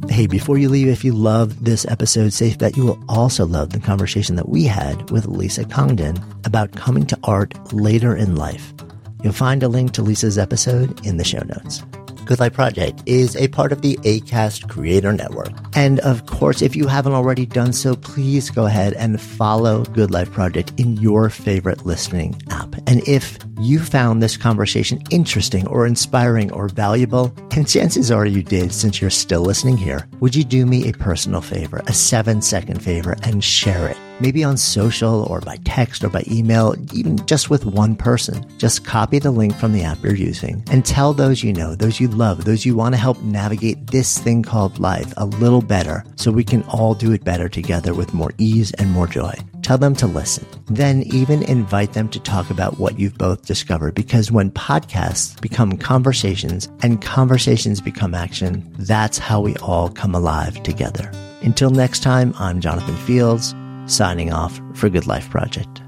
Hey, 0.09 0.27
before 0.27 0.59
you 0.59 0.69
leave, 0.69 0.89
if 0.89 1.05
you 1.05 1.15
love 1.15 1.65
this 1.65 1.87
episode, 1.87 2.33
safe 2.33 2.59
bet 2.59 2.77
you 2.77 2.85
will 2.85 3.03
also 3.09 3.47
love 3.47 3.71
the 3.71 3.81
conversation 3.81 4.37
that 4.37 4.49
we 4.49 4.65
had 4.65 5.11
with 5.11 5.27
Lisa 5.27 5.65
Congdon 5.65 6.23
about 6.45 6.73
coming 6.73 7.07
to 7.07 7.19
art 7.25 7.73
later 7.73 8.15
in 8.15 8.37
life. 8.37 8.75
You'll 9.23 9.33
find 9.33 9.63
a 9.63 9.69
link 9.69 9.93
to 9.93 10.03
Lisa's 10.03 10.37
episode 10.37 11.07
in 11.07 11.17
the 11.17 11.25
show 11.25 11.43
notes. 11.43 11.83
Good 12.31 12.39
Life 12.39 12.53
Project 12.53 13.03
is 13.07 13.35
a 13.35 13.49
part 13.49 13.73
of 13.73 13.83
the 13.83 13.97
ACAST 14.05 14.69
Creator 14.69 15.15
Network. 15.15 15.51
And 15.75 15.99
of 15.99 16.27
course, 16.27 16.63
if 16.63 16.77
you 16.77 16.87
haven't 16.87 17.13
already 17.13 17.45
done 17.45 17.73
so, 17.73 17.97
please 17.97 18.51
go 18.51 18.67
ahead 18.67 18.93
and 18.93 19.21
follow 19.21 19.83
Good 19.83 20.13
Life 20.13 20.31
Project 20.31 20.73
in 20.77 20.97
your 20.99 21.29
favorite 21.29 21.85
listening 21.85 22.41
app. 22.51 22.77
And 22.87 23.03
if 23.09 23.37
you 23.59 23.81
found 23.81 24.23
this 24.23 24.37
conversation 24.37 25.03
interesting 25.11 25.67
or 25.67 25.89
inspiring 25.89 26.53
or 26.53 26.69
valuable, 26.69 27.35
and 27.51 27.69
chances 27.69 28.13
are 28.13 28.27
you 28.27 28.45
did 28.45 28.73
since 28.73 29.01
you're 29.01 29.11
still 29.11 29.43
listening 29.43 29.77
here, 29.77 30.09
would 30.21 30.37
you 30.37 30.45
do 30.45 30.67
me 30.67 30.89
a 30.89 30.93
personal 30.93 31.41
favor, 31.41 31.83
a 31.89 31.93
seven 31.93 32.43
second 32.43 32.81
favor, 32.81 33.17
and 33.25 33.43
share 33.43 33.89
it? 33.89 34.10
Maybe 34.21 34.45
on 34.45 34.57
social 34.57 35.25
or 35.25 35.41
by 35.41 35.57
text 35.65 36.05
or 36.05 36.09
by 36.09 36.23
email, 36.31 36.75
even 36.93 37.25
just 37.27 37.51
with 37.51 37.65
one 37.65 37.97
person. 37.97 38.47
Just 38.59 38.85
copy 38.85 39.19
the 39.19 39.31
link 39.31 39.55
from 39.57 39.73
the 39.73 39.83
app 39.83 40.03
you're 40.03 40.15
using 40.15 40.63
and 40.71 40.85
tell 40.85 41.13
those 41.13 41.43
you 41.43 41.53
know, 41.53 41.75
those 41.75 42.01
you 42.01 42.09
love, 42.09 42.45
those 42.45 42.65
you 42.65 42.77
want 42.77 42.95
to 42.95 43.01
help 43.01 43.21
navigate 43.23 43.89
this 43.89 44.19
thing 44.19 44.43
called 44.43 44.79
life 44.79 45.13
a 45.17 45.27
little 45.27 45.63
better 45.63 46.05
so 46.17 46.31
we 46.31 46.45
can 46.45 46.63
all 46.65 46.95
do 46.95 47.13
it 47.13 47.25
better 47.25 47.49
together 47.49 47.95
with 47.95 48.15
more 48.15 48.33
ease 48.39 48.73
and 48.75 48.91
more 48.91 49.07
joy. 49.07 49.35
Tell 49.63 49.79
them 49.79 49.95
to 49.97 50.07
listen. 50.07 50.47
Then 50.67 51.03
even 51.03 51.43
invite 51.43 51.93
them 51.93 52.09
to 52.11 52.21
talk 52.21 52.51
about 52.51 52.79
what 52.79 52.99
you've 52.99 53.19
both 53.19 53.47
discovered 53.47 53.95
because 53.95 54.33
when 54.33 54.51
podcasts 54.51 55.41
become 55.41 55.77
conversations 55.77 56.69
and 56.83 57.03
conversations 57.03 57.81
become 57.81 58.15
action, 58.15 58.67
that's 58.79 59.19
how 59.19 59.41
we 59.41 59.57
all 59.57 59.89
come 59.89 60.15
alive 60.15 60.63
together. 60.63 61.11
Until 61.43 61.71
next 61.71 62.03
time, 62.03 62.35
I'm 62.39 62.61
Jonathan 62.61 62.97
Fields 62.97 63.55
signing 63.91 64.33
off 64.33 64.61
for 64.75 64.89
Good 64.89 65.07
Life 65.07 65.29
Project. 65.31 65.83